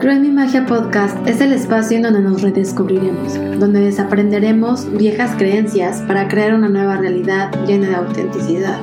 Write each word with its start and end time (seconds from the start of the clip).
Creo 0.00 0.14
en 0.14 0.22
mi 0.22 0.30
magia 0.30 0.64
podcast 0.64 1.14
es 1.28 1.42
el 1.42 1.52
espacio 1.52 1.98
en 1.98 2.04
donde 2.04 2.22
nos 2.22 2.40
redescubriremos, 2.40 3.34
donde 3.60 3.80
desaprenderemos 3.80 4.90
viejas 4.96 5.36
creencias 5.36 6.00
para 6.08 6.26
crear 6.26 6.54
una 6.54 6.70
nueva 6.70 6.96
realidad 6.96 7.52
llena 7.66 7.88
de 7.88 7.96
autenticidad. 7.96 8.80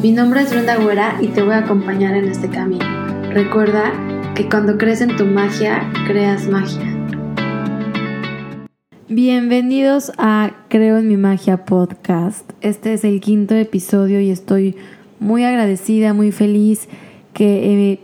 Mi 0.00 0.12
nombre 0.12 0.42
es 0.42 0.50
Brenda 0.52 0.76
Güera 0.76 1.18
y 1.20 1.26
te 1.26 1.42
voy 1.42 1.54
a 1.54 1.64
acompañar 1.64 2.14
en 2.14 2.26
este 2.26 2.48
camino. 2.48 2.84
Recuerda 3.30 3.92
que 4.36 4.48
cuando 4.48 4.78
crees 4.78 5.00
en 5.00 5.16
tu 5.16 5.26
magia, 5.26 5.90
creas 6.06 6.46
magia. 6.46 6.86
Bienvenidos 9.08 10.12
a 10.18 10.52
Creo 10.68 10.98
en 10.98 11.08
mi 11.08 11.16
magia 11.16 11.64
podcast. 11.64 12.48
Este 12.60 12.92
es 12.92 13.02
el 13.02 13.20
quinto 13.20 13.56
episodio 13.56 14.20
y 14.20 14.30
estoy 14.30 14.76
muy 15.18 15.42
agradecida, 15.42 16.14
muy 16.14 16.30
feliz 16.30 16.88
que 17.32 17.90
eh, 17.90 18.00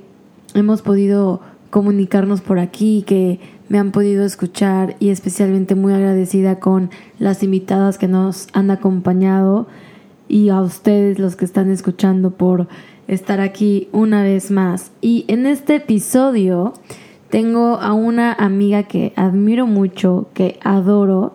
hemos 0.54 0.82
podido 0.82 1.42
comunicarnos 1.76 2.40
por 2.40 2.58
aquí, 2.58 3.04
que 3.06 3.38
me 3.68 3.78
han 3.78 3.92
podido 3.92 4.24
escuchar 4.24 4.96
y 4.98 5.10
especialmente 5.10 5.74
muy 5.74 5.92
agradecida 5.92 6.58
con 6.58 6.88
las 7.18 7.42
invitadas 7.42 7.98
que 7.98 8.08
nos 8.08 8.48
han 8.54 8.70
acompañado 8.70 9.66
y 10.26 10.48
a 10.48 10.62
ustedes 10.62 11.18
los 11.18 11.36
que 11.36 11.44
están 11.44 11.70
escuchando 11.70 12.30
por 12.30 12.66
estar 13.08 13.42
aquí 13.42 13.90
una 13.92 14.22
vez 14.22 14.50
más. 14.50 14.90
Y 15.02 15.26
en 15.28 15.44
este 15.44 15.74
episodio 15.74 16.72
tengo 17.28 17.74
a 17.76 17.92
una 17.92 18.32
amiga 18.32 18.84
que 18.84 19.12
admiro 19.14 19.66
mucho, 19.66 20.30
que 20.32 20.58
adoro 20.62 21.34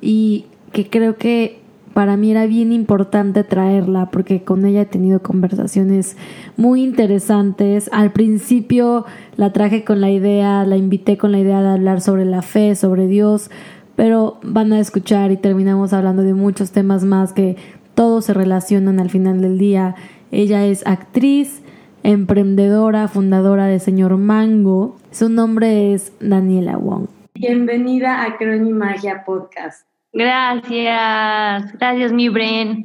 y 0.00 0.44
que 0.70 0.88
creo 0.88 1.16
que 1.16 1.63
para 1.94 2.16
mí 2.16 2.32
era 2.32 2.46
bien 2.46 2.72
importante 2.72 3.44
traerla 3.44 4.10
porque 4.10 4.42
con 4.42 4.66
ella 4.66 4.82
he 4.82 4.86
tenido 4.86 5.22
conversaciones 5.22 6.16
muy 6.56 6.82
interesantes. 6.82 7.88
Al 7.92 8.12
principio 8.12 9.06
la 9.36 9.52
traje 9.52 9.84
con 9.84 10.00
la 10.00 10.10
idea, 10.10 10.64
la 10.64 10.76
invité 10.76 11.16
con 11.16 11.30
la 11.30 11.38
idea 11.38 11.62
de 11.62 11.68
hablar 11.68 12.00
sobre 12.00 12.24
la 12.24 12.42
fe, 12.42 12.74
sobre 12.74 13.06
Dios, 13.06 13.48
pero 13.94 14.38
van 14.42 14.72
a 14.72 14.80
escuchar 14.80 15.30
y 15.30 15.36
terminamos 15.36 15.92
hablando 15.92 16.22
de 16.22 16.34
muchos 16.34 16.72
temas 16.72 17.04
más 17.04 17.32
que 17.32 17.56
todos 17.94 18.24
se 18.24 18.34
relacionan 18.34 18.98
al 18.98 19.08
final 19.08 19.40
del 19.40 19.56
día. 19.56 19.94
Ella 20.32 20.66
es 20.66 20.84
actriz, 20.86 21.62
emprendedora, 22.02 23.06
fundadora 23.06 23.66
de 23.66 23.78
Señor 23.78 24.16
Mango. 24.16 24.96
Su 25.12 25.28
nombre 25.28 25.94
es 25.94 26.12
Daniela 26.18 26.76
Wong. 26.76 27.06
Bienvenida 27.34 28.24
a 28.24 28.36
Creo 28.36 28.54
en 28.54 28.64
mi 28.64 28.72
Magia 28.72 29.24
Podcast. 29.24 29.86
Gracias, 30.14 31.72
gracias 31.72 32.12
mi 32.12 32.28
Bren. 32.28 32.84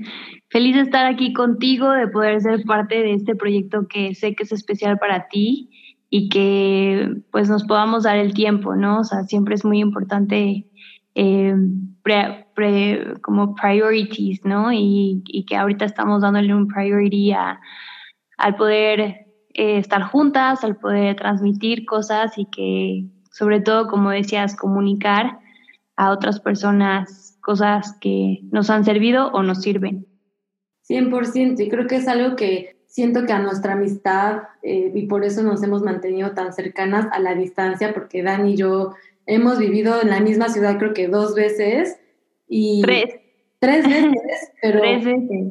Feliz 0.49 0.75
de 0.75 0.81
estar 0.81 1.05
aquí 1.05 1.31
contigo, 1.31 1.91
de 1.91 2.07
poder 2.07 2.41
ser 2.41 2.63
parte 2.63 3.03
de 3.03 3.13
este 3.13 3.35
proyecto 3.35 3.87
que 3.87 4.15
sé 4.15 4.33
que 4.33 4.43
es 4.43 4.51
especial 4.51 4.97
para 4.97 5.27
ti 5.27 5.69
y 6.09 6.27
que 6.29 7.07
pues 7.31 7.47
nos 7.47 7.65
podamos 7.65 8.03
dar 8.03 8.17
el 8.17 8.33
tiempo, 8.33 8.75
¿no? 8.75 9.01
O 9.01 9.03
sea, 9.03 9.25
siempre 9.25 9.53
es 9.53 9.63
muy 9.63 9.79
importante 9.79 10.65
eh, 11.13 11.53
como 13.21 13.53
priorities, 13.53 14.43
¿no? 14.43 14.73
Y, 14.73 15.23
que 15.47 15.55
ahorita 15.55 15.85
estamos 15.85 16.23
dándole 16.23 16.55
un 16.55 16.67
priority 16.67 17.33
al 17.33 18.55
poder 18.55 18.99
eh, 19.53 19.77
estar 19.77 20.01
juntas, 20.01 20.63
al 20.63 20.77
poder 20.77 21.15
transmitir 21.15 21.85
cosas 21.85 22.39
y 22.39 22.45
que 22.45 23.05
sobre 23.31 23.61
todo, 23.61 23.87
como 23.87 24.09
decías, 24.09 24.55
comunicar 24.55 25.37
a 25.99 26.11
otras 26.11 26.39
personas 26.39 27.37
cosas 27.41 27.97
que 27.99 28.39
nos 28.51 28.69
han 28.69 28.85
servido 28.85 29.27
o 29.33 29.43
nos 29.43 29.61
sirven. 29.61 30.07
100%, 30.89 31.59
y 31.59 31.69
creo 31.69 31.87
que 31.87 31.97
es 31.97 32.07
algo 32.07 32.37
que 32.37 32.77
siento 32.87 33.25
que 33.25 33.33
a 33.33 33.39
nuestra 33.39 33.73
amistad, 33.73 34.43
eh, 34.63 34.93
y 34.95 35.07
por 35.07 35.25
eso 35.25 35.43
nos 35.43 35.61
hemos 35.61 35.83
mantenido 35.83 36.31
tan 36.31 36.53
cercanas 36.53 37.07
a 37.11 37.19
la 37.19 37.35
distancia, 37.35 37.93
porque 37.93 38.23
Dani 38.23 38.53
y 38.53 38.55
yo 38.55 38.93
hemos 39.25 39.59
vivido 39.59 40.01
en 40.01 40.09
la 40.09 40.21
misma 40.21 40.47
ciudad 40.47 40.77
creo 40.79 40.93
que 40.93 41.09
dos 41.09 41.35
veces. 41.35 41.99
Y 42.47 42.81
tres. 42.81 43.15
Tres 43.59 43.85
veces, 43.89 44.51
pero 44.61 44.81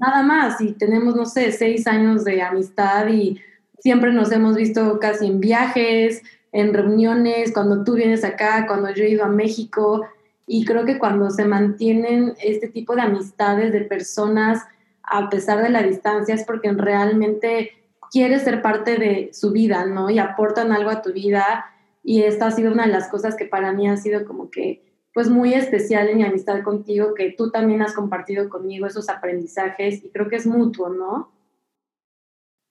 nada 0.01 0.23
más, 0.23 0.63
y 0.63 0.73
tenemos, 0.73 1.15
no 1.15 1.27
sé, 1.27 1.53
seis 1.53 1.87
años 1.87 2.25
de 2.25 2.41
amistad 2.41 3.07
y 3.09 3.39
siempre 3.81 4.15
nos 4.15 4.33
hemos 4.33 4.57
visto 4.57 4.99
casi 4.99 5.27
en 5.27 5.41
viajes, 5.41 6.23
en 6.53 6.73
reuniones, 6.73 7.53
cuando 7.53 7.85
tú 7.85 7.97
vienes 7.97 8.25
acá, 8.25 8.67
cuando 8.67 8.91
yo 8.95 9.05
he 9.05 9.11
ido 9.11 9.25
a 9.27 9.29
México, 9.29 10.07
y 10.49 10.65
creo 10.65 10.85
que 10.85 10.99
cuando 10.99 11.31
se 11.31 11.45
mantienen 11.45 12.35
este 12.43 12.69
tipo 12.69 12.97
de 12.97 13.03
amistades 13.03 13.73
de 13.73 13.83
personas 13.83 14.67
a 15.03 15.31
pesar 15.31 15.63
de 15.63 15.71
la 15.71 15.83
distancia 15.83 16.35
es 16.35 16.45
porque 16.45 16.73
realmente 16.73 17.73
quieres 18.11 18.43
ser 18.43 18.63
parte 18.63 18.97
de 18.97 19.31
su 19.33 19.53
vida, 19.53 19.87
¿no? 19.87 20.11
Y 20.11 20.19
aportan 20.19 20.73
algo 20.73 20.91
a 20.91 21.03
tu 21.03 21.13
vida. 21.13 21.67
Y 22.03 22.23
esta 22.23 22.47
ha 22.47 22.51
sido 22.51 22.73
una 22.73 22.87
de 22.87 22.93
las 22.93 23.09
cosas 23.09 23.35
que 23.37 23.45
para 23.45 23.73
mí 23.73 23.89
ha 23.89 23.97
sido 23.97 24.25
como 24.25 24.51
que, 24.51 24.83
pues 25.13 25.29
muy 25.29 25.55
especial 25.55 26.09
en 26.09 26.19
mi 26.19 26.25
amistad 26.25 26.63
contigo, 26.63 27.15
que 27.15 27.33
tú 27.37 27.51
también 27.51 27.83
has 27.83 27.95
compartido 27.95 28.49
conmigo 28.49 28.87
esos 28.87 29.09
aprendizajes 29.09 30.05
y 30.05 30.11
creo 30.11 30.29
que 30.29 30.37
es 30.37 30.47
mutuo, 30.47 30.89
¿no? 30.91 31.33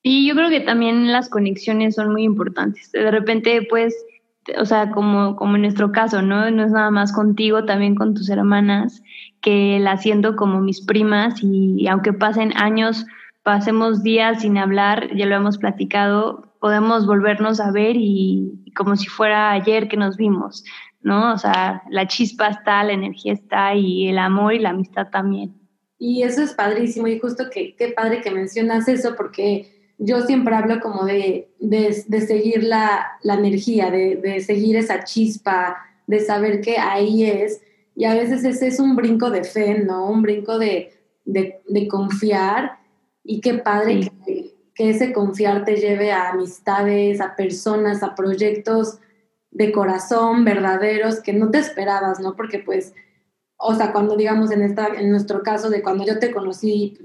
Y 0.04 0.28
yo 0.28 0.36
creo 0.36 0.50
que 0.50 0.62
también 0.62 1.12
las 1.12 1.30
conexiones 1.30 1.96
son 1.96 2.12
muy 2.12 2.24
importantes. 2.24 2.92
De 2.92 3.12
repente, 3.12 3.68
pues, 3.70 3.96
o 4.58 4.66
sea, 4.66 4.92
como, 4.92 5.36
como 5.36 5.56
en 5.56 5.64
nuestro 5.64 5.92
caso, 5.92 6.22
¿no? 6.22 6.50
No 6.52 6.64
es 6.64 6.72
nada 6.72 6.92
más 6.92 7.12
contigo, 7.12 7.66
también 7.66 7.96
con 7.96 8.14
tus 8.14 8.30
hermanas, 8.30 9.02
que 9.42 9.80
la 9.80 9.98
siento 9.98 10.36
como 10.36 10.62
mis 10.62 10.86
primas 10.86 11.36
y, 11.42 11.88
aunque 11.88 12.14
pasen 12.14 12.56
años, 12.58 13.06
pasemos 13.44 14.04
días 14.04 14.42
sin 14.42 14.58
hablar, 14.58 15.16
ya 15.16 15.26
lo 15.26 15.36
hemos 15.36 15.58
platicado, 15.58 16.54
podemos 16.60 17.06
volvernos 17.06 17.60
a 17.60 17.72
ver 17.72 17.96
y, 17.98 18.72
como 18.76 18.96
si 18.96 19.08
fuera 19.08 19.52
ayer 19.52 19.88
que 19.88 19.98
nos 19.98 20.18
vimos, 20.18 20.64
¿no? 21.02 21.34
O 21.34 21.38
sea, 21.38 21.84
la 21.90 22.08
chispa 22.08 22.48
está, 22.48 22.84
la 22.84 22.94
energía 22.94 23.34
está 23.34 23.76
y 23.76 24.08
el 24.08 24.18
amor 24.18 24.54
y 24.54 24.60
la 24.60 24.70
amistad 24.70 25.10
también. 25.10 25.56
Y 26.00 26.22
eso 26.24 26.44
es 26.44 26.54
padrísimo 26.54 27.08
y 27.08 27.20
justo 27.20 27.46
que 27.52 27.76
qué 27.76 27.90
padre 27.90 28.22
que 28.22 28.30
mencionas 28.30 28.88
eso 28.88 29.16
porque 29.16 29.77
yo 29.98 30.22
siempre 30.22 30.56
hablo 30.56 30.80
como 30.80 31.06
de, 31.06 31.50
de, 31.60 32.22
seguir 32.22 32.64
la, 32.64 33.18
energía, 33.24 33.90
de, 33.90 34.40
seguir 34.42 34.78
esa 34.78 35.04
chispa, 35.04 35.78
de 36.06 36.20
saber 36.20 36.62
que 36.62 36.78
ahí 36.78 37.26
es. 37.26 37.62
Y 37.96 38.06
a 38.06 38.14
veces 38.14 38.44
ese 38.44 38.68
es 38.68 38.80
un 38.80 38.96
brinco 38.96 39.32
de 39.32 39.44
fe, 39.44 39.80
¿no? 39.80 40.08
Un 40.10 40.22
brinco 40.22 40.60
de, 40.60 40.94
confiar. 41.90 42.78
Y 43.24 43.42
qué 43.42 43.56
padre 43.56 44.12
que, 44.26 44.54
que, 44.76 44.90
ese 44.92 45.12
confiar 45.12 45.66
te 45.66 45.76
lleve 45.78 46.12
a 46.12 46.30
amistades, 46.30 47.20
a 47.20 47.36
personas, 47.36 48.04
a 48.04 48.14
proyectos 48.14 49.00
de 49.50 49.72
corazón, 49.72 50.46
verdaderos, 50.46 51.20
que 51.22 51.34
no 51.34 51.50
te 51.50 51.58
esperabas, 51.58 52.20
¿no? 52.20 52.36
Porque 52.36 52.60
pues, 52.60 52.94
o 53.58 53.74
sea, 53.74 53.92
cuando 53.92 54.16
digamos 54.16 54.52
en, 54.52 54.62
esta, 54.62 54.88
en 54.88 55.10
nuestro 55.10 55.42
caso 55.42 55.72
de 55.72 55.82
cuando 55.82 56.06
yo 56.06 56.20
te 56.20 56.32
conocí, 56.32 57.00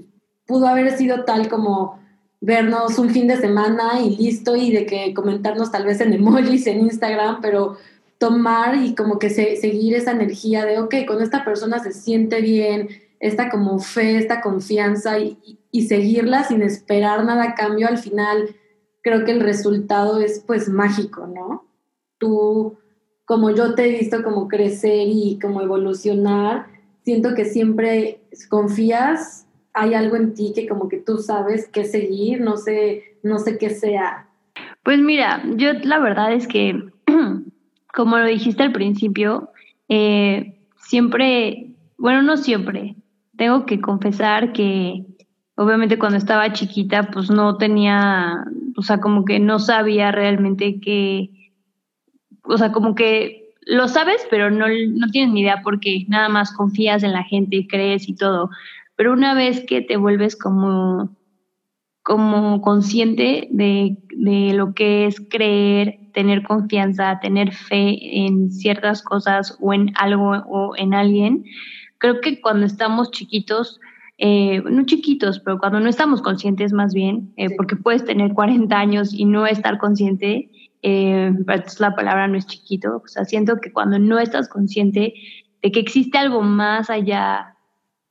pudo 0.45 0.67
haber 0.67 0.95
sido 0.95 1.25
tal 1.25 1.49
como 1.49 2.02
vernos 2.43 2.99
un 2.99 3.09
fin 3.09 3.29
de 3.29 3.37
semana 3.37 4.01
y 4.01 4.17
listo 4.17 4.57
y 4.57 4.69
de 4.69 4.85
que 4.85 5.13
comentarnos 5.13 5.71
tal 5.71 5.85
vez 5.85 6.01
en 6.01 6.11
emojis 6.11 6.67
en 6.67 6.81
Instagram, 6.81 7.39
pero 7.41 7.77
tomar 8.17 8.75
y 8.75 8.95
como 8.95 9.17
que 9.17 9.29
seguir 9.29 9.95
esa 9.95 10.11
energía 10.11 10.65
de, 10.65 10.77
ok, 10.79 10.93
con 11.07 11.21
esta 11.21 11.45
persona 11.45 11.79
se 11.79 11.93
siente 11.93 12.41
bien, 12.41 12.89
esta 13.21 13.49
como 13.49 13.79
fe, 13.79 14.17
esta 14.17 14.41
confianza 14.41 15.19
y, 15.19 15.37
y, 15.71 15.87
seguirla 15.87 16.43
sin 16.43 16.61
esperar 16.61 17.23
nada 17.23 17.43
a 17.43 17.55
cambio, 17.55 17.87
al 17.87 17.97
final 17.97 18.53
creo 19.01 19.23
que 19.23 19.31
el 19.31 19.39
resultado 19.39 20.19
es 20.19 20.43
pues 20.45 20.67
mágico, 20.67 21.25
¿no? 21.27 21.65
Tú, 22.17 22.77
como 23.23 23.51
yo 23.51 23.73
te 23.73 23.85
he 23.85 23.99
visto 23.99 24.21
como 24.21 24.49
crecer 24.49 25.07
y 25.07 25.39
como 25.41 25.61
evolucionar, 25.61 26.67
siento 27.05 27.35
que 27.35 27.45
siempre 27.45 28.19
confías 28.49 29.42
hay 29.73 29.93
algo 29.93 30.15
en 30.15 30.33
ti 30.33 30.53
que 30.55 30.67
como 30.67 30.87
que 30.87 30.97
tú 30.97 31.17
sabes 31.17 31.67
qué 31.69 31.85
seguir, 31.85 32.41
no 32.41 32.57
sé, 32.57 33.17
no 33.23 33.39
sé 33.39 33.57
qué 33.57 33.69
sea. 33.69 34.27
Pues 34.83 34.99
mira, 34.99 35.43
yo 35.55 35.73
la 35.83 35.99
verdad 35.99 36.33
es 36.33 36.47
que, 36.47 36.83
como 37.93 38.17
lo 38.17 38.25
dijiste 38.25 38.63
al 38.63 38.71
principio, 38.71 39.51
eh, 39.89 40.59
siempre, 40.77 41.71
bueno, 41.97 42.21
no 42.21 42.37
siempre, 42.37 42.95
tengo 43.35 43.65
que 43.65 43.81
confesar 43.81 44.53
que 44.53 45.05
obviamente 45.55 45.99
cuando 45.99 46.17
estaba 46.17 46.53
chiquita, 46.53 47.09
pues 47.11 47.29
no 47.29 47.57
tenía, 47.57 48.45
o 48.75 48.81
sea, 48.81 48.99
como 48.99 49.25
que 49.25 49.39
no 49.39 49.59
sabía 49.59 50.11
realmente 50.11 50.79
que, 50.79 51.29
o 52.43 52.57
sea, 52.57 52.71
como 52.71 52.95
que 52.95 53.53
lo 53.65 53.87
sabes, 53.87 54.25
pero 54.29 54.51
no, 54.51 54.65
no 54.67 55.07
tienes 55.11 55.33
ni 55.33 55.41
idea 55.41 55.61
porque 55.63 56.05
nada 56.09 56.29
más 56.29 56.51
confías 56.51 57.03
en 57.03 57.13
la 57.13 57.23
gente 57.23 57.57
y 57.57 57.67
crees 57.67 58.09
y 58.09 58.15
todo. 58.15 58.49
Pero 58.95 59.13
una 59.13 59.33
vez 59.33 59.65
que 59.67 59.81
te 59.81 59.97
vuelves 59.97 60.35
como, 60.35 61.15
como 62.03 62.61
consciente 62.61 63.47
de, 63.51 63.97
de 64.15 64.53
lo 64.53 64.73
que 64.73 65.05
es 65.07 65.19
creer, 65.29 65.99
tener 66.13 66.43
confianza, 66.43 67.19
tener 67.19 67.51
fe 67.53 68.25
en 68.25 68.51
ciertas 68.51 69.01
cosas 69.01 69.57
o 69.59 69.73
en 69.73 69.91
algo 69.95 70.31
o 70.47 70.75
en 70.77 70.93
alguien, 70.93 71.43
creo 71.97 72.21
que 72.21 72.41
cuando 72.41 72.65
estamos 72.65 73.11
chiquitos, 73.11 73.79
eh, 74.17 74.61
no 74.69 74.85
chiquitos, 74.85 75.39
pero 75.39 75.57
cuando 75.57 75.79
no 75.79 75.89
estamos 75.89 76.21
conscientes 76.21 76.73
más 76.73 76.93
bien, 76.93 77.33
eh, 77.37 77.55
porque 77.55 77.75
puedes 77.75 78.05
tener 78.05 78.33
40 78.33 78.77
años 78.77 79.13
y 79.13 79.25
no 79.25 79.45
estar 79.47 79.77
consciente, 79.77 80.51
eh, 80.81 81.31
la 81.79 81.95
palabra 81.95 82.27
no 82.27 82.37
es 82.37 82.45
chiquito, 82.45 83.01
o 83.03 83.07
sea, 83.07 83.25
siento 83.25 83.57
que 83.61 83.71
cuando 83.71 83.99
no 83.99 84.19
estás 84.19 84.49
consciente 84.49 85.13
de 85.61 85.71
que 85.71 85.79
existe 85.79 86.17
algo 86.17 86.41
más 86.41 86.89
allá 86.89 87.52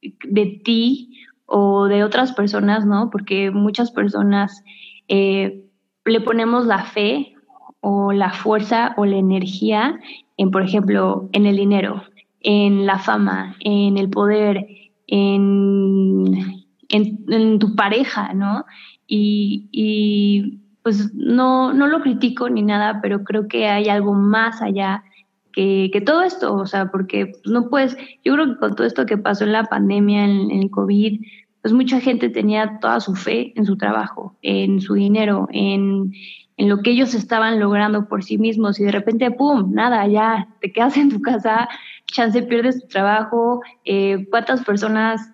de 0.02 0.60
ti 0.64 1.18
o 1.46 1.86
de 1.86 2.04
otras 2.04 2.32
personas, 2.32 2.86
¿no? 2.86 3.10
Porque 3.10 3.50
muchas 3.50 3.90
personas 3.90 4.62
eh, 5.08 5.64
le 6.04 6.20
ponemos 6.20 6.66
la 6.66 6.84
fe 6.84 7.34
o 7.80 8.12
la 8.12 8.30
fuerza 8.30 8.94
o 8.96 9.04
la 9.04 9.16
energía 9.16 9.98
en, 10.36 10.50
por 10.50 10.62
ejemplo, 10.62 11.28
en 11.32 11.46
el 11.46 11.56
dinero, 11.56 12.02
en 12.40 12.86
la 12.86 12.98
fama, 12.98 13.56
en 13.60 13.98
el 13.98 14.08
poder, 14.08 14.66
en, 15.06 16.64
en, 16.88 17.58
tu 17.58 17.74
pareja, 17.76 18.32
¿no? 18.34 18.64
Y, 19.06 19.68
y, 19.72 20.60
pues 20.82 21.14
no, 21.14 21.72
no 21.72 21.86
lo 21.86 22.00
critico 22.00 22.48
ni 22.48 22.62
nada, 22.62 23.00
pero 23.02 23.22
creo 23.24 23.46
que 23.46 23.68
hay 23.68 23.88
algo 23.88 24.14
más 24.14 24.62
allá 24.62 25.04
que, 25.52 26.02
todo 26.04 26.22
esto, 26.22 26.54
o 26.54 26.66
sea, 26.66 26.90
porque 26.90 27.26
pues, 27.26 27.46
no 27.46 27.68
puedes, 27.68 27.96
yo 28.24 28.34
creo 28.34 28.46
que 28.46 28.56
con 28.58 28.74
todo 28.74 28.86
esto 28.86 29.06
que 29.06 29.18
pasó 29.18 29.44
en 29.44 29.52
la 29.52 29.64
pandemia, 29.64 30.24
en, 30.24 30.50
en 30.50 30.62
el 30.62 30.70
COVID, 30.70 31.20
pues 31.62 31.72
mucha 31.72 32.00
gente 32.00 32.28
tenía 32.28 32.78
toda 32.80 33.00
su 33.00 33.14
fe 33.14 33.52
en 33.56 33.64
su 33.64 33.76
trabajo, 33.76 34.36
en 34.42 34.80
su 34.80 34.94
dinero, 34.94 35.48
en, 35.52 36.12
en 36.56 36.68
lo 36.68 36.82
que 36.82 36.90
ellos 36.90 37.14
estaban 37.14 37.60
logrando 37.60 38.08
por 38.08 38.24
sí 38.24 38.36
mismos 38.38 38.80
y 38.80 38.84
de 38.84 38.92
repente, 38.92 39.30
¡pum!, 39.30 39.72
nada, 39.72 40.06
ya 40.06 40.48
te 40.60 40.72
quedas 40.72 40.96
en 40.96 41.10
tu 41.10 41.20
casa, 41.22 41.68
chance 42.06 42.42
pierdes 42.42 42.80
tu 42.80 42.88
trabajo, 42.88 43.62
eh, 43.84 44.26
cuántas 44.30 44.64
personas 44.64 45.32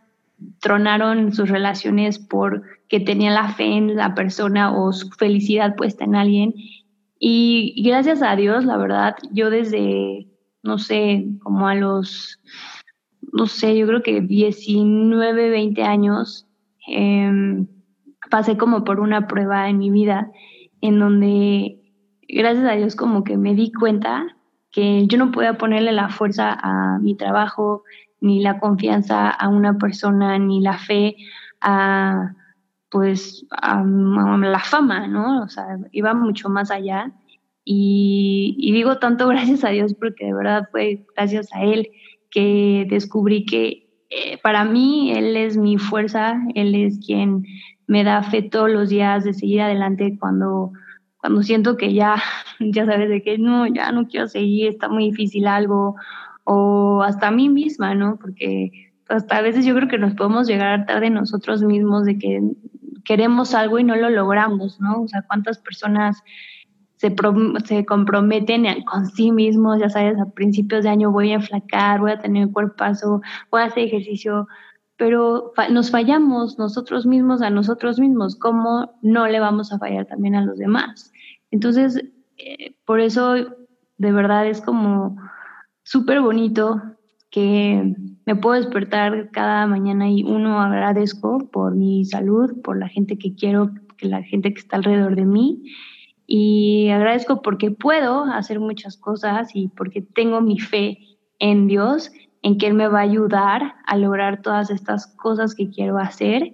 tronaron 0.60 1.32
sus 1.32 1.48
relaciones 1.48 2.18
porque 2.18 3.00
tenían 3.00 3.34
la 3.34 3.48
fe 3.48 3.76
en 3.76 3.96
la 3.96 4.14
persona 4.14 4.76
o 4.76 4.92
su 4.92 5.10
felicidad 5.10 5.74
puesta 5.76 6.04
en 6.04 6.14
alguien. 6.14 6.54
Y, 7.18 7.82
gracias 7.82 8.22
a 8.22 8.36
Dios, 8.36 8.64
la 8.64 8.76
verdad, 8.76 9.16
yo 9.32 9.50
desde, 9.50 10.28
no 10.62 10.78
sé, 10.78 11.26
como 11.42 11.66
a 11.66 11.74
los, 11.74 12.40
no 13.32 13.46
sé, 13.46 13.76
yo 13.76 13.86
creo 13.86 14.02
que 14.02 14.20
19, 14.20 15.50
20 15.50 15.82
años, 15.82 16.46
em, 16.86 17.66
pasé 18.30 18.56
como 18.56 18.84
por 18.84 19.00
una 19.00 19.26
prueba 19.26 19.68
en 19.68 19.78
mi 19.78 19.90
vida 19.90 20.30
en 20.80 20.98
donde, 20.98 21.80
gracias 22.28 22.64
a 22.66 22.76
Dios, 22.76 22.94
como 22.94 23.24
que 23.24 23.36
me 23.36 23.54
di 23.54 23.72
cuenta 23.72 24.26
que 24.70 25.06
yo 25.06 25.18
no 25.18 25.32
podía 25.32 25.58
ponerle 25.58 25.92
la 25.92 26.10
fuerza 26.10 26.52
a 26.52 26.98
mi 27.00 27.16
trabajo, 27.16 27.82
ni 28.20 28.42
la 28.42 28.60
confianza 28.60 29.30
a 29.30 29.48
una 29.48 29.78
persona, 29.78 30.38
ni 30.38 30.60
la 30.60 30.78
fe 30.78 31.16
a, 31.60 32.34
pues, 32.90 33.46
la 33.50 34.60
fama, 34.64 35.06
¿no? 35.06 35.42
O 35.42 35.48
sea, 35.48 35.78
iba 35.92 36.14
mucho 36.14 36.48
más 36.48 36.70
allá. 36.70 37.12
Y, 37.64 38.70
digo 38.72 38.98
tanto 38.98 39.28
gracias 39.28 39.64
a 39.64 39.70
Dios 39.70 39.94
porque 39.94 40.26
de 40.26 40.34
verdad 40.34 40.68
fue 40.70 41.04
gracias 41.14 41.52
a 41.52 41.62
Él 41.64 41.88
que 42.30 42.86
descubrí 42.88 43.44
que 43.44 43.88
eh, 44.10 44.38
para 44.42 44.64
mí 44.64 45.12
Él 45.12 45.36
es 45.36 45.56
mi 45.56 45.76
fuerza, 45.76 46.40
Él 46.54 46.74
es 46.74 46.98
quien 47.04 47.44
me 47.86 48.04
da 48.04 48.22
fe 48.22 48.42
todos 48.42 48.70
los 48.70 48.88
días 48.88 49.24
de 49.24 49.34
seguir 49.34 49.60
adelante 49.60 50.16
cuando, 50.18 50.72
cuando 51.18 51.42
siento 51.42 51.76
que 51.76 51.92
ya, 51.92 52.16
ya 52.60 52.86
sabes 52.86 53.08
de 53.10 53.22
que 53.22 53.38
no, 53.38 53.66
ya 53.66 53.92
no 53.92 54.06
quiero 54.08 54.28
seguir, 54.28 54.68
está 54.68 54.88
muy 54.88 55.10
difícil 55.10 55.46
algo, 55.46 55.96
o 56.44 57.02
hasta 57.02 57.28
a 57.28 57.30
mí 57.30 57.50
misma, 57.50 57.94
¿no? 57.94 58.18
Porque 58.18 58.92
hasta 59.08 59.36
a 59.36 59.42
veces 59.42 59.66
yo 59.66 59.74
creo 59.74 59.88
que 59.88 59.98
nos 59.98 60.14
podemos 60.14 60.46
llegar 60.46 60.68
a 60.68 60.74
hartar 60.74 61.00
de 61.00 61.10
nosotros 61.10 61.62
mismos, 61.62 62.04
de 62.04 62.18
que 62.18 62.42
queremos 63.08 63.54
algo 63.54 63.78
y 63.78 63.84
no 63.84 63.96
lo 63.96 64.10
logramos, 64.10 64.78
¿no? 64.80 65.00
O 65.00 65.08
sea, 65.08 65.22
cuántas 65.22 65.56
personas 65.56 66.22
se, 66.96 67.16
se 67.64 67.86
comprometen 67.86 68.66
con 68.84 69.06
sí 69.06 69.32
mismos, 69.32 69.80
ya 69.80 69.88
sabes, 69.88 70.20
a 70.20 70.26
principios 70.26 70.84
de 70.84 70.90
año 70.90 71.10
voy 71.10 71.30
a 71.30 71.36
enflacar, 71.36 72.00
voy 72.00 72.10
a 72.10 72.20
tener 72.20 72.52
cuerpazo, 72.52 73.22
voy 73.50 73.62
a 73.62 73.64
hacer 73.64 73.84
ejercicio, 73.84 74.46
pero 74.98 75.54
nos 75.70 75.90
fallamos 75.90 76.58
nosotros 76.58 77.06
mismos 77.06 77.40
a 77.40 77.48
nosotros 77.48 77.98
mismos, 77.98 78.36
¿cómo 78.36 78.98
no 79.00 79.26
le 79.26 79.40
vamos 79.40 79.72
a 79.72 79.78
fallar 79.78 80.04
también 80.04 80.34
a 80.34 80.44
los 80.44 80.58
demás? 80.58 81.10
Entonces, 81.50 82.04
eh, 82.36 82.74
por 82.84 83.00
eso 83.00 83.36
de 83.96 84.12
verdad 84.12 84.46
es 84.46 84.60
como 84.60 85.16
súper 85.82 86.20
bonito 86.20 86.82
que 87.30 87.94
me 88.28 88.36
puedo 88.36 88.60
despertar 88.60 89.30
cada 89.30 89.66
mañana 89.66 90.10
y 90.10 90.22
uno 90.22 90.60
agradezco 90.60 91.48
por 91.50 91.74
mi 91.74 92.04
salud, 92.04 92.60
por 92.62 92.78
la 92.78 92.86
gente 92.86 93.16
que 93.16 93.34
quiero, 93.34 93.70
que 93.96 94.06
la 94.06 94.22
gente 94.22 94.52
que 94.52 94.60
está 94.60 94.76
alrededor 94.76 95.16
de 95.16 95.24
mí 95.24 95.62
y 96.26 96.90
agradezco 96.90 97.40
porque 97.40 97.70
puedo 97.70 98.24
hacer 98.24 98.60
muchas 98.60 98.98
cosas 98.98 99.48
y 99.54 99.68
porque 99.68 100.02
tengo 100.02 100.42
mi 100.42 100.58
fe 100.58 100.98
en 101.38 101.68
Dios 101.68 102.12
en 102.42 102.58
que 102.58 102.66
Él 102.66 102.74
me 102.74 102.88
va 102.88 102.98
a 102.98 103.04
ayudar 103.04 103.76
a 103.86 103.96
lograr 103.96 104.42
todas 104.42 104.68
estas 104.68 105.06
cosas 105.06 105.54
que 105.54 105.70
quiero 105.70 105.96
hacer 105.96 106.52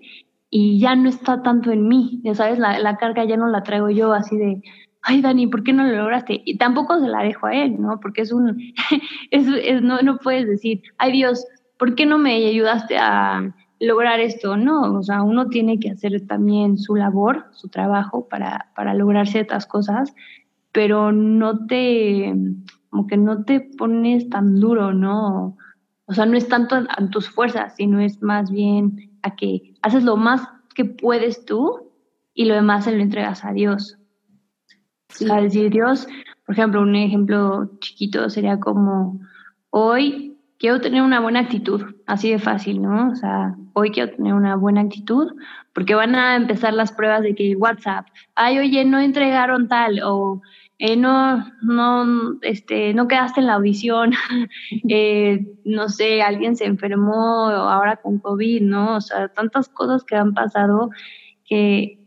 y 0.51 0.79
ya 0.79 0.95
no 0.95 1.09
está 1.09 1.43
tanto 1.43 1.73
en 1.73 1.89
mí, 1.89 2.21
ya 2.23 2.37
sabes, 2.37 2.61
la, 2.61 2.79
la 2.79 2.99
carga 2.99 3.25
ya 3.25 3.37
no 3.37 3.49
la 3.49 3.65
traigo 3.65 3.91
yo 3.91 4.13
así 4.13 4.37
de, 4.37 4.63
ay 5.05 5.21
Dani, 5.21 5.47
¿por 5.47 5.63
qué 5.63 5.73
no 5.73 5.85
lo 5.85 5.97
lograste? 5.97 6.43
Y 6.45 6.57
tampoco 6.57 6.99
se 6.99 7.09
la 7.09 7.23
dejo 7.23 7.47
a 7.47 7.55
Él, 7.55 7.81
¿no? 7.81 8.01
Porque 8.01 8.23
es 8.23 8.33
un, 8.33 8.57
es, 9.31 9.83
no, 9.83 10.01
no 10.03 10.19
puedes 10.19 10.47
decir, 10.47 10.83
ay 10.99 11.13
Dios, 11.13 11.45
¿por 11.85 11.97
qué 11.97 12.07
no 12.07 12.17
me 12.17 12.47
ayudaste 12.47 12.97
a 12.97 13.55
lograr 13.79 14.19
esto? 14.19 14.57
No, 14.57 14.95
o 14.95 15.03
sea, 15.03 15.21
uno 15.21 15.51
tiene 15.51 15.79
que 15.79 15.91
hacer 15.91 16.27
también 16.27 16.79
su 16.79 16.97
labor, 16.97 17.45
su 17.53 17.69
trabajo 17.69 18.27
para, 18.27 18.73
para 18.75 18.95
lograr 18.95 19.29
ciertas 19.29 19.67
cosas, 19.67 20.15
pero 20.73 21.13
no 21.13 21.67
te, 21.67 22.35
como 22.89 23.07
que 23.07 23.19
no 23.19 23.45
te 23.45 23.61
pones 23.61 24.31
tan 24.31 24.61
duro, 24.61 24.95
¿no? 24.95 25.59
O 26.07 26.15
sea, 26.15 26.25
no 26.25 26.39
es 26.39 26.49
tanto 26.49 26.75
a 26.75 27.11
tus 27.11 27.29
fuerzas, 27.29 27.75
sino 27.77 28.01
es 28.01 28.23
más 28.23 28.51
bien 28.51 29.19
a 29.21 29.37
que 29.37 29.75
haces 29.83 30.05
lo 30.05 30.17
más 30.17 30.41
que 30.75 30.87
puedes 30.87 31.45
tú 31.45 31.93
y 32.33 32.47
lo 32.47 32.55
demás 32.55 32.85
se 32.85 32.97
lo 32.97 33.03
entregas 33.03 33.45
a 33.45 33.53
Dios. 33.53 33.99
Sí. 35.11 35.31
A 35.31 35.43
decir 35.43 35.71
Dios, 35.71 36.09
por 36.47 36.55
ejemplo, 36.55 36.81
un 36.81 36.97
ejemplo 36.97 37.73
chiquito 37.81 38.31
sería 38.31 38.59
como, 38.59 39.21
hoy 39.69 40.34
quiero 40.65 40.81
tener 40.81 41.03
una 41.03 41.21
buena 41.21 41.41
actitud, 41.41 41.83
así 42.07 42.31
de 42.31 42.39
fácil, 42.39 42.81
¿no? 42.81 43.11
O 43.11 43.15
sea, 43.17 43.55
hoy 43.75 43.91
quiero 43.91 44.17
tener 44.17 44.33
una 44.33 44.57
buena 44.57 44.81
actitud, 44.81 45.31
porque 45.75 45.95
van 45.95 46.15
a 46.15 46.37
empezar 46.37 46.73
las 46.73 46.91
pruebas 46.91 47.21
de 47.21 47.35
que 47.35 47.55
WhatsApp, 47.55 48.07
ay, 48.35 48.61
oye, 48.61 48.83
no 48.87 48.99
entregaron 48.99 49.69
tal, 49.69 50.01
o 50.03 50.41
eh, 50.79 50.97
no, 50.97 51.45
no, 51.61 52.39
este, 52.41 52.95
no 52.95 53.09
quedaste 53.09 53.41
en 53.41 53.49
la 53.49 53.57
audición, 53.57 54.13
eh, 54.89 55.47
no 55.67 55.91
sé, 55.91 56.23
alguien 56.23 56.57
se 56.57 56.65
enfermó 56.65 57.51
ahora 57.51 57.97
con 57.97 58.19
COVID, 58.19 58.63
¿no? 58.63 58.97
O 58.97 59.01
sea, 59.03 59.29
tantas 59.29 59.69
cosas 59.69 60.03
que 60.03 60.17
han 60.17 60.33
pasado 60.33 60.89
que, 61.45 61.99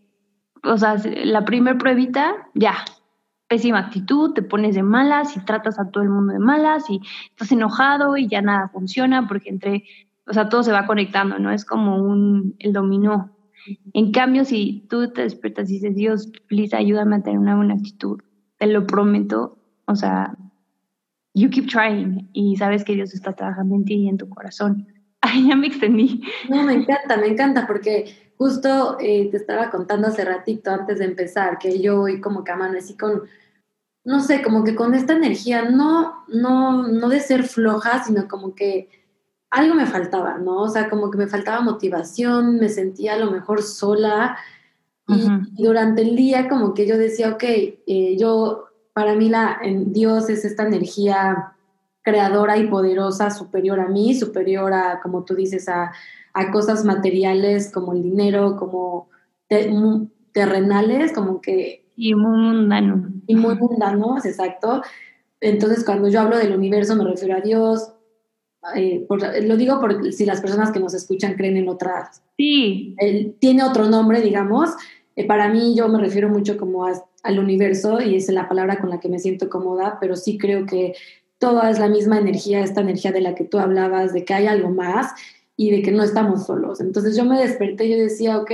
o 0.64 0.80
sea, 0.80 0.96
la 1.06 1.46
primer 1.46 1.78
pruebita, 1.78 2.34
ya, 2.56 2.74
pésima 3.48 3.80
actitud, 3.80 4.34
te 4.34 4.42
pones 4.42 4.76
de 4.76 4.84
malas 4.84 5.36
y 5.38 5.40
tratas 5.46 5.80
a 5.80 5.90
todo 5.90 6.04
el 6.04 6.10
mundo 6.10 6.34
de 6.34 6.40
malas 6.40 6.90
y 6.90 7.00
estás 7.30 7.52
enojado 7.52 8.18
y 8.18 8.28
ya 8.28 8.42
nada 8.42 8.70
funciona 8.70 9.28
porque 9.28 9.50
entre, 9.50 9.84
o 10.26 10.34
sea, 10.34 10.50
todo 10.50 10.64
se 10.64 10.72
va 10.72 10.86
conectando, 10.86 11.40
¿no? 11.40 11.52
Es 11.52 11.66
como 11.66 11.98
un, 11.98 12.56
el 12.60 12.74
dominó. 12.74 13.36
En 13.94 14.12
cambio, 14.12 14.46
si 14.46 14.86
tú 14.90 15.12
te 15.12 15.24
despiertas 15.24 15.70
y 15.70 15.74
dices, 15.74 15.96
Dios, 15.96 16.32
please, 16.48 16.76
ayúdame 16.76 17.18
a 17.18 17.22
tener 17.22 17.40
una 17.40 17.56
buena 17.56 17.74
actitud, 17.74 18.22
te 18.58 18.68
lo 18.68 18.86
prometo, 18.86 19.58
o 19.86 19.96
sea, 19.96 20.36
you 21.34 21.50
keep 21.50 21.68
trying 21.68 22.30
y 22.34 22.56
sabes 22.58 22.84
que 22.84 22.96
Dios 22.96 23.14
está 23.14 23.34
trabajando 23.34 23.76
en 23.76 23.86
ti 23.86 23.96
y 23.96 24.10
en 24.10 24.18
tu 24.18 24.28
corazón. 24.30 24.88
Ay, 25.22 25.48
ya 25.48 25.56
me 25.56 25.68
extendí. 25.68 26.22
No, 26.50 26.64
me 26.64 26.74
encanta, 26.74 27.18
me 27.18 27.28
encanta 27.28 27.68
porque 27.68 28.27
justo 28.38 28.98
eh, 29.00 29.30
te 29.32 29.38
estaba 29.38 29.70
contando 29.70 30.08
hace 30.08 30.24
ratito 30.24 30.72
antes 30.72 31.00
de 31.00 31.06
empezar 31.06 31.58
que 31.58 31.80
yo 31.80 32.02
hoy 32.02 32.22
como 32.22 32.44
que 32.44 32.52
amanecí 32.52 32.96
con, 32.96 33.24
no 34.04 34.22
sé, 34.22 34.42
como 34.42 34.64
que 34.64 34.76
con 34.76 34.94
esta 34.94 35.14
energía, 35.14 35.70
no, 35.70 36.24
no, 36.28 36.88
no 36.88 37.10
de 37.10 37.20
ser 37.20 37.44
floja, 37.44 38.04
sino 38.04 38.28
como 38.28 38.54
que 38.54 38.90
algo 39.50 39.76
me 39.76 39.86
faltaba, 39.86 40.38
¿no? 40.38 40.62
O 40.62 40.70
sea, 40.70 40.90
como 40.90 41.10
que 41.10 41.18
me 41.18 41.28
faltaba 41.28 41.62
motivación, 41.62 42.60
me 42.60 42.70
sentía 42.70 43.14
a 43.14 43.18
lo 43.18 43.32
mejor 43.32 43.64
sola 43.64 44.38
y, 45.08 45.64
durante 45.64 46.02
el 46.02 46.16
día 46.16 46.50
como 46.50 46.74
que 46.74 46.86
yo 46.86 46.98
decía, 46.98 47.32
ok, 47.32 47.44
eh, 47.44 48.18
yo, 48.20 48.66
para 48.94 49.16
mí 49.16 49.30
la, 49.30 49.58
en 49.62 49.94
Dios 49.94 50.30
es 50.30 50.44
esta 50.44 50.64
energía 50.64 51.54
creadora 52.02 52.58
y 52.58 52.68
poderosa 52.68 53.32
superior 53.32 53.80
a 53.80 53.88
mí, 53.88 54.16
superior 54.16 54.74
a, 54.74 55.00
como 55.02 55.24
tú 55.24 55.34
dices, 55.34 55.68
a, 55.70 55.92
a 56.38 56.52
cosas 56.52 56.86
materiales 56.86 57.72
como 57.72 57.94
el 57.94 58.04
dinero, 58.04 58.58
como 58.58 59.10
terrenales, 60.32 61.12
como 61.14 61.42
que... 61.42 61.84
Y 61.96 62.14
muy 62.14 62.38
mundano. 62.38 63.10
Y 63.26 63.36
muy 63.36 63.56
mundanos, 63.56 64.24
exacto. 64.24 64.84
Entonces, 65.42 65.84
cuando 65.84 66.10
yo 66.10 66.22
hablo 66.22 66.38
del 66.38 66.56
universo, 66.56 66.96
me 66.96 67.06
refiero 67.06 67.38
a 67.38 67.42
Dios. 67.42 67.92
Eh, 68.76 69.08
lo 69.44 69.58
digo 69.58 69.80
porque 69.80 70.12
si 70.12 70.26
las 70.26 70.42
personas 70.42 70.72
que 70.72 70.80
nos 70.80 70.94
escuchan 70.94 71.34
creen 71.34 71.58
en 71.58 71.70
otras. 71.70 72.22
Sí. 72.38 72.96
tiene 73.40 73.64
otro 73.64 73.88
nombre, 73.88 74.22
digamos, 74.22 74.70
eh, 75.16 75.26
para 75.26 75.50
mí 75.50 75.76
yo 75.76 75.88
me 75.88 76.00
refiero 76.00 76.30
mucho 76.30 76.56
como 76.56 76.86
al 76.86 77.40
universo 77.40 78.00
y 78.00 78.16
es 78.16 78.30
la 78.30 78.48
palabra 78.48 78.80
con 78.80 78.92
la 78.92 79.00
que 79.00 79.10
me 79.10 79.18
siento 79.18 79.50
cómoda, 79.50 79.98
pero 80.00 80.16
sí 80.16 80.38
creo 80.38 80.68
que 80.68 80.94
toda 81.40 81.72
es 81.72 81.80
la 81.80 81.88
misma 81.88 82.20
energía, 82.20 82.62
esta 82.62 82.82
energía 82.82 83.12
de 83.12 83.22
la 83.22 83.34
que 83.34 83.44
tú 83.44 83.58
hablabas, 83.58 84.14
de 84.14 84.24
que 84.24 84.36
hay 84.36 84.46
algo 84.46 84.70
más 84.70 85.14
y 85.58 85.72
de 85.72 85.82
que 85.82 85.92
no 85.92 86.04
estamos 86.04 86.46
solos. 86.46 86.80
Entonces 86.80 87.18
yo 87.18 87.26
me 87.26 87.40
desperté 87.40 87.86
y 87.86 87.92
yo 87.92 87.98
decía, 87.98 88.38
ok, 88.38 88.52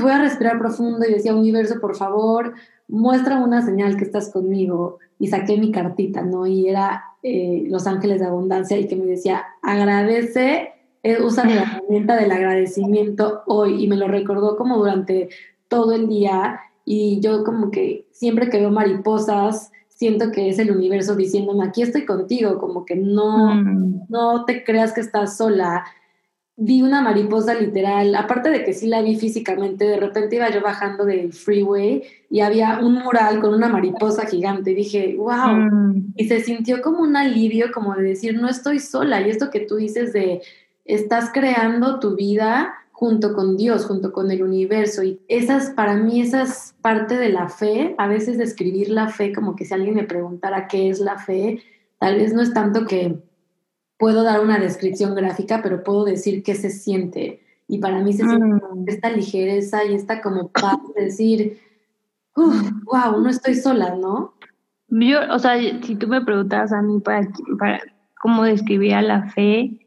voy 0.00 0.10
a 0.10 0.22
respirar 0.22 0.58
profundo 0.58 1.04
y 1.06 1.12
decía, 1.12 1.34
universo, 1.34 1.80
por 1.80 1.96
favor, 1.96 2.54
muestra 2.88 3.42
una 3.42 3.60
señal 3.60 3.96
que 3.96 4.04
estás 4.04 4.30
conmigo. 4.30 4.98
Y 5.18 5.26
saqué 5.26 5.58
mi 5.58 5.70
cartita, 5.70 6.22
¿no? 6.22 6.46
Y 6.46 6.68
era 6.68 7.04
eh, 7.22 7.64
Los 7.66 7.86
Ángeles 7.86 8.20
de 8.20 8.26
Abundancia 8.26 8.78
y 8.78 8.86
que 8.86 8.96
me 8.96 9.04
decía, 9.04 9.44
agradece, 9.62 10.70
eh, 11.02 11.20
usa 11.22 11.44
la 11.44 11.62
herramienta 11.62 12.16
del 12.16 12.30
agradecimiento 12.30 13.42
hoy. 13.46 13.84
Y 13.84 13.88
me 13.88 13.96
lo 13.96 14.08
recordó 14.08 14.56
como 14.56 14.78
durante 14.78 15.28
todo 15.68 15.92
el 15.92 16.08
día. 16.08 16.60
Y 16.84 17.20
yo 17.20 17.44
como 17.44 17.70
que 17.70 18.06
siempre 18.12 18.48
que 18.48 18.60
veo 18.60 18.70
mariposas, 18.70 19.72
siento 20.00 20.32
que 20.32 20.48
es 20.48 20.58
el 20.58 20.70
universo 20.70 21.14
diciéndome, 21.14 21.66
aquí 21.66 21.82
estoy 21.82 22.06
contigo, 22.06 22.56
como 22.56 22.86
que 22.86 22.96
no, 22.96 23.54
mm. 23.54 24.06
no 24.08 24.46
te 24.46 24.64
creas 24.64 24.94
que 24.94 25.02
estás 25.02 25.36
sola. 25.36 25.84
Vi 26.56 26.80
una 26.80 27.02
mariposa 27.02 27.52
literal, 27.52 28.14
aparte 28.14 28.48
de 28.48 28.64
que 28.64 28.72
sí 28.72 28.86
la 28.86 29.02
vi 29.02 29.16
físicamente, 29.16 29.84
de 29.84 29.98
repente 29.98 30.36
iba 30.36 30.48
yo 30.48 30.62
bajando 30.62 31.04
del 31.04 31.34
freeway 31.34 32.02
y 32.30 32.40
había 32.40 32.78
un 32.78 32.94
mural 32.94 33.42
con 33.42 33.52
una 33.52 33.68
mariposa 33.68 34.24
gigante. 34.24 34.74
dije, 34.74 35.16
wow. 35.18 35.52
Mm. 35.70 36.14
Y 36.16 36.28
se 36.28 36.40
sintió 36.40 36.80
como 36.80 37.02
un 37.02 37.14
alivio, 37.14 37.70
como 37.70 37.94
de 37.94 38.02
decir, 38.02 38.40
no 38.40 38.48
estoy 38.48 38.78
sola. 38.78 39.20
Y 39.20 39.28
esto 39.28 39.50
que 39.50 39.60
tú 39.60 39.76
dices 39.76 40.14
de, 40.14 40.40
estás 40.86 41.28
creando 41.30 42.00
tu 42.00 42.16
vida 42.16 42.72
junto 43.00 43.32
con 43.32 43.56
Dios, 43.56 43.86
junto 43.86 44.12
con 44.12 44.30
el 44.30 44.42
universo. 44.42 45.02
Y 45.02 45.22
esas, 45.26 45.70
para 45.70 45.96
mí, 45.96 46.20
esa 46.20 46.42
es 46.42 46.74
parte 46.82 47.16
de 47.16 47.30
la 47.30 47.48
fe. 47.48 47.94
A 47.96 48.06
veces 48.06 48.36
describir 48.36 48.90
la 48.90 49.08
fe, 49.08 49.32
como 49.32 49.56
que 49.56 49.64
si 49.64 49.72
alguien 49.72 49.94
me 49.94 50.04
preguntara 50.04 50.68
qué 50.68 50.90
es 50.90 51.00
la 51.00 51.16
fe, 51.16 51.62
tal 51.98 52.16
vez 52.16 52.34
no 52.34 52.42
es 52.42 52.52
tanto 52.52 52.84
que 52.84 53.16
puedo 53.98 54.22
dar 54.22 54.40
una 54.40 54.58
descripción 54.58 55.14
gráfica, 55.14 55.62
pero 55.62 55.82
puedo 55.82 56.04
decir 56.04 56.42
qué 56.42 56.54
se 56.54 56.68
siente. 56.68 57.40
Y 57.66 57.78
para 57.78 58.00
mí 58.00 58.12
se 58.12 58.24
siente 58.24 58.44
mm. 58.44 58.84
esta 58.88 59.08
ligereza 59.08 59.82
y 59.86 59.94
esta 59.94 60.20
como 60.20 60.48
paz 60.48 60.76
de 60.94 61.04
decir, 61.04 61.58
wow, 62.36 63.18
no 63.18 63.30
estoy 63.30 63.54
sola, 63.54 63.96
¿no? 63.96 64.34
Yo, 64.88 65.20
o 65.30 65.38
sea, 65.38 65.58
si 65.58 65.94
tú 65.94 66.06
me 66.06 66.20
preguntas 66.20 66.70
a 66.70 66.82
mí 66.82 67.00
para, 67.00 67.26
para 67.58 67.80
cómo 68.20 68.44
describía 68.44 69.00
la 69.00 69.30
fe, 69.30 69.79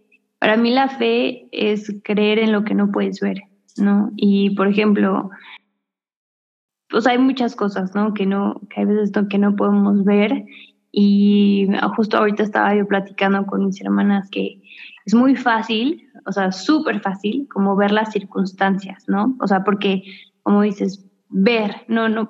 para 0.43 0.57
mí 0.57 0.71
la 0.71 0.89
fe 0.89 1.47
es 1.53 1.89
creer 2.03 2.37
en 2.37 2.51
lo 2.51 2.65
que 2.65 2.75
no 2.75 2.91
puedes 2.91 3.21
ver, 3.21 3.43
¿no? 3.77 4.11
Y 4.17 4.49
por 4.57 4.67
ejemplo, 4.67 5.29
pues 6.89 7.07
hay 7.07 7.17
muchas 7.17 7.55
cosas, 7.55 7.95
¿no? 7.95 8.13
Que 8.13 8.25
no, 8.25 8.59
que 8.69 8.81
hay 8.81 8.85
veces 8.87 9.13
que 9.29 9.37
no 9.37 9.55
podemos 9.55 10.03
ver. 10.03 10.43
Y 10.91 11.69
justo 11.95 12.17
ahorita 12.17 12.43
estaba 12.43 12.75
yo 12.75 12.85
platicando 12.85 13.45
con 13.45 13.67
mis 13.67 13.79
hermanas 13.79 14.29
que 14.29 14.61
es 15.05 15.13
muy 15.13 15.37
fácil, 15.37 16.09
o 16.25 16.33
sea, 16.33 16.51
súper 16.51 16.99
fácil, 16.99 17.47
como 17.49 17.77
ver 17.77 17.93
las 17.93 18.11
circunstancias, 18.11 19.05
¿no? 19.07 19.37
O 19.39 19.47
sea, 19.47 19.63
porque, 19.63 20.03
como 20.41 20.61
dices, 20.63 21.09
ver, 21.29 21.85
no, 21.87 22.09
no, 22.09 22.29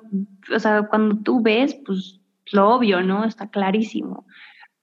o 0.54 0.58
sea, 0.60 0.86
cuando 0.86 1.16
tú 1.16 1.42
ves, 1.42 1.76
pues 1.84 2.20
lo 2.52 2.76
obvio, 2.76 3.02
¿no? 3.02 3.24
Está 3.24 3.50
clarísimo 3.50 4.24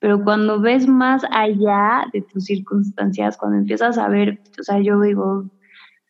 pero 0.01 0.23
cuando 0.23 0.59
ves 0.59 0.87
más 0.87 1.23
allá 1.29 2.07
de 2.11 2.23
tus 2.23 2.45
circunstancias, 2.45 3.37
cuando 3.37 3.59
empiezas 3.59 3.99
a 3.99 4.07
ver, 4.07 4.41
o 4.59 4.63
sea, 4.63 4.79
yo 4.79 4.99
digo, 4.99 5.45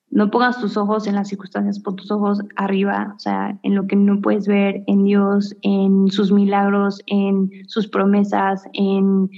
no 0.10 0.32
pongas 0.32 0.62
tus 0.62 0.78
ojos 0.78 1.08
en 1.08 1.16
las 1.16 1.28
circunstancias, 1.28 1.78
pon 1.82 1.98
tus 1.98 2.10
ojos 2.10 2.40
arriba, 2.56 3.12
o 3.14 3.20
sea, 3.20 3.60
en 3.64 3.76
lo 3.76 3.88
que 3.88 3.98
no 3.98 4.22
puedes 4.22 4.48
ver, 4.48 4.82
en 4.88 5.04
Dios, 5.04 5.58
en 5.62 6.08
sus 6.10 6.32
milagros, 6.32 7.02
en 7.08 7.50
sus 7.68 7.90
promesas, 7.90 8.64
en 8.72 9.30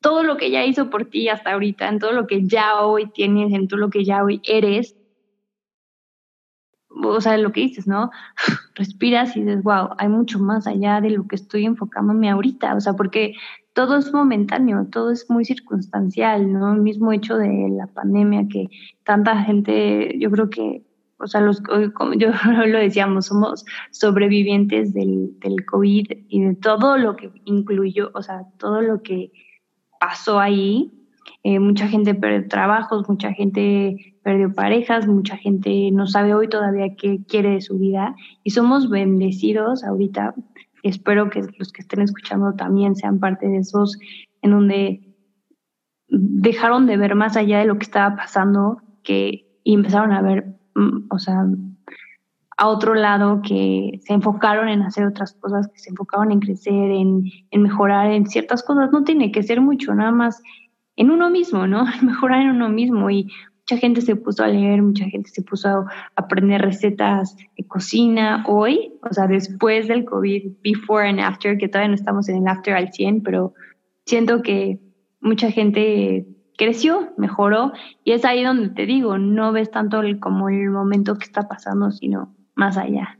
todo 0.00 0.24
lo 0.24 0.36
que 0.36 0.50
ya 0.50 0.64
hizo 0.64 0.90
por 0.90 1.04
ti 1.04 1.28
hasta 1.28 1.52
ahorita, 1.52 1.88
en 1.88 2.00
todo 2.00 2.10
lo 2.10 2.26
que 2.26 2.48
ya 2.48 2.80
hoy 2.80 3.08
tienes, 3.12 3.52
en 3.52 3.68
todo 3.68 3.78
lo 3.78 3.90
que 3.90 4.04
ya 4.04 4.24
hoy 4.24 4.42
eres. 4.48 4.96
O 6.90 7.20
sea, 7.20 7.38
lo 7.38 7.52
que 7.52 7.60
dices, 7.60 7.86
¿no? 7.86 8.10
Respiras 8.74 9.36
y 9.36 9.40
dices, 9.40 9.62
wow, 9.62 9.90
hay 9.98 10.08
mucho 10.08 10.38
más 10.38 10.66
allá 10.66 11.00
de 11.00 11.10
lo 11.10 11.26
que 11.26 11.36
estoy 11.36 11.64
enfocándome 11.64 12.28
ahorita. 12.30 12.74
O 12.74 12.80
sea, 12.80 12.94
porque 12.94 13.34
todo 13.72 13.96
es 13.96 14.12
momentáneo, 14.12 14.86
todo 14.90 15.10
es 15.10 15.30
muy 15.30 15.44
circunstancial, 15.44 16.52
¿no? 16.52 16.74
El 16.74 16.82
mismo 16.82 17.12
hecho 17.12 17.36
de 17.36 17.68
la 17.70 17.86
pandemia 17.86 18.48
que 18.48 18.68
tanta 19.04 19.42
gente, 19.42 20.18
yo 20.18 20.30
creo 20.30 20.50
que, 20.50 20.84
o 21.18 21.26
sea, 21.26 21.40
los, 21.40 21.62
como 21.94 22.14
yo 22.14 22.30
lo 22.66 22.78
decíamos, 22.78 23.26
somos 23.26 23.64
sobrevivientes 23.90 24.92
del, 24.92 25.38
del 25.38 25.64
COVID 25.64 26.06
y 26.28 26.42
de 26.42 26.54
todo 26.56 26.98
lo 26.98 27.16
que 27.16 27.30
incluyó, 27.44 28.10
o 28.14 28.22
sea, 28.22 28.42
todo 28.58 28.82
lo 28.82 29.02
que 29.02 29.32
pasó 30.00 30.40
ahí. 30.40 30.99
Eh, 31.42 31.58
mucha 31.58 31.88
gente 31.88 32.14
perdió 32.14 32.48
trabajos, 32.48 33.08
mucha 33.08 33.32
gente 33.32 34.16
perdió 34.22 34.52
parejas, 34.52 35.06
mucha 35.06 35.36
gente 35.36 35.90
no 35.92 36.06
sabe 36.06 36.34
hoy 36.34 36.48
todavía 36.48 36.94
qué 36.96 37.20
quiere 37.26 37.50
de 37.50 37.60
su 37.60 37.78
vida 37.78 38.14
y 38.44 38.50
somos 38.50 38.90
bendecidos 38.90 39.84
ahorita 39.84 40.34
espero 40.82 41.30
que 41.30 41.42
los 41.58 41.72
que 41.72 41.82
estén 41.82 42.02
escuchando 42.02 42.54
también 42.54 42.94
sean 42.96 43.18
parte 43.18 43.48
de 43.48 43.58
esos 43.58 43.98
en 44.42 44.50
donde 44.50 45.00
dejaron 46.08 46.86
de 46.86 46.96
ver 46.96 47.14
más 47.14 47.36
allá 47.36 47.58
de 47.58 47.66
lo 47.66 47.78
que 47.78 47.84
estaba 47.84 48.16
pasando 48.16 48.82
que 49.02 49.46
y 49.64 49.74
empezaron 49.74 50.12
a 50.12 50.22
ver, 50.22 50.58
mm, 50.74 51.06
o 51.10 51.18
sea, 51.18 51.44
a 52.56 52.66
otro 52.66 52.94
lado 52.94 53.40
que 53.42 54.00
se 54.04 54.12
enfocaron 54.12 54.68
en 54.68 54.82
hacer 54.82 55.06
otras 55.06 55.32
cosas, 55.34 55.68
que 55.68 55.78
se 55.78 55.90
enfocaron 55.90 56.30
en 56.30 56.40
crecer, 56.40 56.90
en, 56.90 57.24
en 57.50 57.62
mejorar 57.62 58.10
en 58.10 58.26
ciertas 58.26 58.62
cosas. 58.62 58.90
No 58.92 59.04
tiene 59.04 59.32
que 59.32 59.42
ser 59.42 59.60
mucho, 59.60 59.94
nada 59.94 60.12
más 60.12 60.42
en 61.00 61.10
uno 61.10 61.30
mismo, 61.30 61.66
¿no? 61.66 61.86
Mejorar 62.02 62.42
en 62.42 62.50
uno 62.50 62.68
mismo 62.68 63.10
y 63.10 63.32
mucha 63.56 63.78
gente 63.78 64.02
se 64.02 64.16
puso 64.16 64.44
a 64.44 64.48
leer, 64.48 64.82
mucha 64.82 65.06
gente 65.06 65.30
se 65.30 65.42
puso 65.42 65.68
a 65.68 65.86
aprender 66.14 66.60
recetas 66.60 67.36
de 67.56 67.66
cocina 67.66 68.44
hoy, 68.46 68.92
o 69.08 69.12
sea, 69.12 69.26
después 69.26 69.88
del 69.88 70.04
COVID, 70.04 70.58
before 70.62 71.08
and 71.08 71.20
after, 71.20 71.56
que 71.56 71.68
todavía 71.68 71.88
no 71.88 71.94
estamos 71.94 72.28
en 72.28 72.36
el 72.36 72.48
after 72.48 72.74
al 72.74 72.92
100, 72.92 73.22
pero 73.22 73.54
siento 74.04 74.42
que 74.42 74.78
mucha 75.20 75.50
gente 75.50 76.26
creció, 76.58 77.14
mejoró, 77.16 77.72
y 78.04 78.12
es 78.12 78.26
ahí 78.26 78.44
donde 78.44 78.68
te 78.68 78.84
digo, 78.84 79.16
no 79.16 79.52
ves 79.52 79.70
tanto 79.70 80.00
el, 80.00 80.20
como 80.20 80.50
el 80.50 80.68
momento 80.68 81.16
que 81.16 81.24
está 81.24 81.48
pasando, 81.48 81.92
sino 81.92 82.34
más 82.54 82.76
allá. 82.76 83.18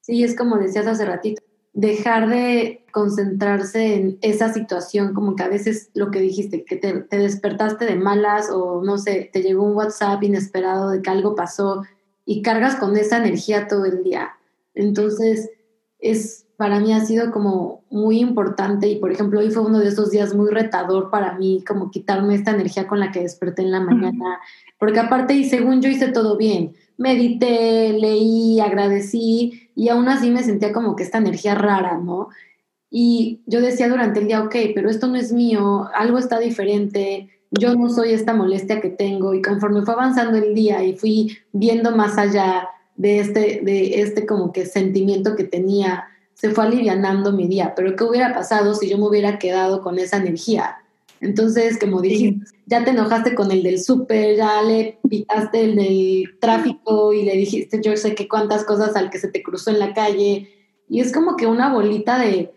Sí, 0.00 0.24
es 0.24 0.36
como 0.36 0.56
decías 0.56 0.88
hace 0.88 1.06
ratito, 1.06 1.40
dejar 1.74 2.28
de 2.28 2.84
concentrarse 2.92 3.96
en 3.96 4.18
esa 4.22 4.52
situación, 4.52 5.12
como 5.12 5.34
que 5.34 5.42
a 5.42 5.48
veces 5.48 5.90
lo 5.94 6.12
que 6.12 6.20
dijiste, 6.20 6.64
que 6.64 6.76
te, 6.76 7.04
despertaste 7.10 7.84
de 7.84 7.96
malas 7.96 8.48
o 8.50 8.82
no 8.82 8.96
sé, 8.96 9.28
te 9.32 9.42
llegó 9.42 9.64
un 9.64 9.74
WhatsApp 9.74 10.22
inesperado 10.22 10.90
de 10.90 11.02
que 11.02 11.10
algo 11.10 11.34
pasó 11.34 11.82
y 12.24 12.42
cargas 12.42 12.76
con 12.76 12.96
esa 12.96 13.18
energía 13.18 13.66
todo 13.66 13.84
el 13.84 14.04
día. 14.04 14.30
Entonces, 14.74 15.50
es 15.98 16.46
para 16.56 16.78
mí 16.78 16.92
ha 16.92 17.04
sido 17.04 17.32
como 17.32 17.82
muy 17.90 18.20
importante 18.20 18.86
y 18.86 19.00
por 19.00 19.10
ejemplo 19.10 19.40
hoy 19.40 19.50
fue 19.50 19.64
uno 19.64 19.80
de 19.80 19.88
esos 19.88 20.12
días 20.12 20.34
muy 20.34 20.50
retador 20.50 21.10
para 21.10 21.36
mí, 21.36 21.64
como 21.66 21.90
quitarme 21.90 22.36
esta 22.36 22.52
energía 22.52 22.86
con 22.86 23.00
la 23.00 23.10
que 23.10 23.20
desperté 23.20 23.62
en 23.62 23.72
la 23.72 23.80
mañana, 23.80 24.38
porque 24.78 25.00
aparte 25.00 25.34
y 25.34 25.48
según 25.48 25.82
yo 25.82 25.88
hice 25.88 26.12
todo 26.12 26.36
bien, 26.36 26.74
medité, 26.96 27.92
leí, 27.92 28.60
agradecí, 28.60 29.70
y 29.74 29.88
aún 29.88 30.08
así 30.08 30.30
me 30.30 30.42
sentía 30.42 30.72
como 30.72 30.96
que 30.96 31.02
esta 31.02 31.18
energía 31.18 31.54
rara, 31.54 31.98
¿no? 31.98 32.28
Y 32.90 33.42
yo 33.46 33.60
decía 33.60 33.88
durante 33.88 34.20
el 34.20 34.28
día, 34.28 34.42
ok, 34.42 34.54
pero 34.74 34.88
esto 34.88 35.08
no 35.08 35.16
es 35.16 35.32
mío, 35.32 35.88
algo 35.94 36.18
está 36.18 36.38
diferente, 36.38 37.28
yo 37.50 37.74
no 37.74 37.88
soy 37.88 38.12
esta 38.12 38.34
molestia 38.34 38.80
que 38.80 38.90
tengo 38.90 39.34
y 39.34 39.42
conforme 39.42 39.82
fue 39.82 39.94
avanzando 39.94 40.38
el 40.38 40.54
día 40.54 40.84
y 40.84 40.96
fui 40.96 41.38
viendo 41.52 41.94
más 41.94 42.18
allá 42.18 42.68
de 42.96 43.18
este, 43.18 43.60
de 43.62 44.00
este 44.00 44.26
como 44.26 44.52
que 44.52 44.66
sentimiento 44.66 45.36
que 45.36 45.44
tenía, 45.44 46.04
se 46.34 46.50
fue 46.50 46.64
alivianando 46.64 47.32
mi 47.32 47.46
día, 47.48 47.74
pero 47.74 47.96
¿qué 47.96 48.04
hubiera 48.04 48.34
pasado 48.34 48.74
si 48.74 48.88
yo 48.88 48.98
me 48.98 49.08
hubiera 49.08 49.38
quedado 49.38 49.82
con 49.82 49.98
esa 49.98 50.16
energía? 50.16 50.83
Entonces, 51.24 51.78
como 51.78 52.02
dijiste, 52.02 52.44
ya 52.66 52.84
te 52.84 52.90
enojaste 52.90 53.34
con 53.34 53.50
el 53.50 53.62
del 53.62 53.82
súper, 53.82 54.36
ya 54.36 54.62
le 54.62 54.98
pitaste 55.08 55.64
el 55.64 55.76
del 55.76 56.38
tráfico 56.38 57.14
y 57.14 57.24
le 57.24 57.34
dijiste 57.36 57.80
yo 57.82 57.96
sé 57.96 58.14
qué 58.14 58.28
cuántas 58.28 58.64
cosas 58.64 58.94
al 58.94 59.08
que 59.08 59.18
se 59.18 59.28
te 59.28 59.42
cruzó 59.42 59.70
en 59.70 59.78
la 59.78 59.94
calle. 59.94 60.50
Y 60.88 61.00
es 61.00 61.12
como 61.12 61.36
que 61.36 61.46
una 61.46 61.72
bolita 61.72 62.18
de, 62.18 62.52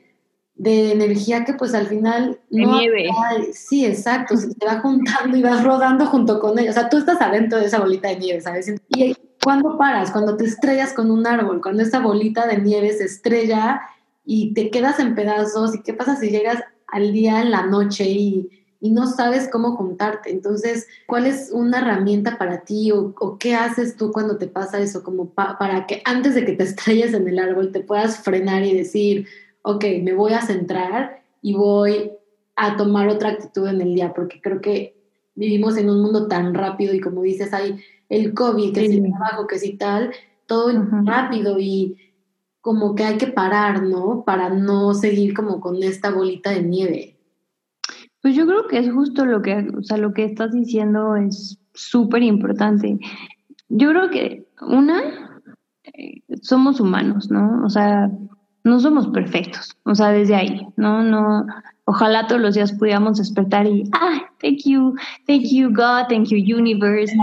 energía 0.57 1.45
que 1.45 1.53
pues 1.53 1.73
al 1.73 1.87
final... 1.87 2.41
De 2.49 2.65
nieve. 2.65 3.09
sí, 3.53 3.85
exacto, 3.85 4.35
se 4.35 4.53
te 4.53 4.65
va 4.65 4.81
juntando 4.81 5.37
y 5.37 5.41
vas 5.41 5.63
rodando 5.63 6.05
junto 6.07 6.39
con 6.39 6.59
ella. 6.59 6.71
O 6.71 6.73
sea, 6.73 6.89
tú 6.89 6.97
estás 6.97 7.21
adentro 7.21 7.59
de 7.59 7.67
esa 7.67 7.79
bolita 7.79 8.09
de 8.09 8.17
nieve, 8.17 8.41
¿sabes? 8.41 8.73
Y 8.89 9.15
cuando 9.41 9.77
paras, 9.77 10.11
cuando 10.11 10.35
te 10.35 10.43
estrellas 10.43 10.91
con 10.91 11.09
un 11.09 11.25
árbol, 11.25 11.61
cuando 11.61 11.83
esa 11.83 11.99
bolita 11.99 12.47
de 12.47 12.57
nieve 12.57 12.91
se 12.91 13.05
estrella 13.05 13.79
y 14.25 14.53
te 14.53 14.69
quedas 14.71 14.99
en 14.99 15.15
pedazos, 15.15 15.73
¿y 15.73 15.83
qué 15.83 15.93
pasa 15.93 16.17
si 16.17 16.29
llegas 16.29 16.61
al 16.87 17.11
día 17.11 17.41
en 17.41 17.51
la 17.51 17.65
noche 17.65 18.05
y, 18.05 18.49
y 18.79 18.91
no 18.91 19.07
sabes 19.07 19.49
cómo 19.51 19.75
juntarte. 19.75 20.31
Entonces, 20.31 20.87
¿cuál 21.07 21.25
es 21.25 21.49
una 21.51 21.79
herramienta 21.79 22.37
para 22.37 22.61
ti 22.61 22.91
o, 22.91 23.37
qué 23.39 23.55
haces 23.55 23.95
tú 23.97 24.11
cuando 24.11 24.37
te 24.37 24.47
pasa 24.47 24.79
eso? 24.79 25.03
Como 25.03 25.29
para 25.29 25.85
que 25.87 26.01
antes 26.05 26.35
de 26.35 26.45
que 26.45 26.53
te 26.53 26.63
estrelles 26.65 27.13
en 27.13 27.27
el 27.27 27.39
árbol 27.39 27.71
te 27.71 27.79
puedas 27.79 28.19
frenar 28.19 28.63
y 28.63 28.73
decir, 28.73 29.27
ok, 29.63 29.83
me 30.03 30.13
voy 30.13 30.33
a 30.33 30.41
centrar 30.41 31.21
y 31.41 31.53
voy 31.55 32.11
a 32.55 32.77
tomar 32.77 33.07
otra 33.07 33.29
actitud 33.29 33.67
en 33.67 33.81
el 33.81 33.93
día, 33.93 34.13
porque 34.13 34.41
creo 34.41 34.61
que 34.61 34.95
vivimos 35.35 35.77
en 35.77 35.89
un 35.89 36.01
mundo 36.01 36.27
tan 36.27 36.53
rápido 36.53 36.93
y 36.93 36.99
como 36.99 37.21
dices, 37.21 37.53
hay 37.53 37.79
el 38.09 38.33
COVID, 38.33 38.73
que 38.73 38.87
si 38.87 39.01
trabajo, 39.01 39.45
que 39.45 39.59
si 39.59 39.73
tal, 39.73 40.11
todo 40.47 40.71
rápido 41.03 41.59
y 41.59 41.97
como 42.67 42.95
que 42.95 43.05
hay 43.05 43.17
que 43.17 43.27
parar, 43.27 43.81
¿no? 43.81 44.25
Para 44.25 44.49
no 44.49 44.93
seguir 44.93 45.33
como 45.33 45.61
con 45.61 45.81
esta 45.83 46.11
bolita 46.11 46.49
de 46.51 46.63
nieve. 46.63 47.17
Pues 48.21 48.35
yo 48.35 48.45
creo 48.45 48.67
que 48.67 48.79
es 48.79 48.91
justo 48.91 49.25
lo 49.25 49.41
que, 49.41 49.69
o 49.73 49.81
sea, 49.83 49.95
lo 49.95 50.13
que 50.13 50.25
estás 50.25 50.51
diciendo 50.51 51.15
es 51.15 51.57
súper 51.73 52.23
importante. 52.23 52.99
Yo 53.69 53.91
creo 53.91 54.09
que 54.09 54.47
una, 54.59 54.99
eh, 55.85 56.21
somos 56.41 56.81
humanos, 56.81 57.31
¿no? 57.31 57.63
O 57.65 57.69
sea, 57.69 58.11
no 58.67 58.79
somos 58.79 59.07
perfectos, 59.07 59.75
o 59.83 59.95
sea, 59.95 60.09
desde 60.09 60.35
ahí, 60.35 60.67
¿no? 60.75 61.01
No, 61.01 61.45
ojalá 61.85 62.27
todos 62.27 62.41
los 62.41 62.55
días 62.55 62.73
pudiéramos 62.73 63.17
despertar 63.17 63.65
y, 63.65 63.89
ah, 63.93 64.21
thank 64.41 64.59
you, 64.65 64.95
thank 65.25 65.43
you 65.49 65.69
God, 65.69 66.07
thank 66.09 66.27
you 66.27 66.37
universe. 66.37 67.13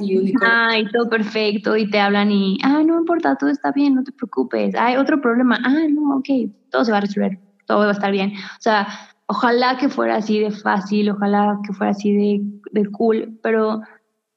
y 0.00 0.32
Ah, 0.42 0.78
y 0.78 0.88
todo 0.90 1.08
perfecto, 1.08 1.76
y 1.76 1.90
te 1.90 1.98
hablan 1.98 2.30
y, 2.30 2.58
ah, 2.62 2.82
no 2.84 3.00
importa, 3.00 3.36
todo 3.36 3.50
está 3.50 3.72
bien, 3.72 3.94
no 3.96 4.04
te 4.04 4.12
preocupes. 4.12 4.74
Hay 4.76 4.96
otro 4.96 5.20
problema, 5.20 5.58
ah, 5.64 5.86
no, 5.90 6.16
ok, 6.16 6.28
todo 6.70 6.84
se 6.84 6.92
va 6.92 6.98
a 6.98 7.02
resolver, 7.02 7.38
todo 7.66 7.80
va 7.80 7.88
a 7.88 7.92
estar 7.92 8.12
bien. 8.12 8.32
O 8.32 8.60
sea, 8.60 8.86
ojalá 9.26 9.76
que 9.76 9.88
fuera 9.88 10.16
así 10.16 10.38
de 10.38 10.52
fácil, 10.52 11.10
ojalá 11.10 11.58
que 11.66 11.72
fuera 11.72 11.90
así 11.90 12.12
de, 12.12 12.40
de 12.80 12.90
cool, 12.90 13.38
pero, 13.42 13.80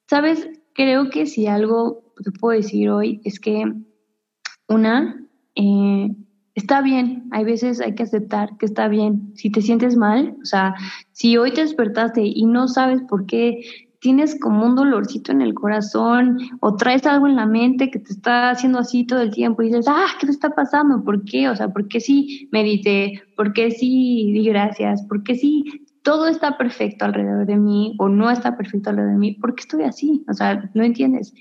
¿sabes? 0.07 0.49
Creo 0.73 1.09
que 1.09 1.25
si 1.25 1.47
algo 1.47 2.13
te 2.23 2.31
puedo 2.31 2.57
decir 2.57 2.89
hoy 2.89 3.21
es 3.23 3.39
que 3.39 3.71
una, 4.67 5.28
eh, 5.55 6.15
está 6.55 6.81
bien, 6.81 7.27
hay 7.31 7.43
veces 7.43 7.81
hay 7.81 7.95
que 7.95 8.03
aceptar 8.03 8.57
que 8.57 8.65
está 8.65 8.87
bien. 8.87 9.31
Si 9.35 9.49
te 9.49 9.61
sientes 9.61 9.95
mal, 9.95 10.35
o 10.41 10.45
sea, 10.45 10.75
si 11.11 11.37
hoy 11.37 11.53
te 11.53 11.61
despertaste 11.61 12.21
y 12.23 12.45
no 12.45 12.67
sabes 12.67 13.01
por 13.03 13.25
qué 13.25 13.61
tienes 13.99 14.39
como 14.39 14.65
un 14.65 14.75
dolorcito 14.75 15.31
en 15.31 15.41
el 15.41 15.53
corazón 15.53 16.37
o 16.61 16.75
traes 16.75 17.05
algo 17.05 17.27
en 17.27 17.35
la 17.35 17.45
mente 17.45 17.91
que 17.91 17.99
te 17.99 18.13
está 18.13 18.49
haciendo 18.49 18.79
así 18.79 19.05
todo 19.05 19.21
el 19.21 19.31
tiempo 19.31 19.61
y 19.61 19.67
dices, 19.67 19.85
ah, 19.89 20.07
¿qué 20.19 20.27
te 20.27 20.31
está 20.31 20.51
pasando? 20.51 21.03
¿Por 21.03 21.25
qué? 21.25 21.49
O 21.49 21.55
sea, 21.55 21.69
¿por 21.69 21.87
qué 21.87 21.99
sí 21.99 22.49
medité? 22.51 23.21
¿Por 23.35 23.53
qué 23.53 23.71
sí 23.71 24.31
di 24.31 24.45
gracias? 24.45 25.03
¿Por 25.03 25.23
qué 25.23 25.35
sí 25.35 25.85
todo 26.01 26.27
está 26.27 26.57
perfecto 26.57 27.05
alrededor 27.05 27.45
de 27.45 27.57
mí 27.57 27.95
o 27.99 28.07
no 28.07 28.31
está 28.31 28.57
perfecto 28.57 28.89
alrededor 28.89 29.13
de 29.13 29.19
mí? 29.19 29.33
¿Por 29.33 29.55
qué 29.55 29.61
estoy 29.61 29.83
así? 29.83 30.23
O 30.29 30.33
sea, 30.33 30.69
no 30.73 30.83
entiendes. 30.83 31.33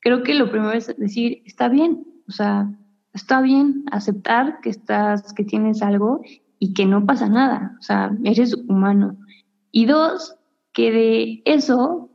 Creo 0.00 0.22
que 0.22 0.34
lo 0.34 0.50
primero 0.50 0.72
es 0.72 0.94
decir, 0.96 1.42
está 1.44 1.68
bien, 1.68 2.06
o 2.28 2.32
sea, 2.32 2.70
está 3.16 3.40
bien 3.40 3.84
aceptar 3.90 4.60
que 4.60 4.68
estás, 4.68 5.32
que 5.32 5.42
tienes 5.42 5.82
algo 5.82 6.20
y 6.58 6.74
que 6.74 6.84
no 6.84 7.06
pasa 7.06 7.28
nada, 7.28 7.76
o 7.80 7.82
sea, 7.82 8.16
eres 8.24 8.54
humano. 8.68 9.16
Y 9.72 9.86
dos, 9.86 10.36
que 10.72 10.92
de 10.92 11.42
eso, 11.46 12.10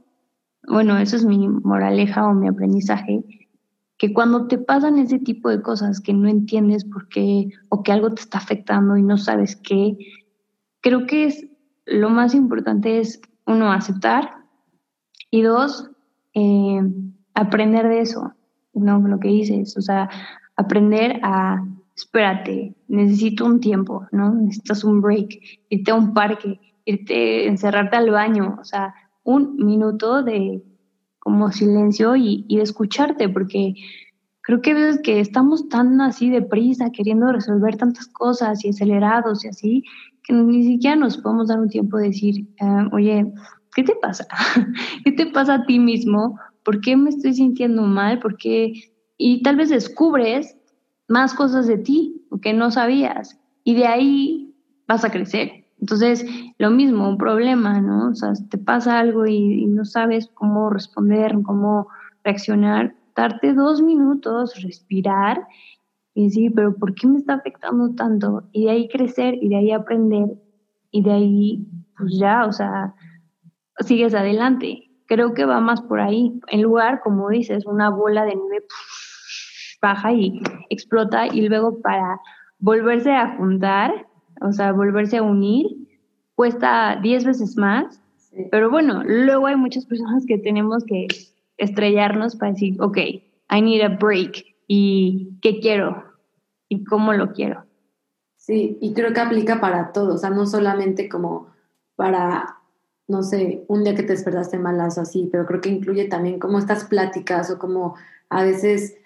bueno, 0.68 0.98
eso 0.98 1.16
es 1.16 1.26
mi 1.26 1.48
moraleja 1.48 2.28
o 2.28 2.36
mi 2.36 2.48
aprendizaje, 2.48 3.24
que 3.98 4.14
cuando 4.14 4.48
te 4.48 4.60
pasan 4.60 5.00
ese 5.00 5.18
tipo 5.18 5.50
de 5.50 5.62
cosas 5.62 6.00
que 6.00 6.14
no 6.14 6.30
entiendes 6.30 6.86
por 6.86 7.08
qué 7.10 7.50
o 7.70 7.82
que 7.82 7.92
algo 7.92 8.14
te 8.14 8.22
está 8.22 8.38
afectando 8.38 8.96
y 8.96 9.04
no 9.04 9.18
sabes 9.18 9.56
qué, 9.56 9.98
creo 10.82 11.08
que 11.08 11.26
es 11.26 11.48
lo 11.86 12.10
más 12.12 12.36
importante 12.36 13.00
es 13.00 13.22
uno 13.48 13.72
aceptar 13.72 14.36
y 15.32 15.42
dos 15.42 15.90
eh, 16.36 16.82
aprender 17.34 17.88
de 17.88 18.02
eso, 18.02 18.34
no 18.74 19.00
lo 19.00 19.20
que 19.20 19.30
dices, 19.30 19.76
o 19.78 19.82
sea, 19.82 20.10
aprender 20.56 21.20
a 21.24 21.64
espérate, 21.96 22.76
necesito 22.88 23.46
un 23.46 23.60
tiempo, 23.60 24.08
¿no? 24.12 24.34
Necesitas 24.34 24.84
un 24.84 25.02
break, 25.02 25.40
irte 25.70 25.92
a 25.92 25.96
un 25.96 26.14
parque, 26.14 26.60
irte, 26.86 27.48
encerrarte 27.48 27.96
al 27.96 28.10
baño, 28.10 28.58
o 28.60 28.64
sea, 28.64 28.94
un 29.24 29.56
minuto 29.58 30.24
de 30.24 30.64
como 31.20 31.52
silencio 31.52 32.16
y, 32.16 32.46
de 32.50 32.64
escucharte, 32.64 33.30
porque 33.30 33.76
creo 34.42 34.62
que 34.62 34.72
a 34.72 34.76
veces 34.76 35.02
que 35.04 35.20
estamos 35.20 35.70
tan 35.70 36.02
así 36.02 36.30
deprisa, 36.30 36.90
queriendo 36.92 37.32
resolver 37.32 37.78
tantas 37.78 38.08
cosas 38.08 38.66
y 38.66 38.70
acelerados 38.70 39.46
y 39.46 39.50
así, 39.50 39.84
que 40.24 40.34
ni 40.34 40.64
siquiera 40.64 40.96
nos 40.96 41.18
podemos 41.18 41.48
dar 41.50 41.60
un 41.60 41.70
tiempo 41.70 41.98
de 41.98 42.08
decir, 42.08 42.48
ah, 42.60 42.88
oye, 42.92 43.32
¿qué 43.76 43.84
te 43.84 43.94
pasa? 44.02 44.26
¿Qué 45.06 45.12
te 45.12 45.28
pasa 45.28 45.56
a 45.56 45.66
ti 45.66 45.78
mismo? 45.78 46.40
¿Por 46.64 46.82
qué 46.82 46.98
me 46.98 47.12
estoy 47.12 47.36
sintiendo 47.36 47.84
mal? 47.84 48.20
¿Por 48.20 48.38
qué? 48.38 48.74
Y 49.24 49.44
tal 49.44 49.56
vez 49.56 49.70
descubres 49.70 50.58
más 51.08 51.36
cosas 51.36 51.68
de 51.68 51.78
ti 51.78 52.26
que 52.42 52.54
no 52.54 52.72
sabías 52.72 53.40
y 53.64 53.76
de 53.76 53.86
ahí 53.86 54.56
vas 54.88 55.06
a 55.06 55.12
crecer. 55.12 55.66
Entonces, 55.80 56.26
lo 56.58 56.72
mismo, 56.72 57.08
un 57.08 57.20
problema, 57.20 57.80
¿no? 57.82 58.10
O 58.10 58.16
sea, 58.16 58.34
te 58.50 58.58
pasa 58.58 58.98
algo 58.98 59.28
y, 59.28 59.68
no 59.68 59.86
sabes 59.86 60.28
cómo 60.34 60.72
responder, 60.72 61.36
cómo 61.44 61.88
reaccionar, 62.24 62.96
darte 63.16 63.54
dos 63.54 63.84
minutos, 63.84 64.60
respirar 64.64 65.46
y 66.16 66.26
decir, 66.26 66.52
pero 66.56 66.76
¿por 66.76 66.96
qué 66.96 67.06
me 67.06 67.20
está 67.20 67.36
afectando 67.36 67.94
tanto? 67.94 68.50
Y 68.52 68.66
de 68.66 68.72
ahí 68.72 68.90
crecer 68.90 69.36
y 69.40 69.50
de 69.50 69.58
ahí 69.58 69.72
aprender 69.72 70.30
y 70.90 71.04
de 71.04 71.12
ahí, 71.12 71.68
pues 71.96 72.18
ya, 72.18 72.46
o 72.48 72.52
sea, 72.52 72.96
sigues 73.82 74.16
adelante. 74.16 74.88
Creo 75.06 75.36
que 75.36 75.46
va 75.46 75.60
más 75.60 75.82
por 75.82 76.00
ahí. 76.00 76.40
En 76.48 76.64
lugar, 76.64 77.02
como 77.04 77.30
dices, 77.30 77.68
una 77.68 77.90
bola 77.90 78.24
de 78.26 78.36
nieve 78.36 78.66
baja 79.82 80.14
y 80.14 80.42
explota 80.70 81.28
y 81.28 81.48
luego 81.48 81.82
para 81.82 82.20
volverse 82.60 83.12
a 83.12 83.36
juntar 83.38 84.08
o 84.42 84.52
sea, 84.52 84.72
volverse 84.72 85.18
a 85.18 85.24
unir 85.24 85.68
cuesta 86.36 87.00
10 87.02 87.26
veces 87.26 87.58
más, 87.58 88.02
pero 88.50 88.72
bueno, 88.72 89.04
luego 89.06 89.48
hay 89.48 89.56
muchas 89.56 89.86
personas 89.86 90.26
que 90.26 90.38
tenemos 90.40 90.84
que 90.86 91.08
estrellarnos 91.58 92.36
para 92.36 92.54
decir, 92.54 92.82
ok, 92.82 92.98
I 92.98 93.62
need 93.62 93.82
a 93.82 93.90
break 93.90 94.46
y 94.68 95.38
qué 95.42 95.60
quiero 95.60 96.04
y 96.68 96.84
cómo 96.86 97.14
lo 97.14 97.34
quiero. 97.34 97.66
Sí, 98.38 98.78
y 98.82 98.94
creo 98.94 99.14
que 99.14 99.20
aplica 99.20 99.62
para 99.62 99.92
todo, 99.92 100.16
o 100.16 100.18
sea, 100.18 100.32
no 100.32 100.48
solamente 100.48 101.08
como 101.08 101.50
para, 101.96 102.58
no 103.08 103.22
sé, 103.22 103.64
un 103.68 103.84
día 103.84 103.94
que 103.94 104.04
te 104.04 104.14
despertaste 104.14 104.58
malas 104.58 104.98
o 104.98 105.02
así, 105.02 105.30
pero 105.32 105.46
creo 105.46 105.62
que 105.62 105.70
incluye 105.70 106.06
también 106.06 106.40
como 106.40 106.58
estas 106.58 106.86
pláticas 106.86 107.52
o 107.52 107.60
como 107.60 107.96
a 108.30 108.44
veces 108.44 108.98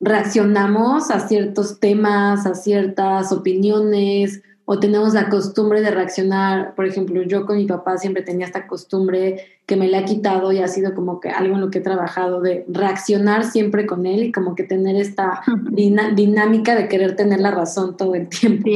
reaccionamos 0.00 1.10
a 1.10 1.20
ciertos 1.26 1.80
temas, 1.80 2.46
a 2.46 2.54
ciertas 2.54 3.32
opiniones 3.32 4.42
o 4.68 4.80
tenemos 4.80 5.14
la 5.14 5.28
costumbre 5.28 5.80
de 5.80 5.92
reaccionar, 5.92 6.74
por 6.74 6.86
ejemplo, 6.86 7.22
yo 7.22 7.46
con 7.46 7.56
mi 7.56 7.66
papá 7.66 7.98
siempre 7.98 8.22
tenía 8.22 8.46
esta 8.46 8.66
costumbre 8.66 9.46
que 9.64 9.76
me 9.76 9.88
la 9.88 9.98
ha 9.98 10.04
quitado 10.04 10.50
y 10.50 10.58
ha 10.58 10.66
sido 10.66 10.92
como 10.92 11.20
que 11.20 11.30
algo 11.30 11.54
en 11.54 11.60
lo 11.60 11.70
que 11.70 11.78
he 11.78 11.82
trabajado 11.82 12.40
de 12.40 12.64
reaccionar 12.68 13.44
siempre 13.44 13.86
con 13.86 14.06
él 14.06 14.24
y 14.24 14.32
como 14.32 14.56
que 14.56 14.64
tener 14.64 14.96
esta 14.96 15.42
dinámica 15.70 16.74
de 16.74 16.88
querer 16.88 17.14
tener 17.14 17.40
la 17.40 17.52
razón 17.52 17.96
todo 17.96 18.16
el 18.16 18.28
tiempo. 18.28 18.68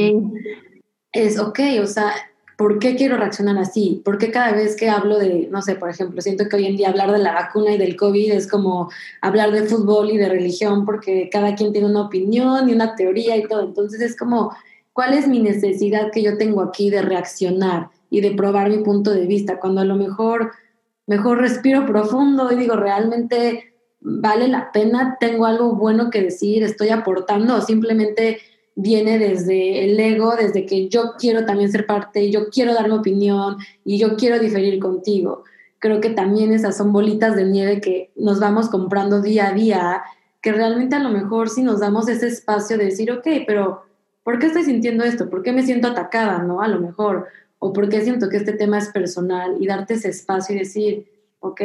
Es 1.11 1.37
ok, 1.37 1.59
o 1.83 1.87
sea, 1.87 2.13
¿por 2.61 2.77
qué 2.77 2.95
quiero 2.95 3.17
reaccionar 3.17 3.57
así? 3.57 4.03
¿Por 4.05 4.19
qué 4.19 4.29
cada 4.29 4.51
vez 4.51 4.75
que 4.75 4.87
hablo 4.87 5.17
de, 5.17 5.47
no 5.49 5.63
sé, 5.63 5.73
por 5.73 5.89
ejemplo, 5.89 6.21
siento 6.21 6.47
que 6.47 6.57
hoy 6.57 6.67
en 6.67 6.77
día 6.77 6.89
hablar 6.89 7.11
de 7.11 7.17
la 7.17 7.33
vacuna 7.33 7.73
y 7.73 7.79
del 7.79 7.95
COVID 7.95 8.33
es 8.33 8.47
como 8.47 8.91
hablar 9.19 9.51
de 9.51 9.63
fútbol 9.63 10.11
y 10.11 10.17
de 10.17 10.29
religión 10.29 10.85
porque 10.85 11.29
cada 11.31 11.55
quien 11.55 11.71
tiene 11.73 11.87
una 11.87 12.01
opinión 12.01 12.69
y 12.69 12.73
una 12.73 12.95
teoría 12.95 13.35
y 13.35 13.47
todo, 13.47 13.63
entonces 13.63 13.99
es 14.01 14.15
como 14.15 14.51
¿Cuál 14.93 15.13
es 15.13 15.27
mi 15.27 15.39
necesidad 15.39 16.11
que 16.11 16.21
yo 16.21 16.37
tengo 16.37 16.61
aquí 16.61 16.89
de 16.89 17.01
reaccionar 17.01 17.89
y 18.09 18.21
de 18.21 18.31
probar 18.31 18.69
mi 18.69 18.79
punto 18.79 19.11
de 19.11 19.25
vista? 19.25 19.59
Cuando 19.59 19.81
a 19.81 19.85
lo 19.85 19.95
mejor, 19.95 20.51
mejor 21.07 21.39
respiro 21.39 21.85
profundo 21.85 22.51
y 22.51 22.55
digo, 22.55 22.75
realmente 22.75 23.73
vale 24.01 24.47
la 24.47 24.71
pena, 24.71 25.17
tengo 25.19 25.45
algo 25.45 25.75
bueno 25.75 26.09
que 26.09 26.23
decir, 26.23 26.63
estoy 26.63 26.89
aportando 26.89 27.55
o 27.55 27.61
simplemente 27.61 28.39
viene 28.75 29.19
desde 29.19 29.83
el 29.85 29.99
ego, 29.99 30.35
desde 30.35 30.65
que 30.65 30.87
yo 30.87 31.13
quiero 31.19 31.45
también 31.45 31.71
ser 31.71 31.85
parte, 31.85 32.31
yo 32.31 32.49
quiero 32.49 32.73
dar 32.73 32.87
mi 32.87 32.95
opinión 32.95 33.57
y 33.83 33.97
yo 33.97 34.15
quiero 34.15 34.39
diferir 34.39 34.79
contigo. 34.79 35.43
Creo 35.79 35.99
que 35.99 36.11
también 36.11 36.53
esas 36.53 36.77
son 36.77 36.93
bolitas 36.93 37.35
de 37.35 37.45
nieve 37.45 37.81
que 37.81 38.11
nos 38.15 38.39
vamos 38.39 38.69
comprando 38.69 39.21
día 39.21 39.49
a 39.49 39.53
día, 39.53 40.03
que 40.41 40.51
realmente 40.51 40.95
a 40.95 40.99
lo 40.99 41.09
mejor 41.09 41.49
si 41.49 41.63
nos 41.63 41.79
damos 41.79 42.07
ese 42.07 42.27
espacio 42.27 42.77
de 42.77 42.85
decir, 42.85 43.11
ok, 43.11 43.27
pero 43.45 43.83
¿por 44.23 44.39
qué 44.39 44.47
estoy 44.47 44.63
sintiendo 44.63 45.03
esto? 45.03 45.29
¿Por 45.29 45.43
qué 45.43 45.51
me 45.51 45.63
siento 45.63 45.87
atacada, 45.87 46.39
no? 46.43 46.61
A 46.61 46.67
lo 46.67 46.79
mejor, 46.79 47.27
o 47.59 47.73
por 47.73 47.89
qué 47.89 48.01
siento 48.01 48.29
que 48.29 48.37
este 48.37 48.53
tema 48.53 48.77
es 48.77 48.89
personal 48.89 49.57
y 49.59 49.67
darte 49.67 49.95
ese 49.95 50.09
espacio 50.09 50.55
y 50.55 50.59
decir, 50.59 51.07
ok, 51.39 51.61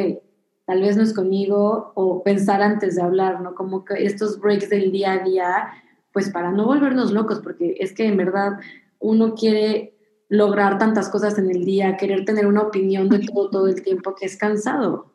tal 0.66 0.80
vez 0.80 0.96
no 0.96 1.02
es 1.02 1.14
conmigo, 1.14 1.92
o 1.94 2.22
pensar 2.22 2.60
antes 2.60 2.96
de 2.96 3.02
hablar, 3.02 3.40
¿no? 3.40 3.54
Como 3.54 3.84
que 3.84 4.04
estos 4.04 4.40
breaks 4.40 4.68
del 4.68 4.90
día 4.92 5.12
a 5.12 5.18
día, 5.18 5.68
pues 6.16 6.30
para 6.30 6.50
no 6.50 6.64
volvernos 6.64 7.12
locos, 7.12 7.40
porque 7.40 7.76
es 7.78 7.92
que 7.92 8.06
en 8.06 8.16
verdad 8.16 8.52
uno 9.00 9.34
quiere 9.34 9.92
lograr 10.30 10.78
tantas 10.78 11.10
cosas 11.10 11.38
en 11.38 11.50
el 11.50 11.66
día, 11.66 11.98
querer 11.98 12.24
tener 12.24 12.46
una 12.46 12.62
opinión 12.62 13.10
de 13.10 13.18
todo 13.18 13.50
todo 13.50 13.68
el 13.68 13.82
tiempo, 13.82 14.14
que 14.14 14.24
es 14.24 14.38
cansado. 14.38 15.12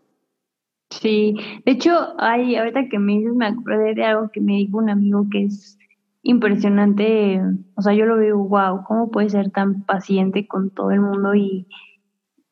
Sí, 0.92 1.36
de 1.66 1.72
hecho, 1.72 2.14
ay, 2.20 2.56
ahorita 2.56 2.88
que 2.88 3.00
me 3.00 3.14
dices, 3.14 3.34
me 3.34 3.48
acordé 3.48 3.96
de 3.96 4.06
algo 4.06 4.30
que 4.32 4.42
me 4.42 4.58
dijo 4.58 4.78
un 4.78 4.92
amigo 4.92 5.26
que 5.32 5.46
es 5.46 5.80
impresionante, 6.22 7.42
o 7.74 7.82
sea, 7.82 7.96
yo 7.96 8.06
lo 8.06 8.18
veo, 8.18 8.38
wow, 8.38 8.84
¿cómo 8.84 9.10
puede 9.10 9.30
ser 9.30 9.50
tan 9.50 9.82
paciente 9.82 10.48
con 10.48 10.70
todo 10.70 10.92
el 10.92 11.00
mundo? 11.00 11.34
Y, 11.34 11.66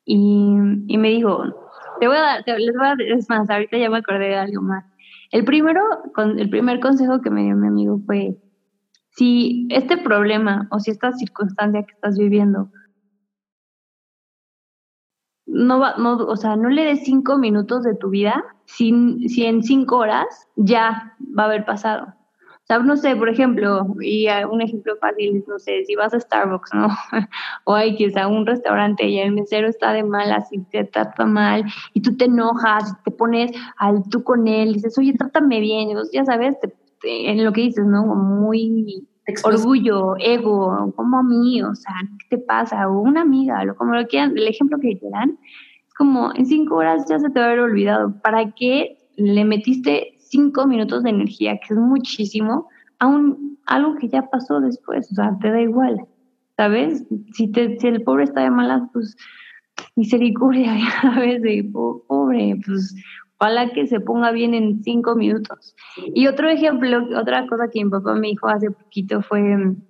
y, 0.05 0.55
y 0.87 0.97
me 0.97 1.09
dijo, 1.09 1.43
te 1.99 2.07
voy 2.07 2.17
a 2.17 2.21
dar, 2.21 2.43
les 2.47 2.75
voy 2.75 2.83
a 2.83 2.89
dar, 2.89 3.01
es 3.03 3.29
más, 3.29 3.47
ahorita 3.47 3.77
ya 3.77 3.91
me 3.91 3.99
acordé 3.99 4.29
de 4.29 4.37
algo 4.37 4.63
más. 4.63 4.85
El 5.31 5.45
primero, 5.45 5.81
con, 6.15 6.39
el 6.39 6.49
primer 6.49 6.79
consejo 6.79 7.21
que 7.21 7.29
me 7.29 7.43
dio 7.43 7.55
mi 7.55 7.67
amigo 7.67 7.99
fue, 8.05 8.37
si 9.11 9.67
este 9.69 9.97
problema 9.97 10.67
o 10.71 10.79
si 10.79 10.91
esta 10.91 11.11
circunstancia 11.11 11.83
que 11.83 11.93
estás 11.93 12.17
viviendo 12.17 12.71
no 15.45 15.79
va, 15.79 15.95
no, 15.97 16.15
o 16.15 16.35
sea, 16.35 16.55
no 16.55 16.69
le 16.69 16.85
des 16.85 17.03
cinco 17.03 17.37
minutos 17.37 17.83
de 17.83 17.95
tu 17.95 18.09
vida, 18.09 18.43
si, 18.65 19.27
si 19.27 19.45
en 19.45 19.63
cinco 19.63 19.97
horas 19.97 20.47
ya 20.55 21.15
va 21.37 21.43
a 21.43 21.45
haber 21.47 21.65
pasado 21.65 22.18
sea, 22.69 22.79
no 22.79 22.95
sé, 22.97 23.15
por 23.15 23.29
ejemplo, 23.29 23.87
y 23.99 24.27
un 24.49 24.61
ejemplo 24.61 24.95
fácil, 25.01 25.43
no 25.47 25.57
sé, 25.57 25.83
si 25.85 25.95
vas 25.95 26.13
a 26.13 26.19
Starbucks, 26.19 26.73
¿no? 26.75 26.87
o 27.65 27.73
hay 27.73 27.95
que 27.95 28.11
a 28.19 28.27
un 28.27 28.45
restaurante 28.45 29.07
y 29.07 29.19
el 29.19 29.31
mesero 29.31 29.67
está 29.67 29.91
de 29.91 30.03
malas 30.03 30.47
y 30.51 30.59
te 30.65 30.83
trata 30.83 31.25
mal 31.25 31.63
y 31.93 32.01
tú 32.01 32.15
te 32.15 32.25
enojas, 32.25 32.93
te 33.03 33.11
pones 33.11 33.51
al 33.77 34.03
tú 34.09 34.23
con 34.23 34.47
él, 34.47 34.73
dices, 34.73 34.97
oye, 34.99 35.13
trátame 35.13 35.59
bien, 35.59 35.89
y 35.89 35.93
ya 36.13 36.23
sabes, 36.25 36.57
en 37.01 37.43
lo 37.43 37.51
que 37.53 37.61
dices, 37.61 37.85
¿no? 37.85 38.03
Muy 38.05 39.07
orgullo, 39.43 40.15
ego, 40.19 40.93
como 40.95 41.17
a 41.17 41.23
mí, 41.23 41.63
o 41.63 41.73
sea, 41.73 41.93
¿qué 42.19 42.37
te 42.37 42.43
pasa? 42.43 42.87
O 42.87 42.99
una 42.99 43.21
amiga, 43.21 43.63
lo, 43.63 43.75
como 43.75 43.95
lo 43.95 44.07
quieran, 44.07 44.37
el 44.37 44.47
ejemplo 44.47 44.77
que 44.79 44.97
quieran, 44.99 45.39
es 45.87 45.93
como 45.95 46.31
en 46.35 46.45
cinco 46.45 46.75
horas 46.75 47.05
ya 47.09 47.19
se 47.19 47.29
te 47.29 47.39
va 47.39 47.47
a 47.47 47.49
haber 47.49 47.61
olvidado. 47.61 48.13
¿Para 48.21 48.51
qué 48.51 48.97
le 49.15 49.43
metiste 49.43 50.18
cinco 50.29 50.67
minutos 50.67 51.03
de 51.03 51.09
energía, 51.09 51.57
que 51.57 51.73
es 51.73 51.79
muchísimo, 51.79 52.67
a 52.99 53.07
un, 53.07 53.57
algo 53.65 53.95
que 53.95 54.09
ya 54.09 54.29
pasó 54.29 54.59
después, 54.59 55.11
o 55.11 55.15
sea, 55.15 55.37
te 55.41 55.49
da 55.49 55.61
igual, 55.61 56.05
¿sabes? 56.57 57.05
Si, 57.33 57.51
te, 57.51 57.79
si 57.79 57.87
el 57.87 58.03
pobre 58.03 58.25
está 58.25 58.41
de 58.41 58.51
malas, 58.51 58.83
pues 58.93 59.15
misericordia, 59.95 60.73
¿sabes? 61.01 61.41
De 61.41 61.69
pobre, 62.07 62.59
pues 62.65 62.95
ojalá 63.37 63.71
que 63.71 63.87
se 63.87 63.99
ponga 63.99 64.31
bien 64.31 64.53
en 64.53 64.83
cinco 64.83 65.15
minutos. 65.15 65.75
Y 66.13 66.27
otro 66.27 66.49
ejemplo, 66.49 67.07
otra 67.17 67.47
cosa 67.47 67.69
que 67.71 67.83
mi 67.83 67.89
papá 67.89 68.13
me 68.15 68.27
dijo 68.27 68.47
hace 68.47 68.69
poquito 68.69 69.21
fue 69.21 69.41
un, 69.41 69.85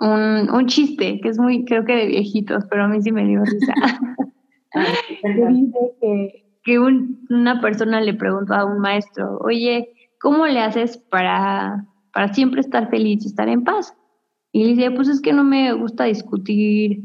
un 0.00 0.66
chiste, 0.66 1.20
que 1.20 1.28
es 1.28 1.38
muy, 1.38 1.64
creo 1.64 1.84
que 1.84 1.94
de 1.94 2.06
viejitos, 2.06 2.64
pero 2.68 2.84
a 2.84 2.88
mí 2.88 3.00
sí 3.00 3.12
me 3.12 3.26
dio 3.26 3.42
risa. 3.44 3.74
Ah, 4.76 4.82
dice 5.22 5.78
que 6.00 6.43
que 6.64 6.78
una 6.78 7.60
persona 7.60 8.00
le 8.00 8.14
preguntó 8.14 8.54
a 8.54 8.64
un 8.64 8.80
maestro, 8.80 9.38
oye, 9.42 9.92
¿cómo 10.20 10.46
le 10.46 10.60
haces 10.60 10.96
para, 10.96 11.84
para 12.12 12.32
siempre 12.32 12.62
estar 12.62 12.88
feliz 12.88 13.22
y 13.22 13.28
estar 13.28 13.48
en 13.48 13.62
paz? 13.62 13.94
Y 14.50 14.64
le 14.64 14.70
dice, 14.70 14.90
pues 14.90 15.08
es 15.08 15.20
que 15.20 15.32
no 15.32 15.44
me 15.44 15.72
gusta 15.74 16.04
discutir, 16.04 17.02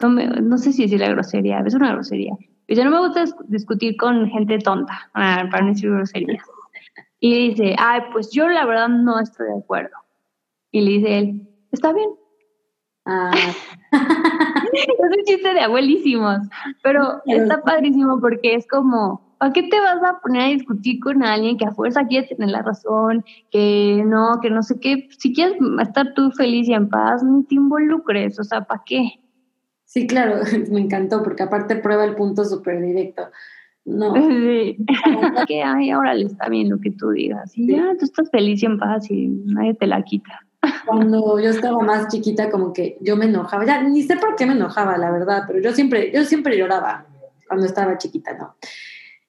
no, 0.00 0.58
sé 0.58 0.72
si 0.72 0.82
decir 0.82 1.00
la 1.00 1.08
grosería, 1.08 1.60
es 1.64 1.74
una 1.74 1.92
grosería. 1.92 2.36
Dice, 2.68 2.84
no 2.84 2.90
me 2.90 2.98
gusta 2.98 3.24
discutir 3.48 3.96
con 3.96 4.28
gente 4.28 4.58
tonta, 4.58 5.10
ah, 5.14 5.44
para 5.50 5.62
no 5.62 5.68
decir 5.70 5.90
grosería. 5.90 6.42
Y 7.20 7.50
dice, 7.50 7.76
ay, 7.78 8.02
pues 8.12 8.30
yo 8.32 8.48
la 8.48 8.66
verdad 8.66 8.88
no 8.88 9.18
estoy 9.18 9.46
de 9.46 9.58
acuerdo. 9.58 9.96
Y 10.70 10.82
le 10.82 10.90
dice 10.90 11.18
él, 11.18 11.48
está 11.72 11.92
bien. 11.94 12.10
Ah. 13.06 13.32
es 14.74 15.18
un 15.18 15.24
chiste 15.24 15.54
de 15.54 15.60
abuelísimos, 15.60 16.38
pero 16.82 17.22
está 17.26 17.62
padrísimo 17.62 18.20
porque 18.20 18.54
es 18.54 18.66
como, 18.66 19.36
¿para 19.38 19.52
qué 19.52 19.64
te 19.64 19.80
vas 19.80 20.02
a 20.02 20.20
poner 20.20 20.42
a 20.42 20.48
discutir 20.48 21.00
con 21.00 21.22
alguien 21.22 21.56
que 21.56 21.64
a 21.64 21.72
fuerza 21.72 22.06
quiere 22.06 22.26
tener 22.26 22.50
la 22.50 22.62
razón, 22.62 23.24
que 23.50 24.02
no, 24.04 24.38
que 24.40 24.50
no 24.50 24.62
sé 24.62 24.78
qué? 24.80 25.08
Si 25.18 25.32
quieres 25.32 25.56
estar 25.80 26.14
tú 26.14 26.30
feliz 26.32 26.68
y 26.68 26.74
en 26.74 26.88
paz, 26.88 27.22
no 27.22 27.44
te 27.48 27.54
involucres, 27.54 28.38
o 28.38 28.44
sea, 28.44 28.62
¿para 28.62 28.82
qué? 28.84 29.20
Sí, 29.84 30.06
claro, 30.06 30.40
me 30.70 30.80
encantó 30.80 31.22
porque 31.22 31.42
aparte 31.42 31.76
prueba 31.76 32.04
el 32.04 32.16
punto 32.16 32.44
súper 32.44 32.82
directo. 32.82 33.22
No. 33.84 34.14
Sí. 34.14 34.78
que, 35.46 35.62
ay, 35.62 35.90
ahora 35.90 36.14
le 36.14 36.24
está 36.24 36.48
bien 36.48 36.70
lo 36.70 36.80
que 36.80 36.90
tú 36.90 37.10
digas. 37.10 37.56
Y 37.56 37.68
ya, 37.68 37.94
tú 37.98 38.06
estás 38.06 38.30
feliz 38.30 38.62
y 38.62 38.66
en 38.66 38.78
paz 38.78 39.10
y 39.10 39.28
nadie 39.28 39.74
te 39.74 39.86
la 39.86 40.02
quita. 40.02 40.40
Cuando 40.86 41.40
yo 41.40 41.50
estaba 41.50 41.78
más 41.80 42.08
chiquita, 42.08 42.50
como 42.50 42.72
que 42.72 42.96
yo 43.00 43.16
me 43.16 43.26
enojaba, 43.26 43.64
ya 43.64 43.82
ni 43.82 44.02
sé 44.02 44.16
por 44.16 44.36
qué 44.36 44.46
me 44.46 44.52
enojaba, 44.52 44.98
la 44.98 45.10
verdad, 45.10 45.44
pero 45.46 45.60
yo 45.60 45.72
siempre, 45.72 46.10
yo 46.12 46.24
siempre 46.24 46.56
lloraba 46.56 47.06
cuando 47.48 47.66
estaba 47.66 47.98
chiquita, 47.98 48.34
¿no? 48.34 48.56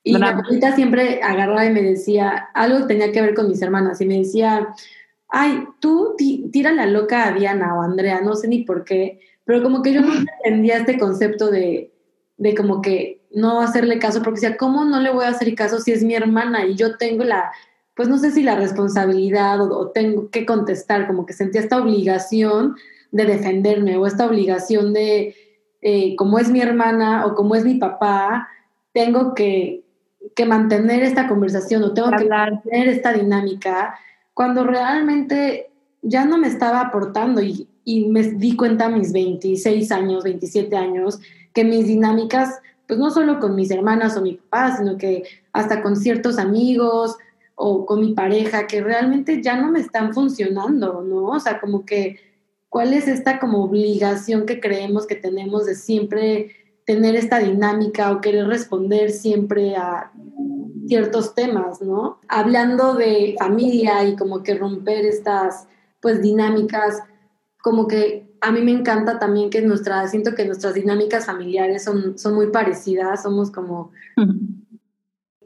Y 0.04 0.16
mi 0.16 0.24
abuelita 0.24 0.76
siempre 0.76 1.22
agarraba 1.24 1.66
y 1.66 1.72
me 1.72 1.82
decía, 1.82 2.50
algo 2.54 2.80
que 2.80 2.94
tenía 2.94 3.12
que 3.12 3.22
ver 3.22 3.34
con 3.34 3.48
mis 3.48 3.62
hermanas, 3.62 4.00
y 4.02 4.06
me 4.06 4.20
decía, 4.20 4.68
ay, 5.30 5.68
tú 5.80 6.16
tira 6.52 6.72
la 6.72 6.86
loca 6.86 7.28
a 7.28 7.32
Diana 7.32 7.76
o 7.76 7.82
a 7.82 7.86
Andrea, 7.86 8.22
no 8.22 8.36
sé 8.36 8.48
ni 8.48 8.64
por 8.64 8.84
qué, 8.86 9.20
pero 9.46 9.64
como 9.64 9.82
que 9.82 9.94
yo 9.94 10.02
no 10.02 10.14
entendía 10.14 10.78
este 10.78 11.00
concepto 11.00 11.50
de, 11.50 11.92
de 12.38 12.56
como 12.56 12.82
que 12.82 13.22
no 13.32 13.62
hacerle 13.62 14.00
caso, 14.00 14.22
porque 14.22 14.42
decía, 14.42 14.58
¿cómo 14.58 14.86
no 14.86 15.00
le 15.00 15.12
voy 15.12 15.26
a 15.26 15.30
hacer 15.30 15.54
caso 15.56 15.80
si 15.80 15.92
es 15.92 16.04
mi 16.04 16.16
hermana 16.16 16.66
y 16.66 16.76
yo 16.76 16.98
tengo 16.98 17.24
la, 17.24 17.52
pues 17.96 18.10
no 18.10 18.18
sé 18.18 18.32
si 18.32 18.44
la 18.44 18.56
responsabilidad 18.56 19.62
o, 19.62 19.90
tengo 19.90 20.30
que 20.30 20.46
contestar, 20.46 21.08
como 21.08 21.26
que 21.26 21.34
sentía 21.34 21.62
esta 21.62 21.82
obligación 21.82 22.76
de 23.12 23.26
defenderme 23.26 23.98
o 23.98 24.06
esta 24.06 24.26
obligación 24.26 24.94
de, 24.94 25.36
eh, 25.82 26.16
como 26.18 26.38
es 26.38 26.52
mi 26.52 26.60
hermana 26.60 27.26
o 27.26 27.36
como 27.36 27.56
es 27.56 27.64
mi 27.64 27.76
papá, 27.76 28.50
tengo 28.92 29.34
que, 29.34 29.84
que 30.36 30.46
mantener 30.46 31.04
esta 31.04 31.28
conversación 31.28 31.84
o 31.84 31.94
tengo 31.94 32.12
que 32.12 32.28
mantener 32.28 32.90
esta 32.90 33.14
dinámica, 33.14 33.98
cuando 34.34 34.66
realmente 34.66 35.72
ya 36.02 36.26
no 36.26 36.38
me 36.38 36.48
estaba 36.48 36.82
aportando 36.82 37.42
y, 37.42 37.70
y 37.86 38.08
me 38.08 38.24
di 38.24 38.58
cuenta 38.58 38.86
a 38.86 38.90
mis 38.90 39.14
26 39.14 39.92
años, 39.94 40.24
27 40.26 40.76
años, 40.76 41.20
que 41.54 41.64
mis 41.64 41.88
dinámicas, 41.88 42.60
pues 42.88 43.00
no 43.00 43.10
solo 43.10 43.40
con 43.40 43.56
mis 43.56 43.72
hermanas 43.72 44.18
o 44.18 44.22
mi 44.22 44.34
papá, 44.34 44.76
sino 44.76 44.98
que 44.98 45.24
hasta 45.54 45.82
con 45.82 45.96
ciertos 45.96 46.38
amigos, 46.38 47.16
o 47.56 47.86
con 47.86 48.02
mi 48.02 48.14
pareja 48.14 48.68
que 48.68 48.82
realmente 48.82 49.42
ya 49.42 49.56
no 49.56 49.72
me 49.72 49.80
están 49.80 50.14
funcionando, 50.14 51.02
¿no? 51.02 51.26
O 51.28 51.40
sea, 51.40 51.60
como 51.60 51.86
que, 51.86 52.20
¿cuál 52.70 52.94
es 52.94 53.08
esta 53.08 53.40
como 53.40 53.64
obligación 53.64 54.46
que 54.46 54.60
creemos 54.60 55.08
que 55.08 55.16
tenemos 55.16 55.66
de 55.66 55.76
siempre 55.76 56.52
tener 56.86 57.16
esta 57.16 57.40
dinámica 57.40 58.12
o 58.12 58.22
querer 58.22 58.48
responder 58.48 59.10
siempre 59.12 59.76
a 59.76 60.12
ciertos 60.88 61.34
temas, 61.34 61.82
¿no? 61.82 62.20
Hablando 62.28 62.94
de 62.94 63.36
familia 63.40 64.04
y 64.04 64.16
como 64.16 64.44
que 64.44 64.56
romper 64.56 65.06
estas, 65.06 65.68
pues, 66.00 66.22
dinámicas, 66.22 67.00
como 67.64 67.88
que 67.88 68.26
a 68.42 68.52
mí 68.52 68.62
me 68.62 68.72
encanta 68.72 69.18
también 69.18 69.50
que 69.50 69.62
nuestra, 69.62 70.08
siento 70.08 70.36
que 70.36 70.46
nuestras 70.46 70.76
dinámicas 70.76 71.26
familiares 71.26 71.84
son, 71.84 72.18
son 72.20 72.36
muy 72.36 72.48
parecidas, 72.52 73.24
somos 73.24 73.50
como 73.50 73.92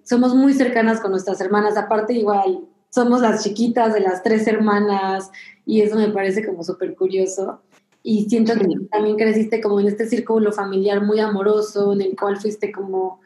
somos 0.10 0.34
muy 0.34 0.56
cercanas 0.56 1.00
con 1.00 1.12
nuestras 1.12 1.40
hermanas, 1.40 1.78
aparte 1.78 2.14
igual 2.14 2.68
somos 2.90 3.22
las 3.22 3.44
chiquitas 3.44 3.94
de 3.94 4.00
las 4.00 4.24
tres 4.24 4.48
hermanas 4.48 5.30
y 5.68 5.82
eso 5.82 5.96
me 5.98 6.10
parece 6.10 6.44
como 6.44 6.64
súper 6.64 6.96
curioso. 6.96 7.62
Y 8.02 8.28
siento 8.28 8.54
que 8.56 8.66
también 8.90 9.18
creciste 9.18 9.62
como 9.62 9.80
en 9.80 9.88
este 9.88 10.08
círculo 10.08 10.52
familiar 10.52 11.04
muy 11.04 11.20
amoroso, 11.20 11.94
en 11.94 12.02
el 12.02 12.16
cual 12.16 12.38
fuiste 12.38 12.72
como, 12.72 13.20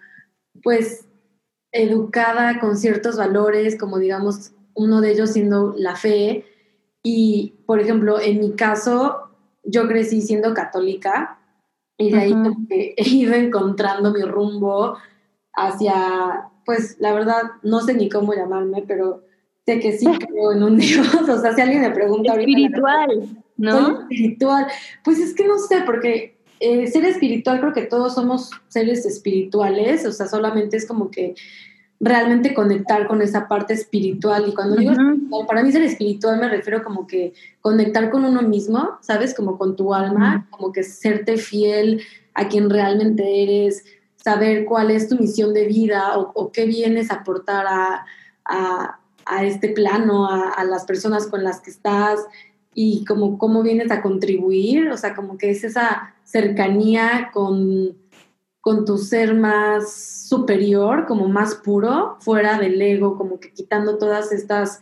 pues, 0.62 1.06
educada 1.72 2.60
con 2.60 2.76
ciertos 2.76 3.15
valores, 3.15 3.78
como 3.80 3.98
digamos, 3.98 4.52
uno 4.74 5.00
de 5.00 5.12
ellos 5.12 5.30
siendo 5.30 5.74
la 5.78 5.96
fe. 5.96 6.43
Y, 7.02 7.54
por 7.65 7.80
ejemplo, 7.80 8.19
en 8.19 8.41
mi 8.41 8.56
caso, 8.56 9.30
yo 9.63 9.88
crecí 9.88 10.22
siendo 10.22 10.54
católica 10.54 11.39
y 11.98 12.12
de 12.12 12.19
ahí 12.19 12.34
he 12.98 13.08
ido 13.08 13.36
encontrando 13.36 14.12
mi 14.12 14.24
rumbo 14.24 14.98
hacia 15.54 16.50
pues 16.65 16.97
la 16.99 17.13
verdad 17.13 17.43
no 17.62 17.82
sé 17.82 17.93
ni 17.93 18.10
cómo 18.10 18.34
llamarme, 18.34 18.84
pero 18.88 19.23
sé 19.65 19.80
que 19.80 19.97
sí 19.97 20.06
creo 20.06 20.54
en 20.54 20.63
un 20.63 20.78
Dios. 20.80 21.08
O 21.30 21.39
sea, 21.39 21.54
si 21.54 21.62
alguien 21.62 21.82
me 21.82 21.91
pregunta 21.91 22.34
Espiritual, 22.34 23.43
¿no? 23.58 24.02
espiritual. 24.02 24.67
Pues 25.04 25.19
es 25.19 25.34
que 25.34 25.47
no 25.47 25.58
sé, 25.60 25.82
porque 25.86 26.38
eh, 26.60 26.88
ser 26.88 27.06
espiritual 27.06 27.60
creo 27.60 27.73
que 27.73 27.84
todos 27.84 28.15
somos 28.15 28.49
seres 28.67 29.06
espirituales, 29.06 30.06
o 30.06 30.12
sea, 30.12 30.28
solamente 30.28 30.78
es 30.78 30.88
como 30.88 31.12
que 31.12 31.36
realmente 31.99 32.54
conectar 32.54 33.08
con 33.08 33.21
esa 33.21 33.47
parte 33.47 33.73
espiritual. 33.73 34.45
Y 34.47 34.54
cuando 34.54 34.76
digo 34.76 34.91
espiritual, 34.91 35.45
para 35.47 35.63
mí 35.63 35.71
ser 35.71 35.84
espiritual 35.84 36.39
me 36.39 36.49
refiero 36.49 36.84
como 36.84 37.08
que 37.08 37.34
conectar 37.62 38.10
con 38.10 38.26
uno 38.26 38.41
mismo, 38.41 38.97
¿sabes? 39.02 39.34
Como 39.34 39.58
con 39.58 39.76
tu 39.76 39.93
alma, 39.93 40.47
como 40.49 40.71
que 40.71 40.84
serte 40.84 41.38
fiel 41.38 42.02
a 42.34 42.47
quien 42.47 42.69
realmente 42.69 43.43
eres, 43.43 43.86
saber 44.24 44.66
cuál 44.66 44.90
es 44.90 45.10
tu 45.10 45.18
misión 45.18 45.54
de 45.54 45.66
vida 45.68 46.18
o, 46.18 46.52
qué 46.52 46.66
vienes 46.66 47.12
a 47.12 47.16
aportar 47.16 47.66
a, 47.68 49.00
este 49.42 49.70
plano, 49.70 50.30
a, 50.30 50.64
las 50.64 50.86
personas 50.86 51.28
con 51.28 51.44
las 51.44 51.60
que 51.60 51.72
estás, 51.72 52.20
y 52.74 53.06
como 53.06 53.38
cómo 53.38 53.62
vienes 53.62 53.92
a 53.92 54.02
contribuir, 54.02 54.90
o 54.90 54.98
sea, 54.98 55.14
como 55.14 55.38
que 55.38 55.52
es 55.52 55.64
esa 55.64 56.16
cercanía 56.24 57.30
con, 57.34 57.98
con 58.62 58.86
tu 58.86 58.98
ser 58.98 59.36
más 59.36 59.94
superior, 60.28 61.06
como 61.06 61.28
más 61.28 61.56
puro, 61.56 62.18
fuera 62.22 62.58
del 62.58 62.82
ego, 62.82 63.18
como 63.18 63.40
que 63.40 63.52
quitando 63.52 63.98
todas 63.98 64.32
estas 64.32 64.80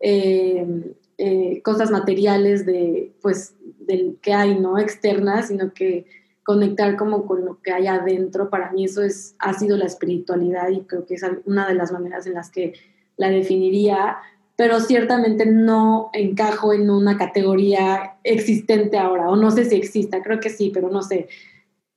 eh, 0.00 0.94
eh, 1.18 1.60
cosas 1.62 1.90
materiales 1.90 2.64
de, 2.64 3.12
pues, 3.20 3.54
del 3.80 4.18
que 4.22 4.32
hay, 4.32 4.58
¿no? 4.58 4.78
Externas, 4.78 5.48
sino 5.48 5.74
que 5.74 6.06
conectar 6.48 6.96
como 6.96 7.26
con 7.26 7.44
lo 7.44 7.60
que 7.60 7.72
hay 7.72 7.88
adentro, 7.88 8.48
para 8.48 8.72
mí 8.72 8.86
eso 8.86 9.02
es, 9.02 9.36
ha 9.38 9.52
sido 9.52 9.76
la 9.76 9.84
espiritualidad 9.84 10.70
y 10.70 10.80
creo 10.80 11.04
que 11.04 11.12
es 11.12 11.22
una 11.44 11.68
de 11.68 11.74
las 11.74 11.92
maneras 11.92 12.26
en 12.26 12.32
las 12.32 12.50
que 12.50 12.72
la 13.18 13.28
definiría, 13.28 14.16
pero 14.56 14.80
ciertamente 14.80 15.44
no 15.44 16.08
encajo 16.14 16.72
en 16.72 16.88
una 16.88 17.18
categoría 17.18 18.16
existente 18.24 18.96
ahora, 18.96 19.28
o 19.28 19.36
no 19.36 19.50
sé 19.50 19.66
si 19.66 19.76
exista, 19.76 20.22
creo 20.22 20.40
que 20.40 20.48
sí, 20.48 20.70
pero 20.72 20.88
no 20.88 21.02
sé. 21.02 21.28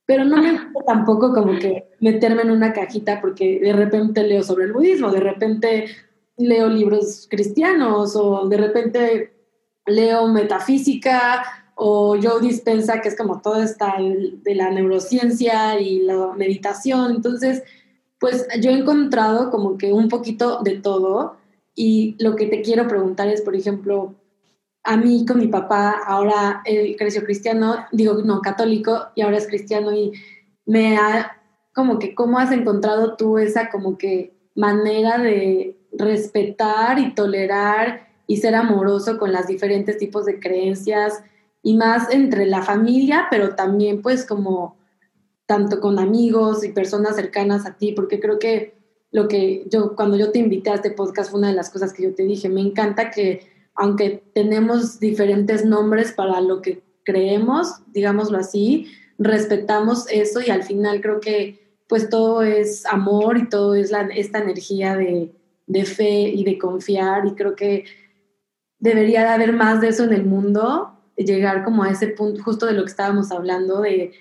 Pero 0.04 0.26
no 0.26 0.36
me 0.36 0.52
gusta 0.52 0.84
tampoco 0.86 1.32
como 1.32 1.58
que 1.58 1.88
meterme 2.00 2.42
en 2.42 2.50
una 2.50 2.74
cajita 2.74 3.22
porque 3.22 3.58
de 3.58 3.72
repente 3.72 4.22
leo 4.22 4.42
sobre 4.42 4.66
el 4.66 4.74
budismo, 4.74 5.10
de 5.10 5.20
repente 5.20 5.86
leo 6.36 6.68
libros 6.68 7.26
cristianos 7.30 8.16
o 8.16 8.46
de 8.48 8.56
repente 8.58 9.32
leo 9.86 10.28
metafísica 10.28 11.61
o 11.74 12.16
Joe 12.20 12.40
Dispensa, 12.40 13.00
que 13.00 13.08
es 13.08 13.16
como 13.16 13.40
todo 13.40 13.62
esta 13.62 13.96
de 13.98 14.54
la 14.54 14.70
neurociencia 14.70 15.80
y 15.80 16.00
la 16.00 16.32
meditación. 16.36 17.12
Entonces, 17.16 17.62
pues 18.18 18.46
yo 18.60 18.70
he 18.70 18.74
encontrado 18.78 19.50
como 19.50 19.76
que 19.78 19.92
un 19.92 20.08
poquito 20.08 20.60
de 20.62 20.78
todo 20.78 21.36
y 21.74 22.16
lo 22.18 22.36
que 22.36 22.46
te 22.46 22.62
quiero 22.62 22.86
preguntar 22.86 23.28
es, 23.28 23.42
por 23.42 23.56
ejemplo, 23.56 24.14
a 24.84 24.96
mí 24.96 25.24
con 25.26 25.38
mi 25.38 25.48
papá, 25.48 26.02
ahora 26.06 26.62
él 26.64 26.96
creció 26.98 27.24
cristiano, 27.24 27.86
digo, 27.92 28.14
no, 28.24 28.40
católico, 28.40 29.08
y 29.14 29.22
ahora 29.22 29.38
es 29.38 29.46
cristiano 29.46 29.94
y 29.94 30.12
me 30.66 30.96
ha, 30.96 31.40
como 31.74 31.98
que, 31.98 32.14
¿cómo 32.14 32.38
has 32.38 32.52
encontrado 32.52 33.16
tú 33.16 33.38
esa 33.38 33.70
como 33.70 33.96
que 33.96 34.34
manera 34.54 35.18
de 35.18 35.76
respetar 35.92 36.98
y 36.98 37.14
tolerar 37.14 38.08
y 38.26 38.38
ser 38.38 38.54
amoroso 38.54 39.18
con 39.18 39.32
las 39.32 39.46
diferentes 39.46 39.98
tipos 39.98 40.26
de 40.26 40.40
creencias 40.40 41.22
y 41.62 41.74
más 41.74 42.10
entre 42.10 42.46
la 42.46 42.62
familia, 42.62 43.26
pero 43.30 43.54
también 43.54 44.02
pues 44.02 44.26
como 44.26 44.76
tanto 45.46 45.80
con 45.80 45.98
amigos 45.98 46.64
y 46.64 46.72
personas 46.72 47.16
cercanas 47.16 47.66
a 47.66 47.76
ti, 47.76 47.92
porque 47.92 48.20
creo 48.20 48.38
que 48.38 48.74
lo 49.10 49.28
que 49.28 49.66
yo, 49.70 49.94
cuando 49.94 50.16
yo 50.16 50.32
te 50.32 50.38
invité 50.38 50.70
a 50.70 50.74
este 50.74 50.90
podcast 50.90 51.30
fue 51.30 51.40
una 51.40 51.48
de 51.48 51.54
las 51.54 51.70
cosas 51.70 51.92
que 51.92 52.02
yo 52.02 52.14
te 52.14 52.24
dije, 52.24 52.48
me 52.48 52.62
encanta 52.62 53.10
que 53.10 53.50
aunque 53.74 54.22
tenemos 54.34 54.98
diferentes 54.98 55.64
nombres 55.64 56.12
para 56.12 56.40
lo 56.40 56.60
que 56.62 56.82
creemos, 57.04 57.82
digámoslo 57.88 58.38
así, 58.38 58.88
respetamos 59.18 60.06
eso 60.10 60.40
y 60.40 60.50
al 60.50 60.62
final 60.62 61.00
creo 61.00 61.20
que 61.20 61.60
pues 61.88 62.08
todo 62.08 62.42
es 62.42 62.86
amor 62.86 63.36
y 63.36 63.48
todo 63.48 63.74
es 63.74 63.90
la, 63.90 64.02
esta 64.14 64.38
energía 64.38 64.96
de, 64.96 65.30
de 65.66 65.84
fe 65.84 66.22
y 66.28 66.44
de 66.44 66.58
confiar 66.58 67.26
y 67.26 67.34
creo 67.34 67.54
que 67.54 67.84
debería 68.78 69.22
de 69.22 69.28
haber 69.28 69.52
más 69.52 69.80
de 69.80 69.88
eso 69.88 70.04
en 70.04 70.12
el 70.12 70.24
mundo 70.24 70.91
llegar 71.16 71.64
como 71.64 71.82
a 71.82 71.90
ese 71.90 72.08
punto 72.08 72.42
justo 72.42 72.66
de 72.66 72.72
lo 72.72 72.82
que 72.82 72.90
estábamos 72.90 73.32
hablando, 73.32 73.80
de, 73.80 74.12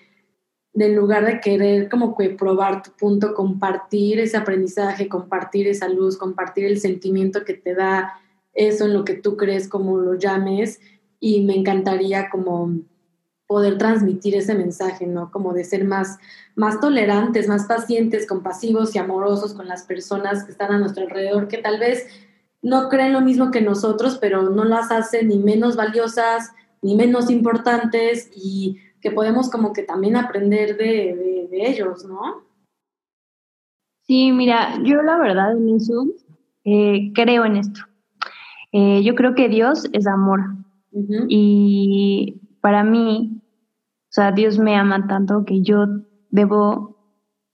en 0.74 0.96
lugar 0.96 1.26
de 1.26 1.40
querer 1.40 1.90
como 1.90 2.16
que 2.16 2.30
probar 2.30 2.84
tu 2.84 2.92
punto, 2.92 3.34
compartir 3.34 4.20
ese 4.20 4.38
aprendizaje, 4.38 5.10
compartir 5.10 5.68
esa 5.68 5.88
luz, 5.90 6.18
compartir 6.18 6.66
el 6.66 6.80
sentimiento 6.80 7.44
que 7.44 7.54
te 7.54 7.76
da 7.76 8.14
eso 8.54 8.86
en 8.86 8.94
lo 8.94 9.06
que 9.06 9.14
tú 9.14 9.38
crees, 9.38 9.68
como 9.68 9.98
lo 9.98 10.16
llames, 10.16 10.80
y 11.20 11.42
me 11.44 11.56
encantaría 11.56 12.30
como 12.30 12.72
poder 13.48 13.78
transmitir 13.78 14.36
ese 14.36 14.56
mensaje, 14.56 15.06
¿no? 15.06 15.30
Como 15.30 15.54
de 15.54 15.66
ser 15.66 15.84
más, 15.84 16.20
más 16.56 16.80
tolerantes, 16.80 17.50
más 17.50 17.66
pacientes, 17.66 18.26
compasivos 18.26 18.96
y 18.96 18.98
amorosos 18.98 19.54
con 19.54 19.68
las 19.68 19.84
personas 19.84 20.46
que 20.46 20.52
están 20.52 20.72
a 20.72 20.80
nuestro 20.80 21.04
alrededor, 21.04 21.50
que 21.50 21.58
tal 21.58 21.78
vez 21.78 22.08
no 22.62 22.88
creen 22.88 23.12
lo 23.12 23.22
mismo 23.22 23.52
que 23.52 23.60
nosotros, 23.60 24.18
pero 24.20 24.50
no 24.50 24.64
las 24.64 24.90
hacen 24.92 25.28
ni 25.28 25.38
menos 25.38 25.76
valiosas, 25.76 26.52
ni 26.82 26.96
menos 26.96 27.30
importantes 27.30 28.32
y 28.36 28.78
que 29.02 29.12
podemos 29.12 29.50
como 29.50 29.74
que 29.74 29.84
también 29.84 30.16
aprender 30.16 30.78
de, 30.78 31.48
ellos, 31.52 32.06
¿no? 32.06 32.44
Sí, 34.04 34.32
mira, 34.32 34.80
yo 34.84 35.02
la 35.02 35.18
verdad 35.18 35.52
en 35.52 35.76
eso 35.76 36.06
eh, 36.64 37.12
creo 37.14 37.46
en 37.46 37.58
esto. 37.58 37.82
Eh, 38.72 39.04
yo 39.04 39.16
creo 39.16 39.36
que 39.36 39.50
Dios 39.50 39.90
es 39.94 40.08
amor. 40.08 40.42
Y 41.28 42.42
para 42.62 42.84
mí, 42.84 43.42
o 43.44 44.12
sea, 44.14 44.32
Dios 44.32 44.60
me 44.60 44.76
ama 44.76 45.08
tanto 45.08 45.46
que 45.46 45.62
yo 45.62 45.86
debo 46.30 46.98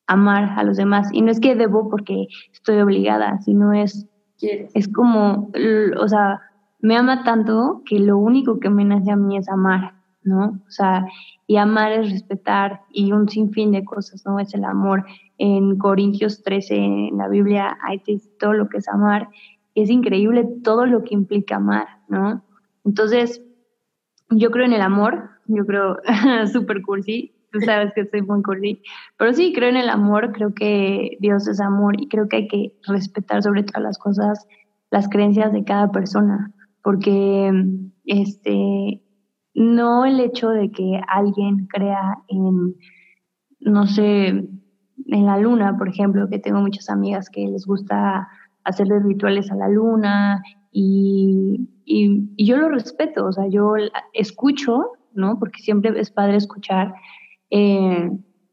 amar 0.05 0.57
a 0.57 0.63
los 0.63 0.77
demás. 0.77 1.09
Y 1.11 1.21
no 1.21 1.31
es 1.31 1.39
que 1.39 1.55
debo 1.55 1.89
porque 1.89 2.27
estoy 2.51 2.79
obligada, 2.79 3.39
sino 3.41 3.73
es, 3.73 4.07
es 4.39 4.87
como, 4.87 5.51
o 5.99 6.07
sea, 6.07 6.41
me 6.79 6.95
ama 6.95 7.23
tanto 7.23 7.81
que 7.85 7.99
lo 7.99 8.17
único 8.17 8.59
que 8.59 8.69
me 8.69 8.85
nace 8.85 9.11
a 9.11 9.15
mí 9.15 9.37
es 9.37 9.49
amar, 9.49 9.95
¿no? 10.23 10.61
O 10.67 10.71
sea, 10.71 11.05
y 11.47 11.57
amar 11.57 11.91
es 11.91 12.11
respetar 12.11 12.81
y 12.91 13.11
un 13.11 13.29
sinfín 13.29 13.71
de 13.71 13.83
cosas, 13.85 14.23
¿no? 14.25 14.39
Es 14.39 14.53
el 14.53 14.63
amor. 14.63 15.05
En 15.37 15.77
Corintios 15.77 16.43
13, 16.43 16.75
en 16.75 17.17
la 17.17 17.27
Biblia, 17.27 17.77
hay 17.81 18.01
todo 18.39 18.53
lo 18.53 18.69
que 18.69 18.77
es 18.77 18.87
amar. 18.87 19.29
Es 19.75 19.89
increíble 19.89 20.47
todo 20.63 20.85
lo 20.85 21.03
que 21.03 21.13
implica 21.13 21.57
amar, 21.57 21.87
¿no? 22.09 22.43
Entonces, 22.83 23.41
yo 24.29 24.51
creo 24.51 24.65
en 24.65 24.73
el 24.73 24.81
amor, 24.81 25.29
yo 25.45 25.65
creo, 25.65 25.97
super 26.51 26.81
cursi, 26.81 27.33
tú 27.51 27.61
sabes 27.61 27.93
que 27.93 28.05
soy 28.05 28.21
muy 28.21 28.41
cursi, 28.41 28.81
pero 29.17 29.33
sí, 29.33 29.53
creo 29.53 29.69
en 29.69 29.77
el 29.77 29.89
amor, 29.89 30.31
creo 30.33 30.53
que 30.53 31.17
Dios 31.19 31.47
es 31.47 31.61
amor 31.61 31.99
y 31.99 32.07
creo 32.07 32.27
que 32.27 32.37
hay 32.37 32.47
que 32.47 32.73
respetar 32.87 33.41
sobre 33.41 33.63
todas 33.63 33.83
las 33.83 33.97
cosas 33.97 34.47
las 34.89 35.09
creencias 35.09 35.51
de 35.51 35.63
cada 35.63 35.91
persona, 35.91 36.51
porque 36.87 37.51
este, 38.05 39.03
no 39.53 40.05
el 40.05 40.21
hecho 40.21 40.51
de 40.51 40.71
que 40.71 41.01
alguien 41.09 41.67
crea 41.67 42.17
en, 42.29 42.77
no 43.59 43.85
sé, 43.87 44.27
en 44.27 45.25
la 45.25 45.37
luna, 45.37 45.77
por 45.77 45.89
ejemplo, 45.89 46.29
que 46.29 46.39
tengo 46.39 46.61
muchas 46.61 46.89
amigas 46.89 47.29
que 47.29 47.45
les 47.45 47.65
gusta 47.65 48.29
hacerles 48.63 49.03
rituales 49.03 49.51
a 49.51 49.55
la 49.55 49.67
luna 49.67 50.41
y, 50.71 51.67
y, 51.83 52.45
yo 52.45 52.55
lo 52.55 52.69
respeto, 52.69 53.25
o 53.25 53.33
sea, 53.33 53.47
yo 53.49 53.73
escucho, 54.13 54.93
¿no? 55.11 55.39
Porque 55.39 55.61
siempre 55.61 55.91
es 55.99 56.09
padre 56.09 56.37
escuchar. 56.37 56.93
Eh, 57.49 58.09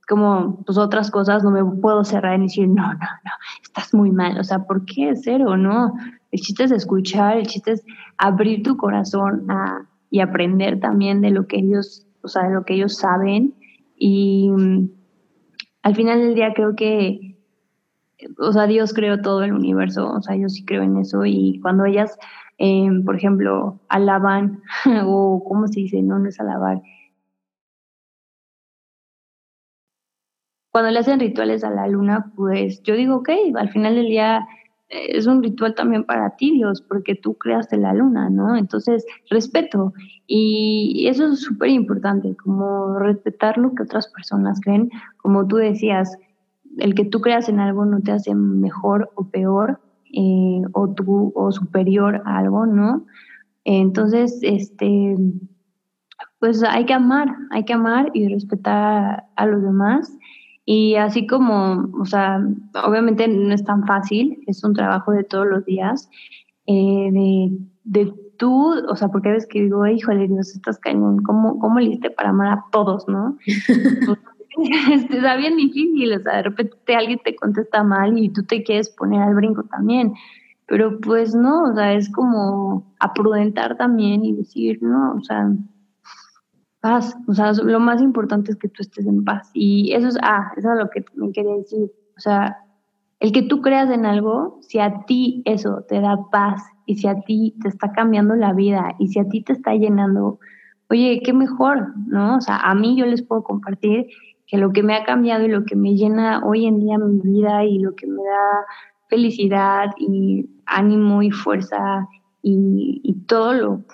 como 0.08 0.62
pues 0.64 0.76
otras 0.76 1.10
cosas 1.10 1.44
no 1.44 1.52
me 1.52 1.64
puedo 1.80 2.02
cerrar 2.02 2.38
y 2.40 2.42
decir, 2.42 2.66
no, 2.66 2.82
no, 2.82 2.92
no, 2.98 3.30
estás 3.62 3.83
muy 3.94 4.10
mal, 4.10 4.38
o 4.38 4.44
sea, 4.44 4.66
¿por 4.66 4.84
qué 4.84 5.12
cero? 5.14 5.56
No, 5.56 5.94
el 6.30 6.40
chiste 6.40 6.64
es 6.64 6.72
escuchar, 6.72 7.38
el 7.38 7.46
chiste 7.46 7.72
es 7.72 7.84
abrir 8.18 8.62
tu 8.62 8.76
corazón 8.76 9.50
a, 9.50 9.88
y 10.10 10.20
aprender 10.20 10.80
también 10.80 11.20
de 11.20 11.30
lo 11.30 11.46
que 11.46 11.58
ellos, 11.58 12.06
o 12.22 12.28
sea, 12.28 12.42
de 12.48 12.54
lo 12.54 12.64
que 12.64 12.74
ellos 12.74 12.96
saben 12.96 13.54
y 13.96 14.50
mm, 14.50 14.90
al 15.82 15.94
final 15.94 16.20
del 16.20 16.34
día 16.34 16.52
creo 16.54 16.74
que, 16.74 17.38
o 18.38 18.52
sea, 18.52 18.66
Dios 18.66 18.92
creó 18.94 19.20
todo 19.20 19.44
el 19.44 19.52
universo, 19.52 20.10
o 20.10 20.22
sea, 20.22 20.36
yo 20.36 20.48
sí 20.48 20.64
creo 20.64 20.82
en 20.82 20.98
eso 20.98 21.24
y 21.24 21.60
cuando 21.60 21.84
ellas, 21.84 22.18
eh, 22.58 22.88
por 23.04 23.16
ejemplo, 23.16 23.80
alaban, 23.88 24.62
o 25.04 25.42
¿cómo 25.46 25.68
se 25.68 25.80
dice? 25.80 26.02
No, 26.02 26.18
no 26.18 26.28
es 26.28 26.40
alabar, 26.40 26.82
cuando 30.74 30.90
le 30.90 30.98
hacen 30.98 31.20
rituales 31.20 31.62
a 31.62 31.70
la 31.70 31.86
luna, 31.86 32.32
pues 32.34 32.82
yo 32.82 32.96
digo, 32.96 33.18
ok, 33.18 33.28
al 33.54 33.68
final 33.68 33.94
del 33.94 34.06
día 34.06 34.44
eh, 34.88 35.06
es 35.10 35.28
un 35.28 35.40
ritual 35.40 35.76
también 35.76 36.02
para 36.02 36.34
ti, 36.34 36.50
Dios, 36.50 36.82
porque 36.82 37.14
tú 37.14 37.34
creaste 37.34 37.76
la 37.76 37.94
luna, 37.94 38.28
¿no? 38.28 38.56
Entonces, 38.56 39.06
respeto. 39.30 39.92
Y 40.26 41.06
eso 41.08 41.28
es 41.28 41.42
súper 41.42 41.68
importante, 41.68 42.34
como 42.42 42.98
respetar 42.98 43.56
lo 43.56 43.72
que 43.76 43.84
otras 43.84 44.08
personas 44.08 44.60
creen. 44.62 44.90
Como 45.18 45.46
tú 45.46 45.58
decías, 45.58 46.18
el 46.78 46.96
que 46.96 47.04
tú 47.04 47.20
creas 47.20 47.48
en 47.48 47.60
algo 47.60 47.84
no 47.84 48.00
te 48.00 48.10
hace 48.10 48.34
mejor 48.34 49.12
o 49.14 49.28
peor, 49.28 49.80
eh, 50.12 50.60
o 50.72 50.92
tú, 50.92 51.30
o 51.36 51.52
superior 51.52 52.20
a 52.24 52.38
algo, 52.38 52.66
¿no? 52.66 53.06
Entonces, 53.62 54.40
este, 54.42 55.14
pues 56.40 56.64
hay 56.64 56.84
que 56.84 56.94
amar, 56.94 57.28
hay 57.52 57.64
que 57.64 57.74
amar 57.74 58.10
y 58.12 58.26
respetar 58.26 59.26
a 59.36 59.46
los 59.46 59.62
demás 59.62 60.18
y 60.66 60.94
así 60.94 61.26
como, 61.26 61.90
o 62.00 62.06
sea, 62.06 62.40
obviamente 62.84 63.28
no 63.28 63.54
es 63.54 63.64
tan 63.64 63.86
fácil, 63.86 64.42
es 64.46 64.64
un 64.64 64.72
trabajo 64.72 65.12
de 65.12 65.24
todos 65.24 65.46
los 65.46 65.64
días, 65.66 66.08
eh, 66.66 67.10
de, 67.12 67.58
de, 67.84 68.14
tú, 68.38 68.74
o 68.88 68.96
sea, 68.96 69.08
porque 69.08 69.30
ves 69.30 69.46
que 69.46 69.62
digo, 69.62 69.86
híjole, 69.86 70.26
Dios, 70.26 70.54
estás 70.54 70.78
cañón, 70.78 71.22
¿cómo, 71.22 71.58
cómo 71.58 71.80
le 71.80 71.90
hiciste 71.90 72.10
para 72.10 72.30
amar 72.30 72.48
a 72.48 72.64
todos, 72.72 73.06
no? 73.08 73.36
Está 75.10 75.36
bien 75.36 75.56
difícil, 75.56 76.14
o 76.14 76.20
sea, 76.20 76.36
de 76.36 76.42
repente 76.44 76.94
alguien 76.94 77.20
te 77.22 77.36
contesta 77.36 77.82
mal 77.82 78.16
y 78.18 78.30
tú 78.30 78.44
te 78.44 78.62
quieres 78.62 78.88
poner 78.88 79.20
al 79.20 79.34
brinco 79.34 79.64
también. 79.64 80.14
pero 80.66 80.98
pues 81.00 81.34
no, 81.34 81.64
o 81.64 81.74
sea, 81.74 81.92
es 81.92 82.10
como 82.10 82.94
aprudentar 83.00 83.76
también 83.76 84.24
y 84.24 84.32
decir, 84.32 84.78
no, 84.80 85.14
o 85.16 85.20
sea, 85.22 85.50
paz, 86.84 87.16
o 87.26 87.32
sea, 87.32 87.50
lo 87.54 87.80
más 87.80 88.02
importante 88.02 88.50
es 88.52 88.58
que 88.58 88.68
tú 88.68 88.82
estés 88.82 89.06
en 89.06 89.24
paz. 89.24 89.50
Y 89.54 89.94
eso 89.94 90.08
es, 90.08 90.18
ah, 90.20 90.52
eso 90.58 90.70
es 90.70 90.78
lo 90.78 90.90
que 90.90 91.02
me 91.14 91.32
quería 91.32 91.56
decir, 91.56 91.90
o 92.14 92.20
sea, 92.20 92.58
el 93.20 93.32
que 93.32 93.40
tú 93.40 93.62
creas 93.62 93.88
en 93.88 94.04
algo, 94.04 94.58
si 94.60 94.80
a 94.80 95.06
ti 95.06 95.40
eso 95.46 95.82
te 95.88 96.02
da 96.02 96.18
paz 96.30 96.62
y 96.84 96.96
si 96.96 97.06
a 97.06 97.22
ti 97.22 97.54
te 97.62 97.68
está 97.68 97.90
cambiando 97.92 98.34
la 98.34 98.52
vida 98.52 98.94
y 98.98 99.08
si 99.08 99.18
a 99.18 99.26
ti 99.26 99.40
te 99.40 99.54
está 99.54 99.72
llenando, 99.74 100.38
oye, 100.90 101.22
qué 101.24 101.32
mejor, 101.32 101.94
¿no? 102.06 102.36
O 102.36 102.40
sea, 102.42 102.58
a 102.58 102.74
mí 102.74 102.94
yo 102.98 103.06
les 103.06 103.22
puedo 103.22 103.42
compartir 103.44 104.08
que 104.46 104.58
lo 104.58 104.70
que 104.74 104.82
me 104.82 104.94
ha 104.94 105.04
cambiado 105.04 105.46
y 105.46 105.48
lo 105.48 105.64
que 105.64 105.76
me 105.76 105.94
llena 105.94 106.44
hoy 106.44 106.66
en 106.66 106.80
día 106.80 106.98
mi 106.98 107.18
vida 107.22 107.64
y 107.64 107.78
lo 107.78 107.94
que 107.94 108.06
me 108.06 108.22
da 108.22 108.66
felicidad 109.08 109.86
y 109.96 110.50
ánimo 110.66 111.22
y 111.22 111.30
fuerza 111.30 112.06
y, 112.42 113.24
todo 113.26 113.54
lo, 113.54 113.84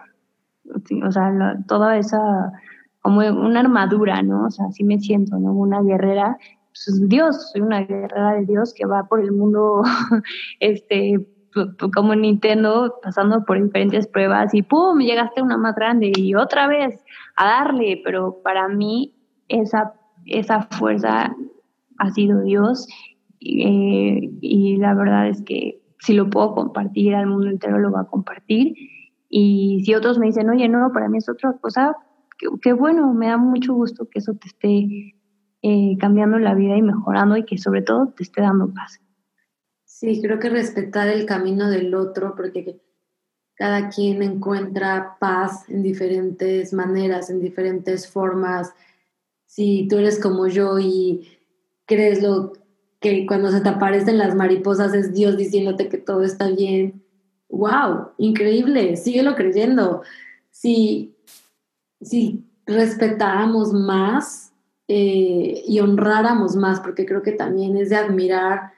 o 1.05 1.13
sea, 1.13 1.57
toda 1.69 1.97
esa, 1.99 2.53
como 3.03 3.21
una 3.21 3.61
armadura, 3.61 4.23
¿no? 4.23 4.47
O 4.47 4.51
sea, 4.51 4.67
así 4.67 4.85
me 4.85 4.99
siento, 4.99 5.39
¿no? 5.39 5.53
Una 5.53 5.83
guerrera, 5.83 6.37
pues 6.69 7.09
Dios, 7.09 7.51
soy 7.53 7.63
una 7.63 7.81
guerrera 7.81 8.35
de 8.35 8.47
Dios 8.47 8.75
que 8.75 8.87
va 8.87 9.05
por 9.05 9.21
el 9.21 9.33
mundo, 9.33 9.83
este, 10.61 11.27
como 11.95 12.15
Nintendo, 12.15 12.95
pasando 13.03 13.45
por 13.45 13.63
diferentes 13.63 14.07
pruebas 14.07 14.55
y 14.55 14.63
¡pum! 14.63 14.99
Llegaste 15.01 15.41
a 15.41 15.45
una 15.45 15.57
más 15.57 15.75
grande 15.75 16.13
y 16.15 16.35
otra 16.35 16.67
vez 16.67 17.03
a 17.37 17.47
darle, 17.47 18.01
pero 18.05 18.41
para 18.43 18.69
mí 18.69 19.15
esa, 19.49 19.95
esa 20.27 20.63
fuerza 20.63 21.35
ha 21.99 22.11
sido 22.11 22.43
Dios 22.43 22.87
eh, 23.41 24.31
y 24.41 24.77
la 24.77 24.95
verdad 24.95 25.29
es 25.29 25.43
que 25.43 25.81
si 25.99 26.15
lo 26.15 26.29
puedo 26.31 26.55
compartir 26.55 27.15
al 27.15 27.27
mundo 27.27 27.49
entero, 27.49 27.79
lo 27.79 27.93
va 27.93 28.03
a 28.03 28.07
compartir. 28.07 28.75
Y 29.29 29.83
si 29.85 29.95
otros 29.95 30.19
me 30.19 30.27
dicen, 30.27 30.49
oye, 30.51 30.69
no, 30.69 30.91
para 30.93 31.09
mí 31.09 31.19
es 31.19 31.29
otra 31.29 31.53
cosa, 31.61 31.97
qué, 32.63 32.73
bueno, 32.73 33.13
me 33.15 33.29
da 33.29 33.37
mucho 33.37 33.75
gusto 33.75 34.09
que 34.09 34.19
eso 34.19 34.35
te 34.35 34.49
esté 34.49 35.15
eh, 35.63 35.97
cambiando 35.99 36.39
la 36.39 36.55
vida 36.55 36.77
y 36.77 36.83
mejorando 36.83 37.37
y 37.37 37.45
que 37.45 37.59
sobre 37.59 37.83
todo 37.83 38.13
te 38.17 38.23
esté 38.23 38.41
dando 38.41 38.73
paz. 38.73 39.01
Sí, 39.85 40.21
creo 40.23 40.39
que 40.39 40.49
respetar 40.49 41.09
el 41.09 41.27
camino 41.27 41.69
del 41.69 41.95
otro, 41.95 42.35
porque 42.35 42.81
cada 43.55 43.91
quien 43.91 44.23
encuentra 44.23 45.19
paz 45.21 45.69
en 45.69 45.83
diferentes 45.83 46.73
maneras, 46.73 47.29
en 47.29 47.41
diferentes 47.41 48.09
formas. 48.09 48.73
Si 49.45 49.87
tú 49.89 49.99
eres 49.99 50.19
como 50.19 50.47
yo 50.47 50.79
y 50.79 51.29
crees 51.85 52.23
lo 52.23 52.55
que 53.01 53.27
cuando 53.27 53.51
se 53.51 53.61
te 53.61 53.69
aparecen 53.69 54.17
las 54.17 54.35
mariposas 54.35 54.95
es 54.95 55.13
Dios 55.13 55.37
diciéndote 55.37 55.89
que 55.89 55.99
todo 55.99 56.23
está 56.23 56.49
bien. 56.49 57.03
¡Wow! 57.49 58.13
Increíble, 58.17 58.97
síguelo 58.97 59.35
creyendo. 59.35 60.03
Si, 60.51 61.17
si 62.01 62.45
respetáramos 62.67 63.73
más 63.73 64.53
eh, 64.89 65.63
y 65.67 65.81
honráramos 65.81 66.57
más, 66.57 66.81
porque 66.81 67.07
creo 67.07 67.23
que 67.23 67.33
también 67.33 67.77
es 67.77 67.91
de 67.91 67.97
admirar 67.97 68.73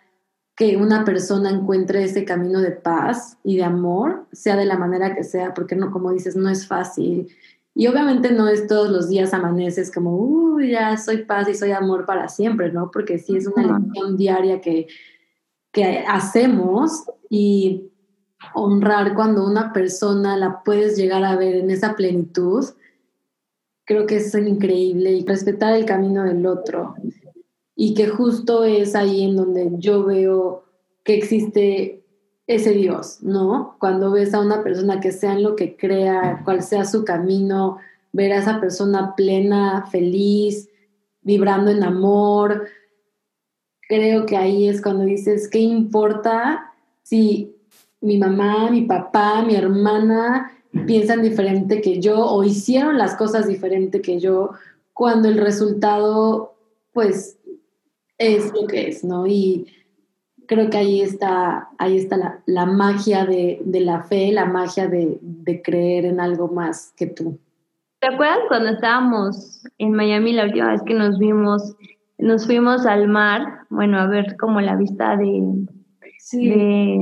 que 0.54 0.76
una 0.76 1.04
persona 1.04 1.50
encuentre 1.50 2.04
ese 2.04 2.24
camino 2.24 2.61
de 2.61 2.72
paz 2.72 3.38
y 3.42 3.56
de 3.56 3.64
amor, 3.64 4.26
sea 4.32 4.56
de 4.56 4.66
la 4.66 4.76
manera 4.76 5.14
que 5.14 5.24
sea, 5.24 5.54
porque 5.54 5.74
no, 5.74 5.90
como 5.90 6.12
dices, 6.12 6.37
no 6.37 6.50
es 6.50 6.66
fácil. 6.66 7.28
Y 7.74 7.87
obviamente 7.87 8.32
no 8.32 8.48
es 8.48 8.66
todos 8.66 8.90
los 8.90 9.08
días 9.08 9.32
amaneces 9.32 9.90
como, 9.90 10.14
uy, 10.14 10.72
ya 10.72 10.96
soy 10.98 11.24
paz 11.24 11.48
y 11.48 11.54
soy 11.54 11.70
amor 11.70 12.04
para 12.04 12.28
siempre, 12.28 12.70
¿no? 12.70 12.90
Porque 12.90 13.18
sí 13.18 13.37
es 13.37 13.46
una 13.46 13.78
lección 13.78 14.16
diaria 14.18 14.61
que, 14.61 14.88
que 15.72 16.04
hacemos 16.06 17.04
y 17.30 17.90
honrar 18.54 19.14
cuando 19.14 19.46
una 19.46 19.72
persona 19.72 20.37
la 20.37 20.62
puedes 20.62 20.96
llegar 20.96 21.24
a 21.24 21.37
ver 21.37 21.54
en 21.54 21.70
esa 21.70 21.94
plenitud, 21.96 22.66
creo 23.85 24.07
que 24.07 24.16
es 24.16 24.35
increíble 24.35 25.12
y 25.12 25.25
respetar 25.25 25.75
el 25.75 25.85
camino 25.85 26.25
del 26.25 26.47
otro. 26.47 26.95
Y 27.75 27.95
que 27.95 28.09
justo 28.09 28.64
es 28.64 28.95
ahí 28.95 29.23
en 29.23 29.37
donde 29.37 29.71
yo 29.79 30.05
veo 30.05 30.64
que 31.05 31.14
existe 31.14 32.05
ese 32.47 32.73
Dios, 32.73 33.23
¿no? 33.23 33.77
Cuando 33.79 34.11
ves 34.11 34.35
a 34.35 34.40
una 34.40 34.62
persona 34.62 35.01
que 35.01 35.12
sea 35.12 35.33
en 35.33 35.42
lo 35.42 35.57
que 35.57 35.77
crea, 35.77 36.42
cual 36.45 36.62
sea 36.62 36.85
su 36.85 37.05
camino, 37.05 37.79
ver 38.12 38.33
a 38.33 38.38
esa 38.38 38.61
persona 38.61 39.14
plena, 39.16 39.87
feliz, 39.90 40.68
vibrando 41.23 41.71
en 41.71 41.83
amor, 41.83 42.66
creo 43.88 44.27
que 44.27 44.37
ahí 44.37 44.68
es 44.68 44.83
cuando 44.83 45.05
dices, 45.05 45.49
¿qué 45.49 45.61
importa 45.61 46.73
si 47.03 47.55
mi 48.01 48.18
mamá, 48.18 48.71
mi 48.71 48.83
papá, 48.83 49.42
mi 49.42 49.55
hermana 49.55 50.53
piensan 50.87 51.22
diferente 51.22 51.80
que 51.80 52.00
yo 52.00 52.24
o 52.24 52.42
hicieron 52.44 52.98
las 52.98 53.14
cosas 53.16 53.46
diferente 53.46 54.00
que 54.00 54.18
yo, 54.18 54.50
cuando 54.92 55.28
el 55.28 55.38
resultado, 55.38 56.54
pues, 56.92 57.38
es 58.18 58.52
lo 58.52 58.66
que 58.66 58.88
es, 58.88 59.04
¿no? 59.04 59.26
Y 59.26 59.66
creo 60.46 60.70
que 60.70 60.78
ahí 60.78 61.00
está, 61.00 61.68
ahí 61.78 61.96
está 61.96 62.42
la, 62.46 62.66
magia 62.66 63.24
de, 63.24 63.61
la 63.64 64.02
fe, 64.04 64.32
la 64.32 64.46
magia 64.46 64.88
de, 64.88 65.18
creer 65.62 66.04
en 66.04 66.20
algo 66.20 66.48
más 66.48 66.92
que 66.96 67.06
tú. 67.06 67.38
¿Te 68.00 68.08
acuerdas 68.08 68.40
cuando 68.48 68.70
estábamos 68.70 69.64
en 69.78 69.92
Miami 69.92 70.32
la 70.32 70.44
última 70.44 70.72
vez 70.72 70.82
que 70.82 70.94
nos 70.94 71.18
vimos? 71.18 71.76
Nos 72.18 72.46
fuimos 72.46 72.87
al 72.87 73.08
mar, 73.08 73.66
bueno, 73.70 73.98
a 73.98 74.06
ver 74.06 74.37
como 74.37 74.61
la 74.61 74.76
vista 74.76 75.16
de... 75.16 75.66
Sí. 76.18 76.48
de, 76.48 76.98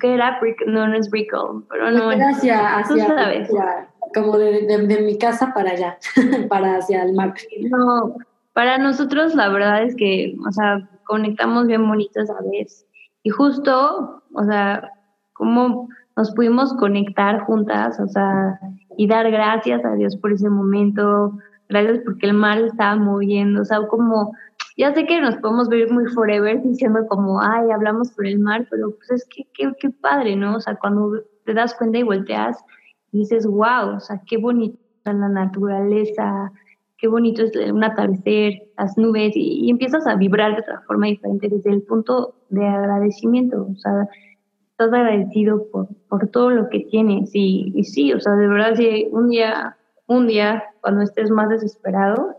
¿Qué 0.00 0.14
era? 0.14 0.38
no, 0.66 0.88
no 0.88 0.96
es 0.96 1.10
Brickell, 1.10 1.64
pero 1.68 1.90
no. 1.90 2.10
hacia, 2.10 2.78
hacia, 2.78 3.88
como 4.14 4.38
de, 4.38 5.02
mi 5.02 5.18
casa 5.18 5.52
para 5.54 5.70
allá, 5.70 5.98
para 6.48 6.76
hacia 6.76 7.02
el 7.02 7.14
mar. 7.14 7.34
No, 7.70 8.16
para 8.52 8.78
nosotros 8.78 9.34
la 9.34 9.48
verdad 9.48 9.82
es 9.82 9.94
que, 9.96 10.34
o 10.46 10.52
sea, 10.52 10.88
conectamos 11.04 11.66
bien 11.66 11.86
bonitos 11.86 12.30
a 12.30 12.42
veces. 12.50 12.86
Y 13.22 13.30
justo, 13.30 14.22
o 14.32 14.44
sea, 14.44 14.90
cómo 15.32 15.88
nos 16.16 16.32
pudimos 16.32 16.72
conectar 16.74 17.40
juntas, 17.40 18.00
o 18.00 18.08
sea, 18.08 18.58
y 18.96 19.06
dar 19.06 19.30
gracias 19.30 19.84
a 19.84 19.94
Dios 19.94 20.16
por 20.16 20.32
ese 20.32 20.48
momento, 20.48 21.38
gracias 21.68 22.00
porque 22.04 22.26
el 22.26 22.34
mar 22.34 22.58
estaba 22.58 22.96
moviendo, 22.96 23.62
o 23.62 23.64
sea, 23.64 23.86
como, 23.86 24.32
ya 24.76 24.94
sé 24.94 25.06
que 25.06 25.20
nos 25.20 25.36
podemos 25.36 25.68
ver 25.68 25.90
muy 25.90 26.06
forever 26.06 26.62
diciendo 26.62 27.06
como, 27.08 27.40
ay, 27.40 27.70
hablamos 27.70 28.12
por 28.12 28.26
el 28.26 28.38
mar, 28.38 28.66
pero 28.70 28.94
pues 28.96 29.10
es 29.10 29.28
que 29.28 29.46
qué, 29.54 29.72
qué 29.80 29.90
padre, 29.90 30.36
¿no? 30.36 30.56
O 30.56 30.60
sea, 30.60 30.76
cuando 30.76 31.22
te 31.44 31.54
das 31.54 31.74
cuenta 31.74 31.98
y 31.98 32.02
volteas 32.02 32.62
y 33.10 33.20
dices, 33.20 33.46
wow, 33.46 33.96
o 33.96 34.00
sea, 34.00 34.20
qué 34.26 34.36
bonito 34.36 34.78
la 35.04 35.28
naturaleza, 35.28 36.52
qué 36.98 37.08
bonito 37.08 37.42
es 37.42 37.56
un 37.70 37.84
atardecer, 37.84 38.64
las 38.76 38.98
nubes, 38.98 39.32
y, 39.34 39.70
empiezas 39.70 40.06
a 40.06 40.16
vibrar 40.16 40.54
de 40.54 40.60
otra 40.60 40.82
forma 40.86 41.06
diferente 41.06 41.48
desde 41.48 41.70
el 41.70 41.82
punto 41.82 42.34
de 42.50 42.66
agradecimiento, 42.66 43.68
o 43.70 43.76
sea, 43.76 44.08
estás 44.72 44.92
agradecido 44.92 45.70
por, 45.70 45.88
por 46.08 46.28
todo 46.28 46.50
lo 46.50 46.68
que 46.68 46.80
tienes, 46.80 47.30
y, 47.32 47.72
y 47.74 47.84
sí, 47.84 48.12
o 48.12 48.20
sea, 48.20 48.34
de 48.34 48.48
verdad, 48.48 48.74
si 48.74 49.08
un 49.10 49.30
día, 49.30 49.76
un 50.06 50.26
día, 50.26 50.64
cuando 50.80 51.02
estés 51.02 51.30
más 51.30 51.48
desesperado, 51.48 52.34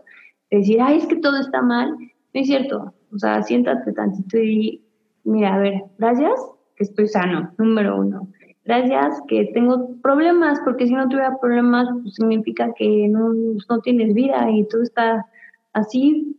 decir, 0.50 0.80
ay, 0.80 0.98
es 0.98 1.06
que 1.06 1.16
todo 1.16 1.38
está 1.38 1.62
mal, 1.62 1.96
es 2.40 2.46
cierto, 2.46 2.94
o 3.12 3.18
sea, 3.18 3.42
siéntate 3.42 3.92
tantito 3.92 4.38
y 4.38 4.82
mira, 5.24 5.54
a 5.54 5.58
ver, 5.58 5.84
gracias 5.98 6.40
que 6.76 6.84
estoy 6.84 7.08
sano, 7.08 7.52
número 7.58 7.98
uno 7.98 8.28
gracias 8.68 9.22
que 9.28 9.50
tengo 9.54 9.96
problemas, 10.02 10.60
porque 10.62 10.86
si 10.86 10.92
no 10.92 11.08
tuviera 11.08 11.38
problemas, 11.40 11.88
pues 12.02 12.14
significa 12.14 12.70
que 12.76 13.08
no, 13.08 13.32
no 13.32 13.80
tienes 13.80 14.12
vida 14.12 14.46
y 14.50 14.68
todo 14.68 14.82
está 14.82 15.26
así, 15.72 16.36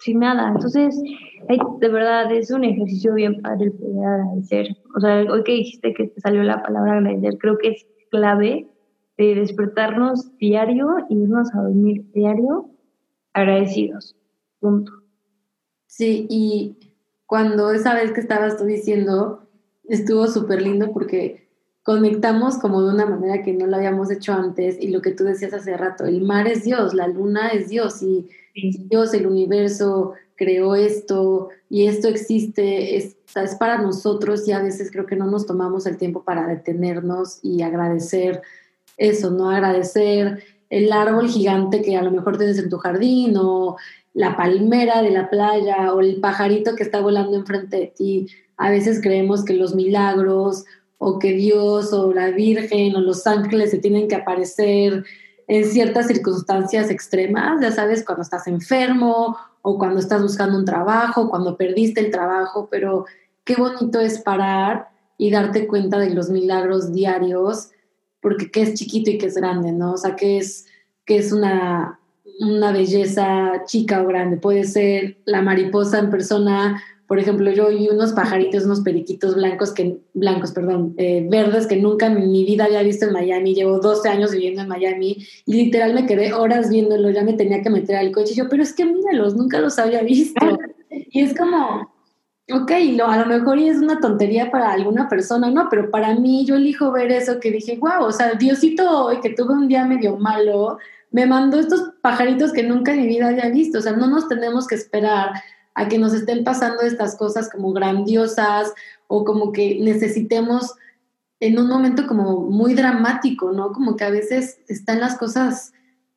sin 0.00 0.18
nada. 0.18 0.48
Entonces, 0.48 1.00
de 1.78 1.88
verdad, 1.88 2.32
es 2.32 2.50
un 2.50 2.64
ejercicio 2.64 3.14
bien 3.14 3.40
padre 3.40 3.66
el 3.66 3.72
poder 3.72 4.04
agradecer. 4.04 4.76
O 4.96 5.00
sea, 5.00 5.22
hoy 5.30 5.44
que 5.44 5.52
dijiste 5.52 5.94
que 5.94 6.08
te 6.08 6.20
salió 6.20 6.42
la 6.42 6.62
palabra 6.64 6.98
agradecer, 6.98 7.38
creo 7.38 7.56
que 7.58 7.68
es 7.68 7.86
clave 8.10 8.66
de 9.16 9.34
despertarnos 9.36 10.36
diario 10.38 10.88
y 11.08 11.14
irnos 11.16 11.54
a 11.54 11.62
dormir 11.62 12.04
diario 12.12 12.70
agradecidos. 13.34 14.16
Punto. 14.58 15.01
Sí, 15.94 16.26
y 16.30 16.78
cuando 17.26 17.70
esa 17.70 17.92
vez 17.92 18.12
que 18.12 18.20
estabas 18.20 18.56
tú 18.56 18.64
diciendo, 18.64 19.46
estuvo 19.84 20.26
súper 20.26 20.62
lindo 20.62 20.90
porque 20.90 21.46
conectamos 21.82 22.56
como 22.56 22.80
de 22.80 22.94
una 22.94 23.04
manera 23.04 23.42
que 23.42 23.52
no 23.52 23.66
lo 23.66 23.76
habíamos 23.76 24.10
hecho 24.10 24.32
antes 24.32 24.78
y 24.80 24.88
lo 24.88 25.02
que 25.02 25.10
tú 25.10 25.24
decías 25.24 25.52
hace 25.52 25.76
rato, 25.76 26.06
el 26.06 26.22
mar 26.22 26.48
es 26.48 26.64
Dios, 26.64 26.94
la 26.94 27.08
luna 27.08 27.48
es 27.48 27.68
Dios 27.68 28.02
y 28.02 28.26
Dios, 28.54 29.12
el 29.12 29.26
universo 29.26 30.14
creó 30.34 30.76
esto 30.76 31.50
y 31.68 31.86
esto 31.86 32.08
existe, 32.08 32.96
es, 32.96 33.18
es 33.36 33.54
para 33.56 33.76
nosotros 33.76 34.48
y 34.48 34.52
a 34.52 34.62
veces 34.62 34.90
creo 34.90 35.04
que 35.04 35.16
no 35.16 35.26
nos 35.26 35.44
tomamos 35.44 35.84
el 35.84 35.98
tiempo 35.98 36.24
para 36.24 36.46
detenernos 36.46 37.38
y 37.42 37.60
agradecer 37.60 38.40
eso, 38.96 39.30
¿no? 39.30 39.50
Agradecer 39.50 40.42
el 40.70 40.90
árbol 40.90 41.28
gigante 41.28 41.82
que 41.82 41.98
a 41.98 42.02
lo 42.02 42.10
mejor 42.10 42.38
tienes 42.38 42.58
en 42.58 42.70
tu 42.70 42.78
jardín 42.78 43.34
o 43.36 43.76
la 44.14 44.36
palmera 44.36 45.02
de 45.02 45.10
la 45.10 45.30
playa 45.30 45.92
o 45.94 46.00
el 46.00 46.20
pajarito 46.20 46.74
que 46.74 46.82
está 46.82 47.00
volando 47.00 47.36
enfrente 47.36 47.76
de 47.78 47.86
ti, 47.86 48.28
a 48.56 48.70
veces 48.70 49.00
creemos 49.00 49.44
que 49.44 49.54
los 49.54 49.74
milagros 49.74 50.64
o 50.98 51.18
que 51.18 51.32
Dios 51.32 51.92
o 51.92 52.12
la 52.12 52.30
Virgen 52.30 52.94
o 52.94 53.00
los 53.00 53.26
ángeles 53.26 53.70
se 53.70 53.78
tienen 53.78 54.08
que 54.08 54.14
aparecer 54.14 55.04
en 55.48 55.64
ciertas 55.64 56.06
circunstancias 56.06 56.90
extremas, 56.90 57.60
ya 57.60 57.72
sabes, 57.72 58.04
cuando 58.04 58.22
estás 58.22 58.46
enfermo 58.46 59.36
o 59.62 59.78
cuando 59.78 59.98
estás 59.98 60.22
buscando 60.22 60.58
un 60.58 60.64
trabajo, 60.64 61.28
cuando 61.28 61.56
perdiste 61.56 62.00
el 62.00 62.10
trabajo, 62.10 62.68
pero 62.70 63.06
qué 63.44 63.56
bonito 63.56 64.00
es 64.00 64.20
parar 64.20 64.88
y 65.18 65.30
darte 65.30 65.66
cuenta 65.66 65.98
de 65.98 66.10
los 66.10 66.30
milagros 66.30 66.92
diarios, 66.92 67.70
porque 68.20 68.50
qué 68.50 68.62
es 68.62 68.74
chiquito 68.74 69.10
y 69.10 69.18
qué 69.18 69.26
es 69.26 69.34
grande, 69.34 69.72
¿no? 69.72 69.94
O 69.94 69.96
sea, 69.96 70.16
qué 70.16 70.38
es, 70.38 70.66
qué 71.04 71.16
es 71.16 71.32
una, 71.32 72.00
una 72.40 72.72
belleza 72.72 73.62
chica 73.66 74.02
o 74.02 74.06
grande. 74.06 74.36
Puede 74.36 74.64
ser 74.64 75.18
la 75.24 75.42
mariposa 75.42 75.98
en 75.98 76.10
persona, 76.10 76.82
por 77.06 77.18
ejemplo, 77.18 77.50
yo 77.52 77.70
y 77.70 77.88
unos 77.88 78.12
pajaritos, 78.12 78.64
unos 78.64 78.80
periquitos 78.80 79.34
blancos, 79.34 79.72
que, 79.72 79.98
blancos, 80.14 80.52
perdón, 80.52 80.94
eh, 80.96 81.26
verdes 81.28 81.66
que 81.66 81.76
nunca 81.76 82.06
en 82.06 82.30
mi 82.30 82.44
vida 82.44 82.64
había 82.64 82.82
visto 82.82 83.06
en 83.06 83.12
Miami. 83.12 83.54
Llevo 83.54 83.78
12 83.78 84.08
años 84.08 84.32
viviendo 84.32 84.62
en 84.62 84.68
Miami 84.68 85.18
y 85.46 85.52
literal 85.52 85.94
me 85.94 86.06
quedé 86.06 86.32
horas 86.32 86.70
viéndolo, 86.70 87.10
ya 87.10 87.22
me 87.22 87.34
tenía 87.34 87.62
que 87.62 87.70
meter 87.70 87.96
al 87.96 88.12
coche. 88.12 88.32
Y 88.32 88.36
yo, 88.36 88.48
pero 88.48 88.62
es 88.62 88.72
que 88.72 88.84
míralos, 88.84 89.34
nunca 89.34 89.60
los 89.60 89.78
había 89.78 90.02
visto. 90.02 90.58
Y 90.90 91.20
es 91.20 91.36
como, 91.36 91.92
ok, 92.50 92.70
lo, 92.96 93.06
a 93.06 93.18
lo 93.18 93.26
mejor 93.26 93.58
es 93.58 93.78
una 93.78 94.00
tontería 94.00 94.50
para 94.50 94.72
alguna 94.72 95.08
persona, 95.08 95.50
¿no? 95.50 95.68
Pero 95.70 95.90
para 95.90 96.14
mí 96.14 96.44
yo 96.44 96.56
elijo 96.56 96.90
ver 96.92 97.10
eso 97.12 97.40
que 97.40 97.50
dije, 97.50 97.78
wow, 97.78 98.04
o 98.04 98.12
sea, 98.12 98.34
Diosito 98.34 99.10
que 99.22 99.30
tuve 99.30 99.54
un 99.54 99.68
día 99.68 99.84
medio 99.84 100.16
malo, 100.16 100.78
me 101.12 101.26
mandó 101.26 101.60
estos 101.60 101.92
pajaritos 102.00 102.52
que 102.52 102.62
nunca 102.62 102.92
en 102.92 103.02
mi 103.02 103.06
vida 103.06 103.28
había 103.28 103.48
visto. 103.50 103.78
O 103.78 103.82
sea, 103.82 103.92
no 103.92 104.08
nos 104.08 104.28
tenemos 104.28 104.66
que 104.66 104.74
esperar 104.74 105.30
a 105.74 105.88
que 105.88 105.98
nos 105.98 106.14
estén 106.14 106.42
pasando 106.44 106.82
estas 106.82 107.16
cosas 107.16 107.50
como 107.50 107.72
grandiosas 107.72 108.72
o 109.06 109.24
como 109.24 109.52
que 109.52 109.78
necesitemos 109.80 110.74
en 111.40 111.58
un 111.58 111.68
momento 111.68 112.06
como 112.06 112.42
muy 112.42 112.74
dramático, 112.74 113.52
¿no? 113.52 113.72
Como 113.72 113.96
que 113.96 114.04
a 114.04 114.10
veces 114.10 114.60
están 114.68 115.00
las 115.00 115.18
cosas 115.18 115.72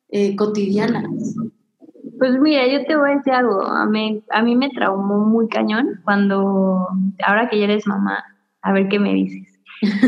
eh, 0.08 0.36
cotidianas. 0.36 1.04
Pues 2.18 2.38
mira, 2.38 2.66
yo 2.66 2.86
te 2.86 2.96
voy 2.96 3.10
a 3.10 3.16
decir 3.16 3.32
algo. 3.32 3.62
A 3.62 3.86
mí, 3.86 4.22
a 4.30 4.42
mí 4.42 4.56
me 4.56 4.70
traumó 4.70 5.18
muy 5.26 5.48
cañón 5.48 6.00
cuando, 6.04 6.88
ahora 7.26 7.48
que 7.50 7.58
ya 7.58 7.64
eres 7.64 7.86
mamá, 7.86 8.24
a 8.62 8.72
ver 8.72 8.88
qué 8.88 8.98
me 8.98 9.12
dices. 9.12 9.55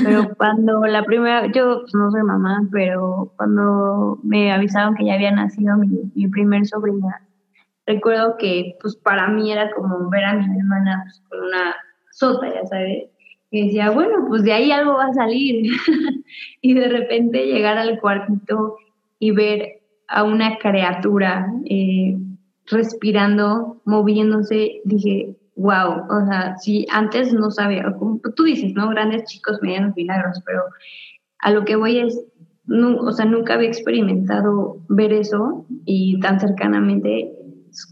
Pero 0.05 0.35
cuando 0.37 0.81
la 0.87 1.05
primera, 1.05 1.47
yo 1.53 1.81
pues, 1.81 1.95
no 1.95 2.11
soy 2.11 2.23
mamá, 2.23 2.66
pero 2.73 3.33
cuando 3.37 4.19
me 4.23 4.53
avisaron 4.53 4.95
que 4.95 5.05
ya 5.05 5.14
había 5.14 5.31
nacido 5.31 5.77
mi, 5.77 5.89
mi 6.14 6.29
primer 6.29 6.66
sobrina, 6.66 7.23
recuerdo 7.87 8.37
que 8.39 8.77
pues 8.81 8.97
para 8.97 9.29
mí 9.29 9.51
era 9.51 9.71
como 9.73 10.09
ver 10.11 10.25
a 10.25 10.35
mi 10.35 10.59
hermana 10.59 11.03
pues, 11.05 11.23
con 11.29 11.41
una 11.47 11.75
sota, 12.12 12.53
ya 12.53 12.66
sabes. 12.66 13.09
Y 13.51 13.66
decía, 13.66 13.91
bueno, 13.91 14.27
pues 14.29 14.43
de 14.43 14.53
ahí 14.53 14.71
algo 14.71 14.95
va 14.95 15.07
a 15.07 15.14
salir. 15.14 15.73
y 16.61 16.75
de 16.75 16.89
repente 16.89 17.47
llegar 17.47 17.79
al 17.79 17.99
cuartito 17.99 18.77
y 19.19 19.31
ver 19.31 19.81
a 20.07 20.25
una 20.25 20.59
criatura 20.59 21.51
eh, 21.64 22.16
respirando, 22.66 23.81
moviéndose, 23.85 24.81
dije, 24.85 25.35
wow, 25.59 26.04
o 26.09 26.26
sea, 26.26 26.56
si 26.59 26.86
antes 26.90 27.32
no 27.32 27.50
sabía, 27.50 27.84
como 27.98 28.20
tú 28.36 28.44
dices, 28.44 28.72
¿no? 28.74 28.88
Grandes 28.90 29.24
chicos, 29.24 29.59
medianos 29.61 29.94
milagros, 29.96 30.40
pero 30.46 30.62
a 31.40 31.50
lo 31.50 31.64
que 31.64 31.76
voy 31.76 31.98
es, 31.98 32.18
o 32.68 33.12
sea, 33.12 33.26
nunca 33.26 33.54
había 33.54 33.68
experimentado 33.68 34.78
ver 34.88 35.12
eso 35.12 35.66
y 35.84 36.18
tan 36.20 36.38
cercanamente 36.40 37.32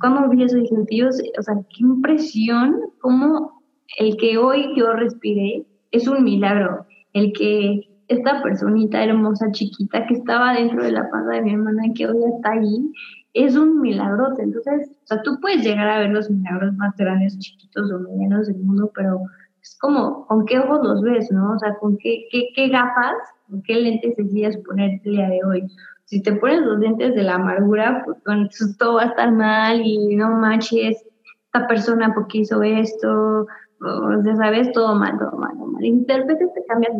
cuando 0.01 0.29
vi 0.29 0.43
eso 0.43 0.57
dije, 0.57 0.75
Dios, 0.89 1.21
o 1.39 1.43
sea, 1.43 1.55
qué 1.55 1.83
impresión, 1.83 2.77
como 3.01 3.63
el 3.99 4.17
que 4.17 4.39
hoy 4.39 4.73
yo 4.77 4.93
respiré 4.93 5.67
es 5.91 6.09
un 6.09 6.25
milagro, 6.25 6.87
el 7.13 7.33
que 7.33 7.81
esta 8.09 8.43
personita 8.43 9.03
hermosa, 9.03 9.51
chiquita, 9.53 10.07
que 10.07 10.15
estaba 10.15 10.55
dentro 10.55 10.83
de 10.83 10.93
la 10.93 11.09
panza 11.11 11.33
de 11.33 11.43
mi 11.43 11.53
hermana 11.53 11.83
que 11.95 12.07
hoy 12.07 12.17
está 12.37 12.53
ahí, 12.53 12.93
es 13.37 13.57
un 13.57 13.81
milagro. 13.81 14.29
Entonces, 14.39 14.91
o 15.05 15.07
sea, 15.07 15.23
tú 15.23 15.39
puedes 15.41 15.65
llegar 15.65 15.89
a 15.89 15.99
ver 16.01 16.11
los 16.11 16.31
milagros 16.31 16.75
más 16.75 16.95
grandes, 16.97 17.39
chiquitos 17.39 17.91
o 17.93 17.99
medianos 18.01 18.47
del 18.47 18.59
mundo, 18.59 18.91
pero 18.95 19.21
es 19.63 19.77
como, 19.81 20.27
¿con 20.27 20.47
qué 20.47 20.59
ojos 20.59 20.81
los 20.83 21.03
ves, 21.03 21.31
no? 21.31 21.53
O 21.55 21.59
sea, 21.59 21.75
¿con 21.77 21.97
qué, 21.99 22.25
qué, 22.31 22.49
qué 22.55 22.69
gafas, 22.69 23.15
con 23.49 23.63
qué 23.63 23.75
lentes 23.75 24.17
decides 24.17 24.57
poner 24.59 25.01
el 25.05 25.13
día 25.13 25.29
de 25.29 25.41
hoy? 25.45 25.69
si 26.07 26.23
te 26.23 26.33
pones 26.35 26.63
los 26.63 26.81
dientes 26.81 27.15
de 27.15 27.23
la 27.25 27.35
amargura, 27.35 28.03
pues 28.05 28.17
bueno, 28.25 28.49
todo 28.79 28.95
va 28.95 29.03
a 29.03 29.07
estar 29.07 29.31
mal 29.33 29.83
y 29.85 30.15
no 30.15 30.31
manches, 30.31 31.05
esta 31.47 31.67
persona 31.67 32.13
porque 32.15 32.39
hizo 32.39 32.63
esto, 32.63 33.47
o 33.81 34.23
sea, 34.23 34.37
sabes, 34.37 34.73
todo 34.73 34.95
mal, 34.95 35.19
todo 35.19 35.37
mal, 35.37 35.53
todo 35.57 35.67
mal. 35.67 35.85
Intérprete 35.85 36.47
te 36.55 36.65
cambias, 36.67 36.93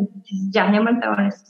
ya, 0.51 0.71
ya 0.71 0.81
me 0.81 0.99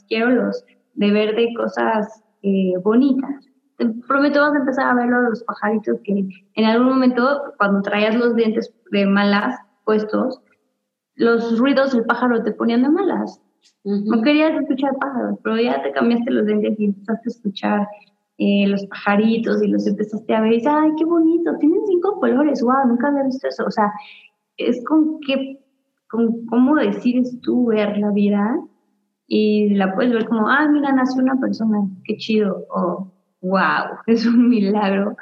quiero 0.08 0.30
los 0.30 0.64
de 0.94 1.12
verde 1.12 1.54
cosas 1.56 2.24
eh, 2.44 2.74
bonitas. 2.84 3.48
Te 3.78 3.88
prometo 4.08 4.42
vas 4.42 4.54
a 4.54 4.60
empezar 4.60 4.90
a 4.90 4.96
ver 4.96 5.08
los 5.08 5.44
pajaritos 5.44 6.00
que 6.04 6.28
en 6.56 6.66
algún 6.66 6.90
momento, 6.90 7.54
cuando 7.58 7.82
traías 7.82 8.16
los 8.16 8.36
dientes 8.36 8.74
de 8.92 9.06
malas 9.06 9.60
puestos, 9.86 10.42
los 11.16 11.58
ruidos 11.60 11.94
del 11.94 12.06
pájaro 12.06 12.44
te 12.44 12.52
ponían 12.52 12.84
de 12.84 12.90
malas. 12.90 13.42
No 13.84 14.22
querías 14.22 14.60
escuchar 14.62 14.96
pájaros, 15.00 15.40
pero 15.44 15.58
ya 15.58 15.82
te 15.82 15.92
cambiaste 15.92 16.32
los 16.32 16.46
dientes 16.46 16.80
y 16.80 16.86
empezaste 16.86 17.30
a 17.30 17.32
escuchar 17.32 17.88
eh, 18.38 18.68
los 18.68 18.86
pajaritos 18.86 19.64
y 19.64 19.68
los 19.68 19.88
empezaste 19.88 20.36
a 20.36 20.42
ver 20.42 20.54
y 20.54 20.56
dices, 20.58 20.72
ay, 20.74 20.92
qué 20.98 21.06
bonito, 21.06 21.58
tienen 21.60 21.82
cinco 21.88 22.20
colores, 22.20 22.62
wow, 22.62 22.88
nunca 22.88 23.08
había 23.08 23.24
visto 23.24 23.48
eso. 23.48 23.66
O 23.66 23.72
sea, 23.72 23.92
es 24.58 24.84
con 24.86 25.20
qué, 25.22 25.60
con 26.10 26.46
cómo 26.46 26.76
decides 26.76 27.40
tú 27.42 27.68
ver 27.68 27.98
la 27.98 28.12
vida 28.12 28.60
y 29.28 29.74
la 29.76 29.94
puedes 29.94 30.14
ver 30.14 30.28
como, 30.28 30.48
ah, 30.48 30.68
mira, 30.68 30.92
nació 30.92 31.22
una 31.22 31.40
persona, 31.40 31.80
qué 32.06 32.18
chido, 32.18 32.66
o 32.70 33.12
wow, 33.42 33.98
es 34.08 34.26
un 34.26 34.50
milagro 34.50 35.16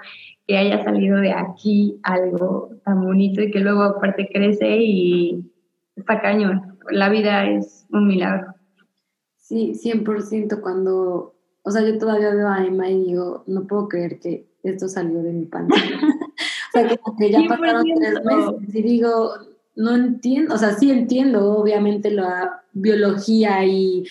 que 0.47 0.57
haya 0.57 0.83
salido 0.83 1.17
de 1.17 1.31
aquí 1.31 1.99
algo 2.03 2.69
tan 2.83 3.03
bonito 3.03 3.41
y 3.41 3.51
que 3.51 3.59
luego 3.59 3.83
aparte 3.83 4.29
crece 4.31 4.77
y 4.77 5.51
está 5.95 6.21
cañón. 6.21 6.77
La 6.91 7.09
vida 7.09 7.49
es 7.49 7.87
un 7.91 8.07
milagro. 8.07 8.53
Sí, 9.37 9.73
100% 9.73 10.61
cuando, 10.61 11.35
o 11.63 11.71
sea, 11.71 11.83
yo 11.83 11.97
todavía 11.97 12.33
veo 12.33 12.47
a 12.47 12.63
Emma 12.63 12.89
y 12.89 13.05
digo, 13.05 13.43
no 13.47 13.65
puedo 13.65 13.87
creer 13.87 14.19
que 14.19 14.47
esto 14.63 14.87
salió 14.87 15.21
de 15.21 15.33
mi 15.33 15.45
panza. 15.45 15.75
o 15.75 16.71
sea, 16.71 16.97
como 16.97 17.17
que 17.17 17.31
ya 17.31 17.39
pasaron 17.47 17.85
tres 17.95 18.23
meses 18.23 18.75
y 18.75 18.81
digo, 18.81 19.31
no 19.75 19.95
entiendo, 19.95 20.55
o 20.55 20.57
sea, 20.57 20.73
sí 20.73 20.91
entiendo 20.91 21.57
obviamente 21.57 22.11
la 22.11 22.63
biología 22.73 23.65
y 23.65 24.05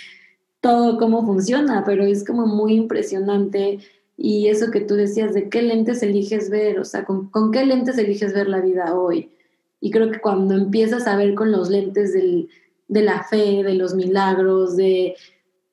todo 0.64 0.96
cómo 0.96 1.26
funciona, 1.26 1.84
pero 1.84 2.04
es 2.04 2.24
como 2.24 2.46
muy 2.46 2.72
impresionante 2.72 3.80
y 4.16 4.48
eso 4.48 4.70
que 4.70 4.80
tú 4.80 4.94
decías 4.94 5.34
de 5.34 5.50
qué 5.50 5.60
lentes 5.60 6.02
eliges 6.02 6.48
ver, 6.48 6.80
o 6.80 6.86
sea, 6.86 7.04
con, 7.04 7.30
qué 7.52 7.66
lentes 7.66 7.98
eliges 7.98 8.32
ver 8.32 8.48
la 8.48 8.62
vida 8.62 8.94
hoy. 8.94 9.30
Y 9.78 9.90
creo 9.90 10.10
que 10.10 10.22
cuando 10.22 10.54
empiezas 10.54 11.06
a 11.06 11.16
ver 11.16 11.34
con 11.34 11.52
los 11.52 11.68
lentes 11.68 12.14
del, 12.14 12.48
de 12.88 13.02
la 13.02 13.24
fe, 13.24 13.62
de 13.62 13.74
los 13.74 13.94
milagros, 13.94 14.74
de, 14.74 15.16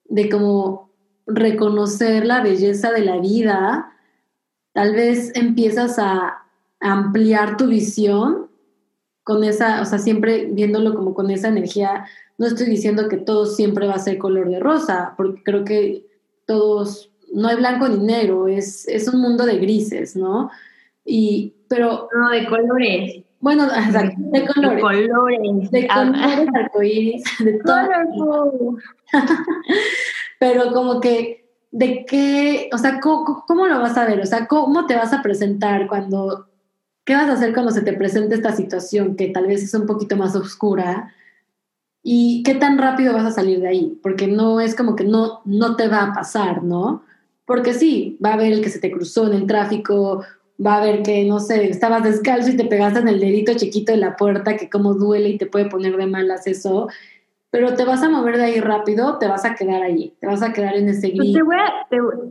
de 0.10 0.30
como 0.30 0.92
reconocer 1.26 2.26
la 2.26 2.44
belleza 2.44 2.92
de 2.92 3.06
la 3.06 3.18
vida, 3.20 3.94
tal 4.74 4.94
vez 4.94 5.32
empiezas 5.36 6.00
a 6.00 6.44
ampliar 6.82 7.56
tu 7.56 7.68
visión 7.68 8.50
con 9.24 9.46
esa, 9.46 9.82
o 9.82 9.86
sea, 9.86 10.00
siempre 10.00 10.50
viéndolo 10.52 10.96
como 10.96 11.14
con 11.14 11.32
esa 11.32 11.48
energía. 11.48 12.08
No 12.42 12.48
estoy 12.48 12.66
diciendo 12.66 13.08
que 13.08 13.18
todo 13.18 13.46
siempre 13.46 13.86
va 13.86 13.94
a 13.94 14.00
ser 14.00 14.18
color 14.18 14.50
de 14.50 14.60
rosa, 14.60 15.14
porque 15.16 15.44
creo 15.44 15.64
que 15.64 16.08
todos, 16.48 17.12
no 17.32 17.48
hay 17.48 17.58
blanco 17.58 17.88
ni 17.88 18.04
negro, 18.04 18.48
es, 18.48 18.88
es 18.88 19.08
un 19.08 19.22
mundo 19.22 19.46
de 19.46 19.60
grises, 19.60 20.16
¿no? 20.16 20.50
Y, 21.06 21.54
pero... 21.68 22.10
No, 22.12 22.32
de 22.32 22.48
colores. 22.48 23.24
Bueno, 23.42 23.68
de 24.18 24.48
colores. 24.48 24.76
De 24.76 24.82
colores. 24.82 25.70
De 25.70 25.88
ah. 25.88 26.04
colores 26.04 26.48
arcoíris, 26.56 27.24
de 27.42 27.60
todo. 27.60 28.78
Pero 30.40 30.74
como 30.74 31.00
que, 31.00 31.48
¿de 31.70 32.06
qué? 32.08 32.72
O 32.74 32.80
sea, 32.80 33.00
¿cómo, 33.00 33.68
lo 33.68 33.80
vas 33.82 34.00
a 34.00 34.06
ver? 34.08 34.20
O 34.20 34.26
sea, 34.26 34.48
¿cómo 34.48 34.88
te 34.88 34.96
vas 34.96 35.14
a 35.14 35.22
presentar 35.22 35.86
cuando, 35.88 36.48
qué 37.06 37.14
vas 37.14 37.30
a 37.30 37.34
hacer 37.34 37.54
cuando 37.54 37.72
se 37.72 37.84
te 37.84 37.94
presente 37.94 38.34
esta 38.34 38.52
situación 38.52 39.16
que 39.16 39.28
tal 39.28 39.46
vez 39.46 39.62
es 39.62 39.76
un 39.76 39.86
poquito 39.86 40.18
más 40.18 40.36
oscura? 40.36 41.14
¿Y 42.04 42.44
qué 42.44 42.56
tan 42.56 42.78
rápido 42.78 43.14
vas 43.14 43.26
a 43.26 43.32
salir 43.32 43.60
de 43.60 43.68
ahí? 43.68 44.00
Porque 44.02 44.28
no 44.28 44.60
es 44.60 44.76
como 44.76 44.96
que 44.96 45.04
no, 45.04 45.42
no 45.46 45.76
te 45.76 45.88
va 45.88 46.04
a 46.04 46.14
pasar, 46.14 46.64
¿no? 46.64 47.04
Porque 47.46 47.74
sí, 47.74 48.18
va 48.24 48.32
a 48.32 48.34
haber 48.34 48.54
el 48.54 48.62
que 48.62 48.70
se 48.70 48.80
te 48.80 48.92
cruzó 48.92 49.28
en 49.28 49.34
el 49.34 49.46
tráfico 49.46 50.24
va 50.64 50.78
a 50.78 50.84
ver 50.84 51.04
que, 51.04 51.26
no 51.26 51.40
sé, 51.40 51.70
estabas 51.70 52.04
descalzo 52.04 52.52
y 52.52 52.58
te 52.58 52.66
pegaste 52.66 53.00
en 53.00 53.08
el 53.08 53.20
dedito 53.20 53.54
chiquito 53.56 53.92
de 53.92 53.98
la 53.98 54.16
puerta, 54.16 54.58
que 54.58 54.70
como 54.70 54.94
duele 54.94 55.30
y 55.30 55.38
te 55.38 55.46
puede 55.46 55.66
poner 55.66 55.98
de 55.98 56.06
malas 56.06 56.46
eso, 56.48 56.88
pero 57.50 57.74
te 57.74 57.84
vas 57.84 58.04
a 58.04 58.10
mover 58.10 58.38
de 58.38 58.44
ahí 58.44 58.60
rápido, 58.60 59.18
te 59.18 59.28
vas 59.28 59.44
a 59.44 59.56
quedar 59.56 59.82
allí, 59.82 60.14
te 60.20 60.28
vas 60.28 60.42
a 60.42 60.54
quedar 60.54 60.76
en 60.76 60.90
ese 60.90 61.12
pues 61.16 61.34
gris. 61.34 61.38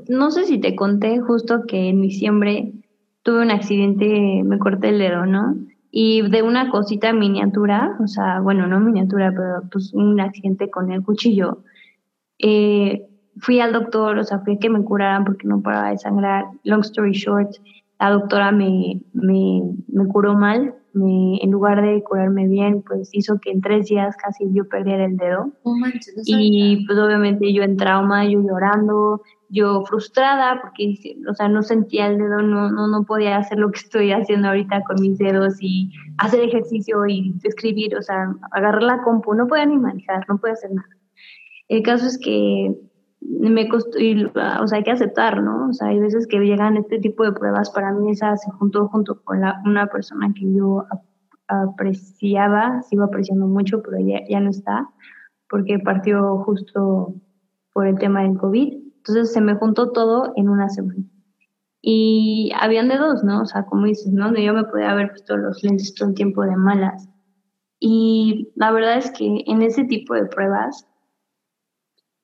no 0.08 0.30
sé 0.30 0.44
si 0.44 0.58
te 0.58 0.76
conté 0.76 1.18
justo 1.18 1.64
que 1.66 1.88
en 1.88 2.02
diciembre 2.02 2.72
tuve 3.22 3.42
un 3.42 3.50
accidente, 3.50 4.42
me 4.44 4.58
corté 4.58 4.90
el 4.90 4.98
dedo, 4.98 5.26
¿no? 5.26 5.56
Y 5.90 6.22
de 6.30 6.42
una 6.42 6.70
cosita 6.70 7.12
miniatura, 7.12 7.96
o 8.02 8.06
sea, 8.06 8.40
bueno, 8.40 8.66
no 8.66 8.80
miniatura, 8.80 9.32
pero 9.32 9.62
pues 9.70 9.92
un 9.92 10.20
accidente 10.20 10.70
con 10.70 10.92
el 10.92 11.02
cuchillo, 11.02 11.64
eh, 12.38 13.06
fui 13.38 13.60
al 13.60 13.72
doctor, 13.72 14.18
o 14.18 14.24
sea, 14.24 14.40
fui 14.40 14.54
a 14.54 14.58
que 14.58 14.70
me 14.70 14.84
curaran 14.84 15.24
porque 15.24 15.48
no 15.48 15.60
paraba 15.62 15.90
de 15.90 15.98
sangrar. 15.98 16.44
Long 16.64 16.80
story 16.80 17.12
short, 17.12 17.50
la 17.98 18.10
doctora 18.10 18.52
me, 18.52 19.02
me, 19.12 19.62
me 19.88 20.06
curó 20.06 20.34
mal, 20.34 20.74
me, 20.92 21.38
en 21.42 21.50
lugar 21.50 21.82
de 21.82 22.02
curarme 22.02 22.46
bien, 22.48 22.82
pues 22.82 23.10
hizo 23.12 23.38
que 23.40 23.50
en 23.50 23.60
tres 23.60 23.86
días 23.86 24.16
casi 24.16 24.44
yo 24.52 24.68
perdiera 24.68 25.04
el 25.04 25.16
dedo. 25.16 25.52
y 26.24 26.86
pues 26.86 26.98
obviamente 26.98 27.52
yo 27.52 27.62
en 27.62 27.76
trauma, 27.76 28.24
yo 28.24 28.40
llorando, 28.40 29.22
yo 29.48 29.82
frustrada 29.84 30.60
porque, 30.62 30.94
o 31.28 31.34
sea, 31.34 31.48
no 31.48 31.62
sentía 31.62 32.06
el 32.06 32.18
dedo, 32.18 32.42
no, 32.42 32.70
no, 32.70 32.86
no 32.86 33.04
podía 33.04 33.36
hacer 33.36 33.58
lo 33.58 33.70
que 33.70 33.80
estoy 33.80 34.12
haciendo 34.12 34.48
ahorita 34.48 34.82
con 34.84 35.00
mis 35.00 35.18
dedos 35.18 35.56
y 35.60 35.92
hacer 36.18 36.40
ejercicio 36.40 37.06
y 37.06 37.34
escribir, 37.42 37.96
o 37.96 38.02
sea, 38.02 38.34
agarrar 38.52 38.82
la 38.82 39.02
compu, 39.02 39.34
no 39.34 39.48
podía 39.48 39.66
ni 39.66 39.78
manejar, 39.78 40.24
no 40.28 40.38
podía 40.38 40.54
hacer 40.54 40.72
nada. 40.72 40.88
El 41.68 41.82
caso 41.82 42.06
es 42.06 42.18
que 42.18 42.74
me 43.20 43.68
costó, 43.68 43.98
o 43.98 44.66
sea, 44.66 44.78
hay 44.78 44.84
que 44.84 44.90
aceptar, 44.90 45.42
¿no? 45.42 45.68
O 45.68 45.72
sea, 45.72 45.88
hay 45.88 46.00
veces 46.00 46.26
que 46.26 46.38
llegan 46.38 46.76
este 46.76 46.98
tipo 46.98 47.24
de 47.24 47.32
pruebas, 47.32 47.70
para 47.70 47.92
mí 47.92 48.10
esa 48.10 48.36
se 48.36 48.50
juntó 48.52 48.88
junto 48.88 49.22
con 49.22 49.40
la, 49.40 49.60
una 49.64 49.86
persona 49.88 50.32
que 50.34 50.52
yo 50.52 50.86
apreciaba, 51.48 52.82
sigo 52.82 53.04
apreciando 53.04 53.46
mucho, 53.46 53.82
pero 53.82 53.98
ya, 53.98 54.20
ya 54.28 54.40
no 54.40 54.50
está, 54.50 54.88
porque 55.48 55.78
partió 55.78 56.38
justo 56.44 57.14
por 57.72 57.86
el 57.86 57.98
tema 57.98 58.22
del 58.22 58.38
COVID. 58.38 58.74
Entonces 58.96 59.32
se 59.32 59.40
me 59.40 59.54
juntó 59.54 59.90
todo 59.92 60.32
en 60.36 60.48
una 60.48 60.68
semana. 60.68 61.02
Y 61.82 62.52
habían 62.60 62.88
de 62.88 62.98
dos, 62.98 63.24
¿no? 63.24 63.42
O 63.42 63.46
sea, 63.46 63.64
como 63.64 63.86
dices, 63.86 64.12
¿no? 64.12 64.34
Yo 64.34 64.52
me 64.52 64.64
podía 64.64 64.90
haber 64.90 65.08
puesto 65.10 65.36
los 65.36 65.62
lentes 65.62 65.94
todo 65.94 66.10
el 66.10 66.14
tiempo 66.14 66.42
de 66.42 66.56
malas. 66.56 67.08
Y 67.78 68.52
la 68.56 68.70
verdad 68.70 68.98
es 68.98 69.10
que 69.10 69.42
en 69.46 69.62
ese 69.62 69.84
tipo 69.84 70.14
de 70.14 70.26
pruebas 70.26 70.86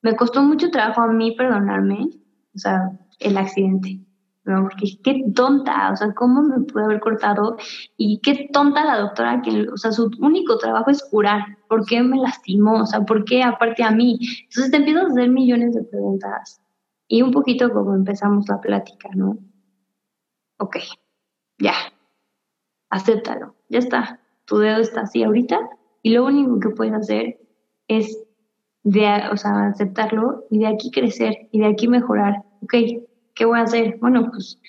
me 0.07 0.15
costó 0.15 0.41
mucho 0.41 0.71
trabajo 0.71 1.01
a 1.01 1.07
mí 1.07 1.35
perdonarme, 1.35 2.07
o 2.55 2.57
sea, 2.57 2.97
el 3.19 3.35
accidente, 3.35 3.99
¿no? 4.45 4.63
Porque 4.63 4.87
qué 5.03 5.21
tonta, 5.35 5.91
o 5.91 5.97
sea, 5.97 6.13
¿cómo 6.13 6.43
me 6.43 6.61
pude 6.61 6.85
haber 6.85 7.01
cortado? 7.01 7.57
Y 7.97 8.21
qué 8.21 8.47
tonta 8.53 8.85
la 8.85 8.99
doctora 8.99 9.41
que, 9.41 9.67
o 9.67 9.75
sea, 9.75 9.91
su 9.91 10.09
único 10.19 10.57
trabajo 10.59 10.91
es 10.91 11.03
curar. 11.03 11.57
¿Por 11.67 11.85
qué 11.85 12.01
me 12.03 12.19
lastimó? 12.19 12.83
O 12.83 12.85
sea, 12.85 13.01
¿por 13.01 13.25
qué 13.25 13.43
aparte 13.43 13.83
a 13.83 13.91
mí? 13.91 14.17
Entonces 14.43 14.71
te 14.71 14.77
empiezo 14.77 15.01
a 15.01 15.07
hacer 15.07 15.29
millones 15.29 15.73
de 15.73 15.83
preguntas. 15.83 16.61
Y 17.09 17.21
un 17.21 17.31
poquito 17.31 17.69
como 17.73 17.93
empezamos 17.93 18.47
la 18.47 18.61
plática, 18.61 19.09
¿no? 19.13 19.37
Ok, 20.57 20.77
ya, 21.59 21.73
acéptalo, 22.89 23.55
ya 23.67 23.79
está. 23.79 24.21
Tu 24.45 24.57
dedo 24.57 24.77
está 24.77 25.01
así 25.01 25.21
ahorita 25.23 25.59
y 26.01 26.11
lo 26.11 26.25
único 26.25 26.61
que 26.61 26.69
puedes 26.69 26.93
hacer 26.93 27.41
es 27.89 28.26
de, 28.87 29.05
o 29.31 29.35
sea, 29.35 29.67
aceptarlo 29.67 30.45
y 30.49 30.59
de 30.59 30.67
aquí 30.67 30.91
crecer 30.91 31.49
y 31.51 31.59
de 31.59 31.67
aquí 31.67 31.89
mejorar. 31.89 32.43
Ok, 32.63 32.73
¿qué 33.35 33.45
voy 33.45 33.59
a 33.59 33.63
hacer? 33.63 33.97
Bueno, 33.99 34.29
pues 34.31 34.61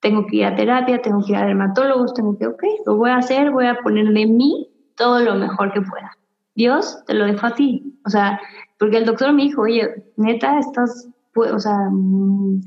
tengo 0.00 0.26
que 0.26 0.36
ir 0.36 0.44
a 0.44 0.54
terapia, 0.54 1.00
tengo 1.00 1.24
que 1.24 1.32
ir 1.32 1.38
a 1.38 1.46
dermatólogos, 1.46 2.12
tengo 2.12 2.36
que, 2.36 2.48
ok, 2.48 2.62
lo 2.84 2.96
voy 2.96 3.10
a 3.10 3.16
hacer, 3.16 3.50
voy 3.50 3.66
a 3.66 3.78
poner 3.78 4.12
de 4.12 4.26
mí 4.26 4.68
todo 4.94 5.20
lo 5.20 5.36
mejor 5.36 5.72
que 5.72 5.80
pueda. 5.80 6.18
Dios, 6.54 7.02
te 7.06 7.14
lo 7.14 7.24
dejo 7.24 7.46
a 7.46 7.54
ti. 7.54 7.98
O 8.04 8.10
sea, 8.10 8.38
porque 8.78 8.98
el 8.98 9.06
doctor 9.06 9.32
me 9.32 9.44
dijo, 9.44 9.62
oye, 9.62 10.04
neta, 10.16 10.58
estás, 10.58 11.08
o 11.34 11.58
sea, 11.58 11.88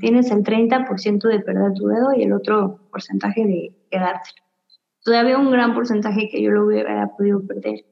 tienes 0.00 0.32
el 0.32 0.42
30% 0.42 1.28
de 1.28 1.38
perder 1.38 1.72
tu 1.74 1.86
dedo 1.86 2.12
y 2.16 2.24
el 2.24 2.32
otro 2.32 2.80
porcentaje 2.90 3.46
de 3.46 3.72
quedártelo. 3.92 4.42
Todavía 5.04 5.38
un 5.38 5.52
gran 5.52 5.72
porcentaje 5.72 6.28
que 6.28 6.42
yo 6.42 6.50
lo 6.50 6.66
hubiera 6.66 7.06
podido 7.16 7.46
perder. 7.46 7.84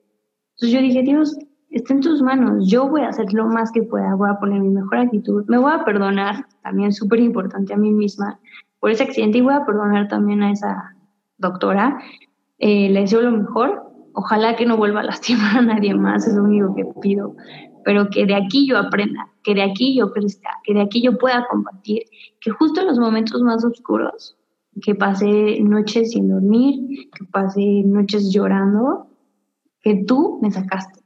Entonces 0.57 0.73
yo 0.73 0.81
dije, 0.81 1.03
Dios, 1.03 1.39
está 1.71 1.95
en 1.95 2.01
tus 2.01 2.23
manos. 2.23 2.69
Yo 2.69 2.89
voy 2.89 3.03
a 3.03 3.09
hacer 3.09 3.33
lo 3.33 3.47
más 3.47 3.73
que 3.73 3.83
pueda, 3.83 4.15
voy 4.15 4.31
a 4.31 4.39
poner 4.39 4.61
mi 4.61 4.69
mejor 4.69 4.99
actitud, 4.99 5.45
me 5.49 5.59
voy 5.59 5.73
a 5.73 5.85
perdonar, 5.85 6.47
también 6.63 6.93
súper 6.93 7.21
importante 7.21 7.75
a 7.75 7.77
mí 7.77 7.93
misma, 7.93 8.39
por 8.81 8.91
ese 8.91 9.03
accidente 9.03 9.39
y 9.39 9.43
voy 9.43 9.55
a 9.55 9.65
perdonar 9.65 10.09
también 10.09 10.43
a 10.43 10.53
esa 10.53 10.95
doctora. 11.39 11.99
Eh, 12.59 12.89
le 12.91 13.01
deseo 13.01 13.23
lo 13.23 13.33
mejor. 13.33 13.85
Ojalá 14.15 14.57
que 14.57 14.67
no 14.67 14.77
vuelva 14.77 15.01
a 15.01 15.05
lastimar 15.05 15.59
a 15.59 15.63
nadie 15.63 15.95
más, 15.95 16.27
es 16.27 16.35
lo 16.35 16.45
único 16.45 16.75
que 16.75 16.85
pido. 17.01 17.37
Pero 17.85 18.11
que 18.11 18.27
de 18.27 18.35
aquí 18.35 18.67
yo 18.67 18.79
aprenda, 18.79 19.29
que 19.45 19.55
de 19.55 19.63
aquí 19.63 19.97
yo 19.97 20.13
crezca, 20.13 20.51
que 20.65 20.75
de 20.75 20.81
aquí 20.81 21.03
yo 21.03 21.17
pueda 21.19 21.47
compartir, 21.49 22.03
que 22.41 22.51
justo 22.51 22.81
en 22.81 22.89
los 22.89 22.99
momentos 22.99 23.43
más 23.43 23.65
oscuros, 23.65 24.37
que 24.83 24.95
pasé 24.95 25.61
noches 25.61 26.13
sin 26.13 26.29
dormir, 26.29 27.09
que 27.17 27.25
pasé 27.27 27.83
noches 27.85 28.33
llorando, 28.33 29.07
que 29.81 30.05
tú 30.05 30.39
me 30.43 30.51
sacaste 30.51 30.99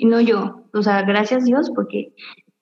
y 0.00 0.06
no 0.06 0.20
yo. 0.20 0.64
O 0.72 0.82
sea, 0.82 1.02
gracias 1.02 1.44
Dios 1.44 1.70
porque 1.74 2.14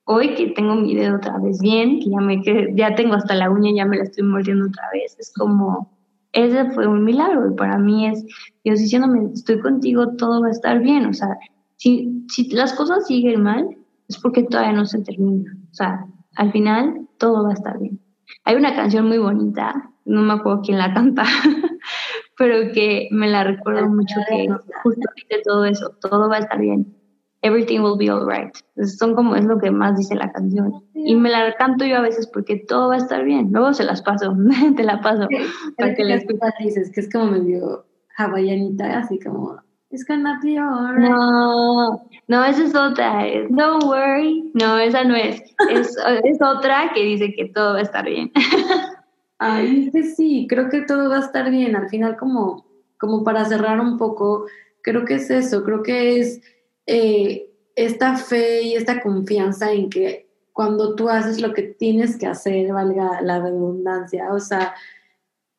hoy 0.05 0.35
que 0.35 0.49
tengo 0.49 0.75
mi 0.75 0.95
dedo 0.97 1.17
otra 1.17 1.39
vez 1.39 1.61
bien, 1.61 2.01
que 2.01 2.11
ya 2.11 2.21
me 2.21 2.43
que 2.43 2.73
ya 2.75 2.95
tengo 2.97 3.15
hasta 3.15 3.35
la 3.35 3.49
uña, 3.49 3.71
ya 3.73 3.87
me 3.87 3.97
la 3.97 4.03
estoy 4.03 4.25
mordiendo 4.25 4.67
otra 4.67 4.85
vez, 4.93 5.17
es 5.19 5.33
como 5.33 5.97
ese 6.33 6.71
fue 6.73 6.87
un 6.89 7.05
milagro 7.05 7.51
y 7.51 7.55
para 7.55 7.79
mí 7.79 8.09
es 8.09 8.25
Dios 8.65 8.81
diciéndome, 8.81 9.31
estoy 9.33 9.61
contigo, 9.61 10.17
todo 10.17 10.43
va 10.43 10.49
a 10.49 10.51
estar 10.51 10.81
bien, 10.81 11.07
o 11.07 11.13
sea, 11.13 11.39
si, 11.77 12.25
si 12.29 12.51
las 12.51 12.73
cosas 12.73 13.07
siguen 13.07 13.43
mal, 13.43 13.69
es 14.09 14.19
porque 14.19 14.43
todavía 14.43 14.73
no 14.73 14.85
se 14.85 14.99
termina, 15.03 15.57
o 15.71 15.75
sea, 15.75 16.07
al 16.35 16.51
final 16.51 17.07
todo 17.19 17.45
va 17.45 17.51
a 17.51 17.55
estar 17.55 17.79
bien. 17.79 18.01
Hay 18.45 18.57
una 18.57 18.75
canción 18.75 19.07
muy 19.07 19.19
bonita, 19.19 19.93
no 20.05 20.23
me 20.23 20.33
acuerdo 20.33 20.63
quién 20.63 20.79
la 20.79 20.93
canta, 20.93 21.23
pero 22.37 22.73
que 22.73 23.09
me 23.13 23.29
la 23.29 23.45
recuerdo 23.45 23.89
mucho 23.89 24.17
que 24.29 24.49
justo 24.83 25.09
dice 25.17 25.43
todo 25.45 25.65
eso, 25.67 25.95
todo 26.01 26.29
va 26.29 26.37
a 26.37 26.41
estar 26.41 26.59
bien 26.59 26.98
everything 27.43 27.81
will 27.81 27.97
be 27.97 28.11
alright. 28.11 28.55
Son 28.85 29.15
como 29.15 29.37
es 29.37 29.45
lo 29.45 29.59
que 29.59 29.71
más 29.71 29.97
dice 29.97 30.15
la 30.15 30.33
canción. 30.33 30.85
Y 30.95 31.15
me 31.15 31.31
la 31.31 31.55
canto 31.57 31.85
yo 31.85 31.97
a 31.97 32.01
veces 32.01 32.27
porque 32.27 32.57
todo 32.57 32.89
va 32.89 32.95
a 32.95 32.99
estar 32.99 33.25
bien. 33.25 33.51
Luego 33.53 33.73
se 33.73 33.85
las 33.85 34.03
paso, 34.03 34.37
te 34.77 34.83
la 34.83 35.01
paso. 35.01 35.29
para 35.77 35.95
que 35.95 36.05
les 36.05 36.27
dices 36.61 36.91
que 36.93 37.01
es 37.01 37.11
como 37.11 37.27
medio 37.27 37.87
hawaianita, 38.17 38.99
así 38.99 39.19
como 39.19 39.61
it's 39.91 40.05
gonna 40.05 40.39
be 40.43 40.59
alright. 40.59 41.09
No, 41.09 42.09
no, 42.29 42.45
esa 42.45 42.65
es 42.65 42.75
otra. 42.75 43.25
Don't 43.49 43.85
worry. 43.85 44.51
No, 44.55 44.79
esa 44.79 45.05
no 45.05 45.17
es. 45.17 45.41
Es, 45.71 45.97
es 46.25 46.43
otra 46.43 46.91
que 46.95 47.03
dice 47.03 47.33
que 47.35 47.47
todo 47.47 47.75
va 47.75 47.81
a 47.81 47.83
estar 47.83 48.05
bien. 48.05 48.31
Ay, 49.39 49.91
sí, 50.17 50.47
creo 50.49 50.69
que 50.69 50.83
todo 50.83 51.09
va 51.09 51.19
a 51.19 51.21
estar 51.21 51.51
bien. 51.51 51.77
Al 51.77 51.89
final, 51.89 52.17
como, 52.17 52.67
como 52.99 53.23
para 53.23 53.45
cerrar 53.45 53.81
un 53.81 53.97
poco, 53.97 54.47
creo 54.83 55.05
que 55.05 55.15
es 55.15 55.31
eso. 55.31 55.65
Creo 55.65 55.83
que 55.83 56.19
es 56.19 56.43
eh, 56.91 57.51
esta 57.77 58.17
fe 58.17 58.63
y 58.63 58.75
esta 58.75 59.03
confianza 59.03 59.71
en 59.73 59.91
que 59.91 60.27
cuando 60.55 60.95
tú 60.95 61.11
haces 61.11 61.39
lo 61.39 61.53
que 61.53 61.63
tienes 61.63 62.17
que 62.17 62.27
hacer, 62.27 62.73
valga 62.73 63.21
la 63.21 63.41
redundancia, 63.41 64.33
o 64.33 64.41
sea, 64.41 64.75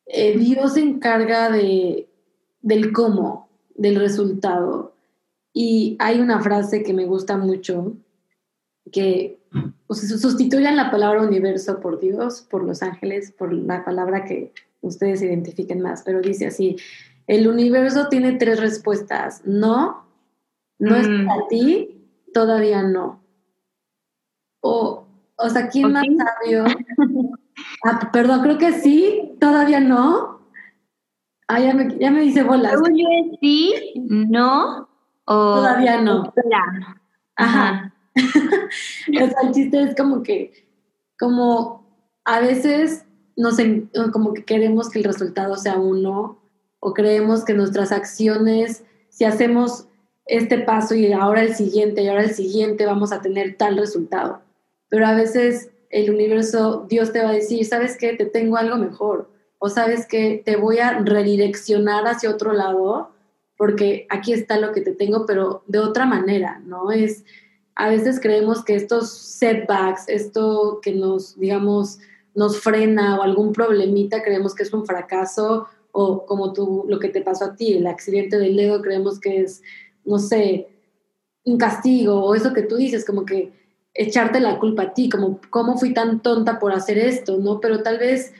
eh, 0.06 0.36
Dios 0.36 0.74
se 0.74 0.80
encarga 0.80 1.48
de, 1.48 2.08
del 2.62 2.92
cómo, 2.92 3.48
del 3.76 3.94
resultado. 3.94 4.92
Y 5.52 5.96
hay 6.00 6.20
una 6.20 6.40
frase 6.40 6.82
que 6.82 6.92
me 6.92 7.06
gusta 7.06 7.36
mucho, 7.36 7.94
que 8.90 9.38
o 9.86 9.94
sea, 9.94 10.18
sustituyan 10.18 10.76
la 10.76 10.90
palabra 10.90 11.22
universo 11.22 11.78
por 11.78 12.00
Dios, 12.00 12.44
por 12.50 12.64
los 12.64 12.82
ángeles, 12.82 13.30
por 13.30 13.52
la 13.52 13.84
palabra 13.84 14.24
que 14.24 14.52
ustedes 14.80 15.22
identifiquen 15.22 15.80
más, 15.80 16.02
pero 16.02 16.20
dice 16.20 16.48
así, 16.48 16.76
el 17.28 17.46
universo 17.46 18.08
tiene 18.08 18.32
tres 18.32 18.58
respuestas, 18.58 19.42
no, 19.44 20.09
no 20.80 20.96
es 20.96 21.08
mm. 21.08 21.26
para 21.26 21.46
ti, 21.48 22.08
todavía 22.34 22.82
no. 22.82 23.22
O, 24.60 25.06
o 25.36 25.48
sea, 25.48 25.68
¿quién 25.68 25.92
más 25.92 26.04
sabio? 26.04 26.64
Ah, 27.84 28.10
perdón, 28.12 28.40
creo 28.40 28.58
que 28.58 28.72
sí, 28.72 29.36
todavía 29.38 29.80
no. 29.80 30.40
Ah, 31.46 31.60
ya 31.60 31.74
me, 31.74 31.96
ya 31.98 32.10
me 32.10 32.22
dice 32.22 32.42
bolas. 32.42 32.80
yo 32.94 33.06
sí, 33.40 33.94
no, 34.08 34.88
o 35.24 35.54
todavía 35.56 36.00
no. 36.00 36.32
Ajá. 37.36 37.94
o 38.16 39.26
sea, 39.26 39.40
el 39.42 39.52
chiste 39.52 39.82
es 39.82 39.94
como 39.94 40.22
que, 40.22 40.52
como 41.18 41.86
a 42.24 42.40
veces 42.40 43.04
nos, 43.36 43.58
como 44.12 44.32
que 44.32 44.44
queremos 44.44 44.88
que 44.88 45.00
el 45.00 45.04
resultado 45.04 45.56
sea 45.56 45.76
uno, 45.76 46.38
o 46.80 46.94
creemos 46.94 47.44
que 47.44 47.54
nuestras 47.54 47.92
acciones, 47.92 48.84
si 49.10 49.24
hacemos 49.24 49.86
este 50.30 50.58
paso 50.58 50.94
y 50.94 51.12
ahora 51.12 51.42
el 51.42 51.54
siguiente 51.54 52.02
y 52.02 52.08
ahora 52.08 52.22
el 52.22 52.34
siguiente 52.34 52.86
vamos 52.86 53.12
a 53.12 53.20
tener 53.20 53.56
tal 53.56 53.76
resultado. 53.76 54.40
Pero 54.88 55.06
a 55.06 55.14
veces 55.14 55.70
el 55.90 56.08
universo, 56.08 56.86
Dios 56.88 57.12
te 57.12 57.20
va 57.20 57.30
a 57.30 57.34
decir, 57.34 57.64
¿sabes 57.66 57.96
qué? 57.98 58.12
Te 58.12 58.26
tengo 58.26 58.56
algo 58.56 58.76
mejor. 58.76 59.28
O 59.58 59.68
sabes 59.68 60.06
que 60.06 60.40
te 60.44 60.56
voy 60.56 60.78
a 60.78 61.00
redireccionar 61.00 62.06
hacia 62.06 62.30
otro 62.30 62.52
lado 62.52 63.10
porque 63.56 64.06
aquí 64.08 64.32
está 64.32 64.58
lo 64.58 64.72
que 64.72 64.80
te 64.80 64.92
tengo, 64.92 65.26
pero 65.26 65.64
de 65.66 65.80
otra 65.80 66.06
manera, 66.06 66.62
¿no? 66.64 66.92
Es, 66.92 67.24
a 67.74 67.88
veces 67.88 68.20
creemos 68.20 68.64
que 68.64 68.74
estos 68.74 69.10
setbacks, 69.10 70.08
esto 70.08 70.78
que 70.80 70.92
nos, 70.92 71.38
digamos, 71.38 71.98
nos 72.34 72.60
frena 72.60 73.18
o 73.18 73.22
algún 73.22 73.52
problemita, 73.52 74.22
creemos 74.22 74.54
que 74.54 74.62
es 74.62 74.72
un 74.72 74.86
fracaso 74.86 75.66
o 75.92 76.24
como 76.24 76.52
tú, 76.52 76.84
lo 76.88 77.00
que 77.00 77.08
te 77.08 77.20
pasó 77.20 77.46
a 77.46 77.56
ti, 77.56 77.74
el 77.74 77.86
accidente 77.86 78.38
del 78.38 78.56
dedo, 78.56 78.80
creemos 78.80 79.18
que 79.18 79.40
es, 79.40 79.60
no 80.04 80.18
sé, 80.18 80.68
un 81.44 81.58
castigo, 81.58 82.24
o 82.24 82.34
eso 82.34 82.52
que 82.52 82.62
tú 82.62 82.76
dices, 82.76 83.04
como 83.04 83.24
que 83.24 83.52
echarte 83.94 84.40
la 84.40 84.58
culpa 84.58 84.82
a 84.82 84.94
ti, 84.94 85.08
como 85.08 85.40
cómo 85.50 85.76
fui 85.76 85.92
tan 85.92 86.20
tonta 86.20 86.58
por 86.58 86.72
hacer 86.72 86.98
esto, 86.98 87.38
¿no? 87.38 87.60
Pero 87.60 87.82
tal 87.82 87.98
vez 87.98 88.32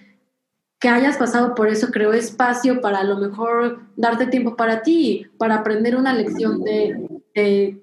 que 0.79 0.89
hayas 0.89 1.19
pasado 1.19 1.55
por 1.55 1.69
eso 1.69 1.89
creó 1.91 2.13
espacio 2.13 2.81
para 2.81 3.01
a 3.01 3.05
lo 3.05 3.19
mejor 3.19 3.81
darte 3.97 4.27
tiempo 4.27 4.57
para 4.57 4.83
ti, 4.83 5.27
para 5.39 5.57
aprender 5.57 5.95
una 5.95 6.15
lección 6.15 6.63
de, 6.65 7.79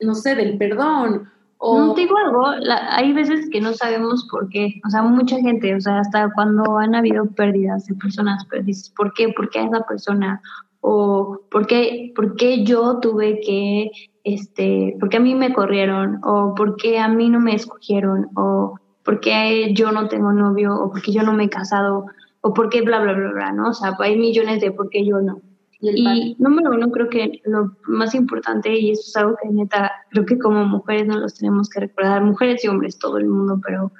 no 0.00 0.14
sé, 0.14 0.34
del 0.34 0.58
perdón. 0.58 1.30
O... 1.58 1.78
No 1.78 1.94
te 1.94 2.00
digo 2.00 2.16
algo, 2.16 2.44
hay 2.90 3.12
veces 3.12 3.48
que 3.52 3.60
no 3.60 3.72
sabemos 3.74 4.26
por 4.28 4.48
qué, 4.48 4.80
o 4.84 4.90
sea, 4.90 5.02
mucha 5.02 5.36
gente, 5.38 5.72
o 5.76 5.80
sea, 5.80 6.00
hasta 6.00 6.32
cuando 6.34 6.78
han 6.78 6.96
habido 6.96 7.26
pérdidas 7.26 7.86
de 7.86 7.94
personas, 7.94 8.44
pero 8.50 8.64
dices, 8.64 8.90
¿por 8.90 9.14
qué? 9.14 9.28
¿Por 9.28 9.48
qué 9.48 9.60
a 9.60 9.66
esa 9.66 9.86
persona? 9.86 10.42
O 10.84 11.40
¿por 11.50 11.66
qué, 11.66 12.12
por 12.14 12.34
qué 12.34 12.64
yo 12.64 12.98
tuve 13.00 13.40
que 13.40 13.90
este, 14.24 14.96
¿por 15.00 15.08
qué 15.08 15.16
a 15.16 15.20
mí 15.20 15.34
me 15.34 15.52
corrieron? 15.52 16.20
¿O 16.24 16.54
por 16.54 16.76
qué 16.76 16.98
a 16.98 17.08
mí 17.08 17.30
no 17.30 17.40
me 17.40 17.54
escogieron? 17.54 18.28
¿O 18.34 18.78
por 19.04 19.20
qué 19.20 19.72
yo 19.74 19.92
no 19.92 20.08
tengo 20.08 20.32
novio? 20.32 20.74
¿O 20.74 20.90
por 20.90 21.02
qué 21.02 21.12
yo 21.12 21.22
no 21.22 21.32
me 21.32 21.44
he 21.44 21.48
casado? 21.48 22.06
¿O 22.40 22.52
por 22.52 22.68
qué 22.68 22.82
bla, 22.82 23.00
bla, 23.00 23.12
bla, 23.12 23.30
bla? 23.30 23.52
¿no? 23.52 23.70
O 23.70 23.72
sea, 23.72 23.96
hay 24.00 24.18
millones 24.18 24.60
de 24.60 24.72
por 24.72 24.90
qué 24.90 25.06
yo 25.06 25.20
no. 25.20 25.40
Y, 25.80 26.36
número 26.38 26.70
uno, 26.70 26.92
creo 26.92 27.08
que 27.08 27.40
lo 27.44 27.76
más 27.88 28.14
importante, 28.14 28.78
y 28.78 28.92
eso 28.92 29.02
es 29.04 29.16
algo 29.16 29.36
que 29.42 29.48
neta, 29.48 29.90
creo 30.10 30.24
que 30.24 30.38
como 30.38 30.64
mujeres 30.64 31.08
no 31.08 31.18
los 31.18 31.34
tenemos 31.34 31.68
que 31.68 31.80
recordar, 31.80 32.22
mujeres 32.22 32.64
y 32.64 32.68
hombres, 32.68 33.00
todo 33.00 33.18
el 33.18 33.26
mundo, 33.26 33.60
pero 33.64 33.90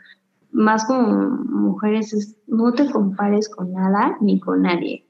más 0.52 0.84
como 0.84 1.28
mujeres 1.28 2.12
es 2.12 2.36
no 2.46 2.72
te 2.72 2.88
compares 2.88 3.48
con 3.48 3.72
nada 3.72 4.16
ni 4.20 4.38
con 4.38 4.62
nadie. 4.62 5.04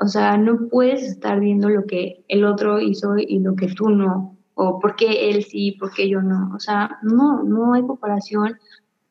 O 0.00 0.08
sea, 0.08 0.36
no 0.36 0.68
puedes 0.68 1.02
estar 1.02 1.40
viendo 1.40 1.68
lo 1.68 1.84
que 1.86 2.24
el 2.28 2.44
otro 2.44 2.80
hizo 2.80 3.16
y 3.16 3.38
lo 3.40 3.54
que 3.54 3.68
tú 3.68 3.90
no 3.90 4.34
o 4.54 4.78
por 4.78 4.96
qué 4.96 5.30
él 5.30 5.44
sí, 5.44 5.72
por 5.72 5.92
qué 5.92 6.08
yo 6.08 6.22
no. 6.22 6.52
O 6.54 6.60
sea, 6.60 6.98
no, 7.02 7.42
no 7.42 7.74
hay 7.74 7.82
comparación. 7.82 8.58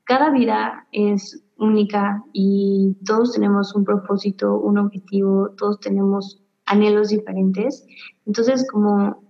Cada 0.06 0.30
vida 0.32 0.88
es 0.92 1.44
única 1.58 2.24
y 2.34 2.96
todos 3.06 3.34
tenemos 3.34 3.76
un 3.76 3.86
propósito, 3.86 4.58
un 4.58 4.78
objetivo, 4.78 5.50
todos 5.58 5.80
tenemos 5.80 6.42
anhelos 6.66 7.10
diferentes. 7.10 7.86
Entonces, 8.26 8.66
como, 8.72 9.24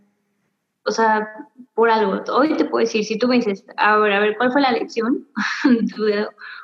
o 0.86 0.91
sea, 0.91 1.28
por 1.74 1.89
algo, 1.89 2.22
hoy 2.34 2.56
te 2.56 2.66
puedo 2.66 2.86
decir, 2.86 3.04
si 3.04 3.18
tú 3.18 3.28
me 3.28 3.36
dices, 3.36 3.66
a 3.78 3.97
ver, 3.97 4.14
a 4.14 4.20
ver, 4.20 4.38
¿cuál 4.38 4.51
fue 4.51 4.62
la 4.62 4.72
lección? 4.72 5.28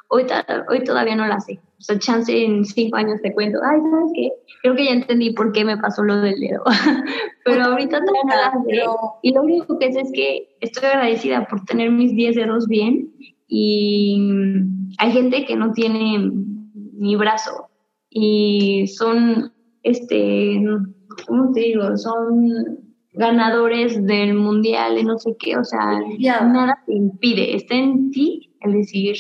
hoy, 0.09 0.27
hoy 0.69 0.83
todavía 0.83 1.15
no 1.15 1.25
la 1.25 1.39
sé. 1.39 1.59
O 1.79 1.81
sea, 1.81 1.97
chance 1.97 2.45
en 2.45 2.65
cinco 2.65 2.97
años 2.97 3.21
te 3.21 3.33
cuento, 3.33 3.57
ay, 3.63 3.79
¿sabes 3.79 4.11
qué? 4.13 4.31
Creo 4.61 4.75
que 4.75 4.85
ya 4.85 4.91
entendí 4.91 5.31
por 5.31 5.53
qué 5.53 5.63
me 5.63 5.77
pasó 5.77 6.03
lo 6.03 6.19
del 6.19 6.37
dedo. 6.37 6.61
Pero 7.45 7.63
ahorita 7.63 8.01
todavía 8.03 8.23
no 8.25 8.35
la 8.35 8.51
sé. 8.65 8.85
Y 9.21 9.33
lo 9.33 9.43
único 9.43 9.79
que 9.79 9.93
sé 9.93 10.01
es 10.01 10.11
que 10.13 10.57
estoy 10.59 10.89
agradecida 10.89 11.47
por 11.47 11.63
tener 11.63 11.89
mis 11.91 12.13
10 12.13 12.35
dedos 12.35 12.67
bien. 12.67 13.13
Y 13.47 14.21
hay 14.97 15.11
gente 15.11 15.45
que 15.45 15.55
no 15.55 15.71
tiene 15.71 16.29
mi 16.97 17.15
brazo. 17.15 17.69
Y 18.09 18.87
son, 18.87 19.53
este, 19.81 20.61
¿cómo 21.27 21.53
te 21.53 21.61
digo? 21.61 21.95
Son 21.95 22.77
ganadores 23.13 24.05
del 24.05 24.33
mundial 24.33 24.97
y 24.97 25.05
no 25.05 25.17
sé 25.17 25.37
qué. 25.39 25.57
O 25.57 25.63
sea, 25.63 26.01
nada 26.41 26.83
te 26.85 26.93
impide. 26.93 27.55
Está 27.55 27.75
en 27.75 28.11
ti 28.11 28.53
el 28.59 28.73
decir, 28.73 29.15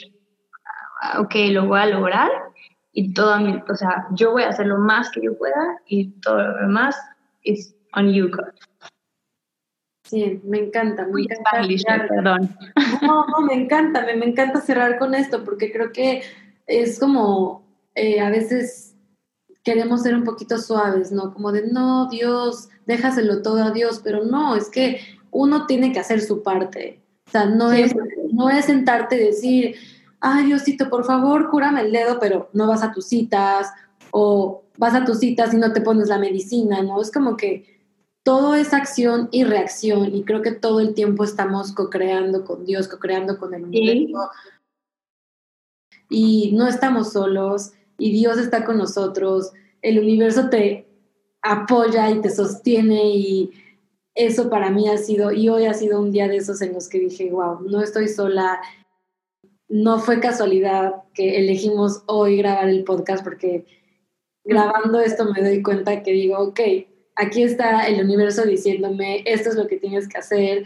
ah, 1.01 1.21
ok, 1.21 1.35
lo 1.51 1.67
voy 1.67 1.79
a 1.79 1.85
lograr 1.85 2.48
y 2.91 3.13
todo 3.13 3.39
mi, 3.39 3.61
o 3.67 3.75
sea, 3.75 4.07
yo 4.11 4.31
voy 4.31 4.43
a 4.43 4.49
hacer 4.49 4.67
lo 4.67 4.77
más 4.77 5.09
que 5.11 5.21
yo 5.21 5.37
pueda 5.37 5.79
y 5.87 6.11
todo 6.21 6.41
lo 6.41 6.57
demás 6.61 6.95
es 7.43 7.75
on 7.93 8.11
you, 8.11 8.29
God. 8.29 8.53
Sí, 10.03 10.41
me 10.43 10.57
encanta, 10.57 11.05
me 11.05 11.21
encanta. 11.21 12.07
perdón. 12.07 12.57
No, 13.01 13.25
no, 13.27 13.41
me 13.41 13.53
encanta, 13.53 14.05
me, 14.05 14.15
me, 14.15 14.25
encanta 14.25 14.59
cerrar 14.59 14.97
con 14.97 15.13
esto 15.13 15.43
porque 15.43 15.71
creo 15.71 15.91
que 15.91 16.23
es 16.65 16.99
como 16.99 17.63
eh, 17.95 18.19
a 18.19 18.29
veces 18.29 18.95
queremos 19.63 20.03
ser 20.03 20.15
un 20.15 20.23
poquito 20.23 20.57
suaves, 20.57 21.11
¿no? 21.11 21.33
Como 21.33 21.51
de, 21.51 21.67
no, 21.67 22.09
Dios, 22.09 22.69
déjaselo 22.85 23.41
todo 23.41 23.63
a 23.63 23.71
Dios, 23.71 24.01
pero 24.03 24.23
no, 24.23 24.55
es 24.55 24.69
que 24.69 24.99
uno 25.31 25.65
tiene 25.65 25.91
que 25.91 25.99
hacer 25.99 26.21
su 26.21 26.41
parte. 26.41 27.01
O 27.27 27.31
sea, 27.31 27.45
no, 27.45 27.71
es, 27.71 27.93
no 28.31 28.49
es 28.49 28.65
sentarte 28.65 29.15
y 29.15 29.25
decir, 29.25 29.75
ay 30.21 30.45
Diosito, 30.45 30.89
por 30.89 31.05
favor, 31.05 31.49
cúrame 31.49 31.81
el 31.81 31.91
dedo, 31.91 32.19
pero 32.19 32.49
no 32.53 32.67
vas 32.67 32.83
a 32.83 32.91
tus 32.91 33.07
citas, 33.07 33.67
o 34.11 34.63
vas 34.77 34.95
a 34.95 35.05
tus 35.05 35.19
citas 35.19 35.53
y 35.53 35.57
no 35.57 35.73
te 35.73 35.81
pones 35.81 36.07
la 36.07 36.17
medicina, 36.17 36.81
¿no? 36.81 37.01
Es 37.01 37.11
como 37.11 37.37
que 37.37 37.79
todo 38.23 38.55
es 38.55 38.73
acción 38.73 39.29
y 39.31 39.43
reacción, 39.43 40.13
y 40.13 40.23
creo 40.23 40.41
que 40.41 40.51
todo 40.51 40.79
el 40.79 40.93
tiempo 40.93 41.23
estamos 41.23 41.71
co-creando 41.71 42.43
con 42.45 42.65
Dios, 42.65 42.87
co-creando 42.87 43.37
con 43.37 43.53
el 43.53 43.63
universo. 43.63 44.29
Y 46.09 46.51
no 46.53 46.67
estamos 46.67 47.13
solos, 47.13 47.71
y 47.97 48.11
Dios 48.11 48.37
está 48.37 48.65
con 48.65 48.77
nosotros, 48.77 49.51
el 49.81 49.99
universo 49.99 50.49
te 50.49 50.87
apoya 51.41 52.09
y 52.09 52.21
te 52.21 52.29
sostiene 52.29 53.15
y 53.15 53.51
eso 54.15 54.49
para 54.49 54.69
mí 54.69 54.89
ha 54.89 54.97
sido, 54.97 55.31
y 55.31 55.47
hoy 55.47 55.65
ha 55.65 55.73
sido 55.73 56.01
un 56.01 56.11
día 56.11 56.27
de 56.27 56.37
esos 56.37 56.61
en 56.61 56.73
los 56.73 56.89
que 56.89 56.99
dije, 56.99 57.29
wow, 57.31 57.61
no 57.61 57.81
estoy 57.81 58.09
sola, 58.09 58.59
no 59.69 59.99
fue 59.99 60.19
casualidad 60.19 61.03
que 61.13 61.37
elegimos 61.37 62.03
hoy 62.07 62.37
grabar 62.37 62.69
el 62.69 62.83
podcast 62.83 63.23
porque 63.23 63.65
grabando 64.43 64.99
esto 64.99 65.31
me 65.31 65.41
doy 65.41 65.61
cuenta 65.61 66.01
que 66.01 66.11
digo, 66.11 66.39
ok, 66.39 66.59
aquí 67.15 67.43
está 67.43 67.87
el 67.87 68.03
universo 68.03 68.43
diciéndome, 68.45 69.23
esto 69.25 69.49
es 69.49 69.55
lo 69.55 69.67
que 69.67 69.77
tienes 69.77 70.07
que 70.07 70.17
hacer. 70.17 70.65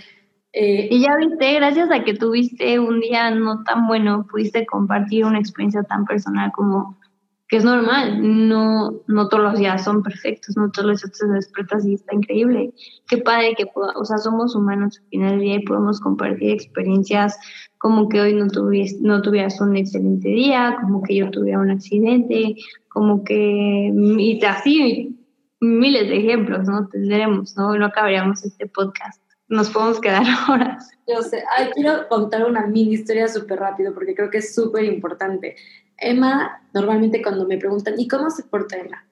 Eh, 0.54 0.88
y 0.90 1.02
ya 1.02 1.16
viste, 1.18 1.54
gracias 1.56 1.92
a 1.92 2.04
que 2.04 2.14
tuviste 2.14 2.80
un 2.80 3.02
día 3.02 3.32
no 3.32 3.64
tan 3.64 3.88
bueno, 3.88 4.26
pudiste 4.30 4.66
compartir 4.66 5.26
una 5.26 5.40
experiencia 5.40 5.84
tan 5.84 6.06
personal 6.06 6.52
como 6.56 6.98
que 7.54 7.58
es 7.58 7.66
normal, 7.66 8.48
no, 8.48 9.02
no 9.08 9.30
todos 9.30 9.44
los 9.44 9.60
días 9.60 9.84
son 9.84 10.02
perfectos, 10.02 10.58
no 10.58 10.72
todos 10.72 10.88
los 10.88 11.02
días 11.02 11.20
te 11.20 11.28
despiertas 11.28 11.86
y 11.86 11.94
está 11.94 12.16
increíble. 12.16 12.74
Qué 13.08 13.18
padre 13.18 13.54
que, 13.56 13.66
o 13.76 14.06
sea, 14.06 14.18
somos 14.18 14.56
humanos 14.56 15.00
al 15.00 15.10
final 15.10 15.30
del 15.32 15.40
día 15.40 15.56
y 15.58 15.66
podemos 15.66 16.00
compartir 16.00 16.52
experiencias 16.52 17.38
como 17.84 18.08
que 18.08 18.22
hoy 18.22 18.34
no, 18.34 18.48
tuvies, 18.48 19.02
no 19.02 19.22
tuvieras 19.22 19.60
un 19.60 19.76
excelente 19.76 20.30
día, 20.30 20.78
como 20.80 21.04
que 21.04 21.18
yo 21.18 21.30
tuviera 21.30 21.60
un 21.60 21.70
accidente, 21.70 22.56
como 22.88 23.26
que, 23.26 23.92
y 23.94 24.46
así 24.46 25.20
miles 25.60 26.08
de 26.08 26.20
ejemplos, 26.20 26.66
¿no? 26.66 26.88
Tendremos, 26.88 27.58
¿no? 27.58 27.78
No 27.78 27.88
acabaríamos 27.88 28.46
este 28.46 28.68
podcast. 28.68 29.22
Nos 29.50 29.70
podemos 29.70 30.00
quedar 30.00 30.24
horas. 30.50 30.92
Yo 31.06 31.22
sé, 31.24 31.44
Ay, 31.58 31.72
quiero 31.74 32.08
contar 32.08 32.50
una 32.50 32.66
mini 32.68 32.94
historia 32.94 33.28
súper 33.28 33.60
rápido 33.60 33.94
porque 33.94 34.16
creo 34.16 34.30
que 34.30 34.38
es 34.38 34.56
súper 34.56 34.86
importante. 34.86 35.58
Emma, 35.98 36.62
normalmente 36.74 37.22
cuando 37.22 37.46
me 37.46 37.58
preguntan, 37.58 37.96
¿y 38.00 38.08
cómo 38.08 38.30
se 38.30 38.44
porta 38.44 38.78
Emma? 38.78 39.06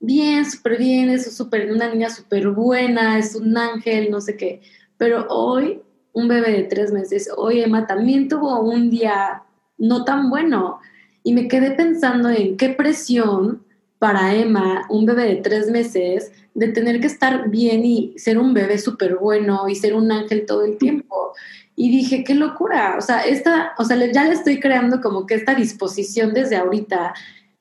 Bien, 0.00 0.44
súper 0.44 0.76
bien, 0.76 1.08
es 1.08 1.34
súper, 1.34 1.72
una 1.72 1.88
niña 1.88 2.10
súper 2.10 2.50
buena, 2.50 3.18
es 3.18 3.34
un 3.36 3.56
ángel, 3.56 4.10
no 4.10 4.20
sé 4.20 4.36
qué. 4.36 4.60
Pero 4.98 5.26
hoy, 5.30 5.80
un 6.12 6.28
bebé 6.28 6.52
de 6.52 6.62
tres 6.64 6.92
meses, 6.92 7.30
hoy 7.36 7.60
Emma 7.60 7.86
también 7.86 8.28
tuvo 8.28 8.60
un 8.60 8.90
día 8.90 9.42
no 9.78 10.04
tan 10.04 10.30
bueno. 10.30 10.80
Y 11.24 11.32
me 11.32 11.48
quedé 11.48 11.72
pensando 11.72 12.28
en 12.30 12.56
qué 12.56 12.70
presión 12.70 13.64
para 13.98 14.34
Emma, 14.34 14.84
un 14.90 15.06
bebé 15.06 15.26
de 15.26 15.36
tres 15.36 15.70
meses, 15.70 16.32
de 16.54 16.68
tener 16.68 17.00
que 17.00 17.06
estar 17.06 17.48
bien 17.48 17.84
y 17.84 18.18
ser 18.18 18.38
un 18.38 18.52
bebé 18.52 18.78
súper 18.78 19.16
bueno 19.16 19.68
y 19.68 19.76
ser 19.76 19.94
un 19.94 20.10
ángel 20.10 20.44
todo 20.44 20.64
el 20.64 20.76
tiempo. 20.76 21.32
Y 21.76 21.90
dije, 21.90 22.24
qué 22.24 22.34
locura, 22.34 22.96
o 22.98 23.00
sea, 23.00 23.20
esta, 23.20 23.72
o 23.78 23.84
sea, 23.84 23.96
ya 24.12 24.24
le 24.24 24.34
estoy 24.34 24.60
creando 24.60 25.00
como 25.00 25.26
que 25.26 25.34
esta 25.34 25.54
disposición 25.54 26.34
desde 26.34 26.56
ahorita 26.56 27.14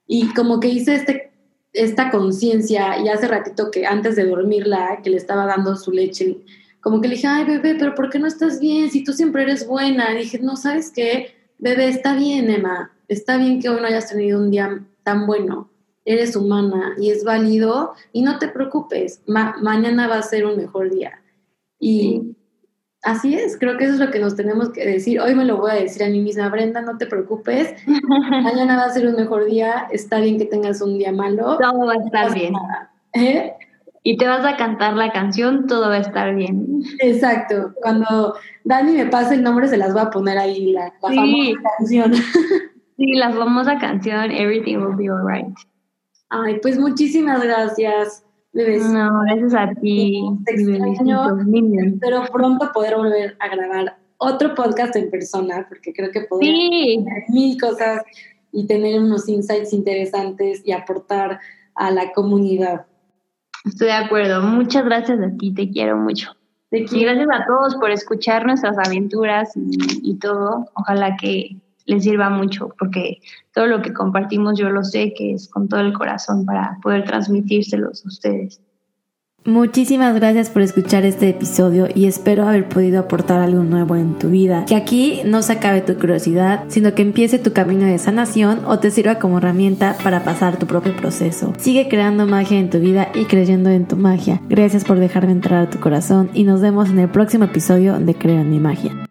y 0.06 0.34
como 0.34 0.60
que 0.60 0.68
hice 0.68 0.96
este, 0.96 1.32
esta 1.74 2.12
conciencia 2.12 3.00
y 3.00 3.08
hace 3.08 3.28
ratito 3.28 3.72
que 3.72 3.86
antes 3.86 4.16
de 4.16 4.26
dormirla, 4.26 5.00
que 5.04 5.10
le 5.10 5.18
estaba 5.18 5.46
dando 5.46 5.76
su 5.76 5.92
leche, 5.92 6.38
como 6.82 7.00
que 7.00 7.08
le 7.08 7.16
dije, 7.16 7.28
ay 7.28 7.46
bebé, 7.46 7.76
pero 7.76 7.96
¿por 7.96 8.10
qué 8.10 8.20
no 8.20 8.28
estás 8.28 8.60
bien 8.60 8.90
si 8.90 9.04
tú 9.04 9.14
siempre 9.14 9.44
eres 9.44 9.68
buena? 9.68 10.14
Y 10.14 10.24
dije, 10.24 10.40
no, 10.40 10.56
¿sabes 10.56 10.92
qué? 10.92 11.36
Bebé, 11.58 11.88
está 11.88 12.16
bien, 12.16 12.50
Emma, 12.50 12.92
está 13.08 13.38
bien 13.38 13.62
que 13.62 13.70
hoy 13.70 13.80
no 13.80 13.88
hayas 13.88 14.10
tenido 14.10 14.40
un 14.40 14.52
día 14.52 14.84
tan 15.04 15.28
bueno, 15.28 15.70
eres 16.06 16.36
humana 16.36 16.96
y 16.98 17.12
es 17.12 17.24
válido 17.24 17.94
y 18.12 18.24
no 18.24 18.40
te 18.40 18.48
preocupes, 18.48 19.22
mañana 19.28 20.08
va 20.08 20.18
a 20.18 20.24
ser 20.24 20.46
un 20.46 20.58
mejor 20.58 20.90
día. 20.90 21.22
Y 21.80 22.36
Así 23.04 23.34
es, 23.34 23.58
creo 23.58 23.78
que 23.78 23.86
eso 23.86 23.94
es 23.96 24.00
lo 24.00 24.12
que 24.12 24.20
nos 24.20 24.36
tenemos 24.36 24.70
que 24.70 24.86
decir. 24.86 25.20
Hoy 25.20 25.34
me 25.34 25.44
lo 25.44 25.58
voy 25.58 25.72
a 25.72 25.76
decir 25.76 26.04
a 26.04 26.10
mí 26.10 26.20
misma, 26.20 26.50
Brenda, 26.50 26.82
no 26.82 27.00
te 27.00 27.08
preocupes. 27.08 27.74
Mañana 27.88 28.78
va 28.78 28.86
a 28.86 28.94
ser 28.94 29.08
un 29.08 29.16
mejor 29.16 29.46
día. 29.46 29.88
Está 29.92 30.20
bien 30.20 30.38
que 30.38 30.46
tengas 30.46 30.82
un 30.82 31.00
día 31.00 31.12
malo. 31.12 31.58
Todo 31.58 31.88
va 31.88 31.94
a 31.94 32.06
estar 32.06 32.34
bien. 32.34 32.54
¿Eh? 33.14 33.54
Y 34.04 34.18
te 34.18 34.28
vas 34.28 34.46
a 34.46 34.58
cantar 34.58 34.96
la 34.96 35.12
canción, 35.12 35.68
todo 35.68 35.90
va 35.90 35.96
a 35.96 36.00
estar 36.00 36.34
bien. 36.36 36.82
Exacto. 37.00 37.74
Cuando 37.82 38.36
Dani 38.64 38.94
me 38.94 39.06
pase 39.06 39.36
el 39.36 39.44
nombre, 39.44 39.68
se 39.68 39.78
las 39.78 39.94
voy 39.94 40.02
a 40.02 40.10
poner 40.10 40.38
ahí, 40.38 40.72
la, 40.72 40.92
famosa 41.00 41.62
canción. 41.78 42.14
sí, 42.98 43.14
la 43.14 43.32
famosa 43.32 43.78
canción 43.78 44.32
Everything 44.32 44.78
Will 44.78 44.96
Be 44.96 45.10
Alright. 45.10 45.56
Ay, 46.30 46.60
pues 46.62 46.80
muchísimas 46.80 47.44
gracias. 47.44 48.26
No, 48.54 49.22
gracias 49.26 49.54
a 49.54 49.74
ti. 49.80 50.22
Te 50.46 50.54
extraño. 50.56 51.38
Espero 51.86 52.24
pronto 52.32 52.72
poder 52.74 52.96
volver 52.96 53.38
a 53.40 53.48
grabar 53.56 53.98
otro 54.18 54.54
podcast 54.56 54.96
en 54.96 55.10
persona, 55.10 55.66
porque 55.70 55.94
creo 55.94 56.12
que 56.12 56.22
podemos 56.22 56.54
sí. 56.54 57.06
mil 57.30 57.60
cosas 57.60 58.04
y 58.52 58.68
tener 58.68 59.00
unos 59.00 59.28
insights 59.30 59.74
interesantes 59.74 60.62
y 60.66 60.74
aportar 60.74 61.40
a 61.76 61.92
la 61.92 62.12
comunidad. 62.12 62.86
Estoy 63.66 63.88
de 63.88 63.94
acuerdo. 63.94 64.42
Muchas 64.42 64.86
gracias 64.86 65.20
a 65.20 65.38
ti, 65.38 65.54
te 65.54 65.70
quiero 65.70 65.98
mucho. 65.98 66.32
Y 66.72 67.04
gracias 67.04 67.28
a 67.32 67.46
todos 67.46 67.76
por 67.76 67.92
escuchar 67.92 68.46
nuestras 68.46 68.78
aventuras 68.78 69.56
y, 69.58 70.10
y 70.10 70.18
todo. 70.18 70.70
Ojalá 70.74 71.18
que 71.18 71.58
les 71.86 72.04
sirva 72.04 72.30
mucho, 72.30 72.70
porque 72.80 73.20
todo 73.54 73.68
lo 73.68 73.82
que 73.82 73.94
compartimos 73.94 74.58
yo 74.58 74.70
lo 74.70 74.84
sé 74.84 75.14
que 75.14 75.34
es 75.34 75.50
con 75.50 75.68
todo 75.68 75.82
el 75.82 75.94
corazón 75.94 76.46
para 76.46 76.78
poder 76.82 77.04
transmitírselos 77.06 78.06
a 78.06 78.08
ustedes. 78.08 78.62
Muchísimas 79.44 80.14
gracias 80.14 80.52
por 80.52 80.62
escuchar 80.62 81.04
este 81.04 81.30
episodio 81.30 81.88
y 81.94 82.06
espero 82.06 82.48
haber 82.48 82.70
podido 82.70 83.00
aportar 83.00 83.42
algo 83.42 83.64
nuevo 83.64 83.96
en 83.96 84.20
tu 84.20 84.30
vida. 84.30 84.66
Que 84.66 84.76
aquí 84.76 85.22
no 85.26 85.42
se 85.42 85.54
acabe 85.54 85.82
tu 85.82 85.96
curiosidad, 85.96 86.66
sino 86.68 86.94
que 86.94 87.02
empiece 87.02 87.40
tu 87.40 87.52
camino 87.52 87.86
de 87.86 87.98
sanación 87.98 88.62
o 88.68 88.78
te 88.78 88.92
sirva 88.92 89.18
como 89.18 89.40
herramienta 89.40 89.98
para 90.04 90.24
pasar 90.24 90.60
tu 90.60 90.68
propio 90.68 90.96
proceso. 90.96 91.54
Sigue 91.58 91.90
creando 91.90 92.28
magia 92.28 92.60
en 92.60 92.70
tu 92.70 92.80
vida 92.80 93.10
y 93.16 93.26
creyendo 93.26 93.72
en 93.72 93.88
tu 93.88 93.96
magia. 93.96 94.40
Gracias 94.48 94.84
por 94.84 95.00
dejarme 95.00 95.32
entrar 95.32 95.66
a 95.66 95.70
tu 95.72 95.80
corazón 95.80 96.30
y 96.36 96.44
nos 96.44 96.62
vemos 96.62 96.90
en 96.90 97.00
el 97.00 97.10
próximo 97.10 97.46
episodio 97.46 98.00
de 98.00 98.14
Creo 98.14 98.42
en 98.42 98.50
mi 98.52 98.60
magia. 98.60 99.11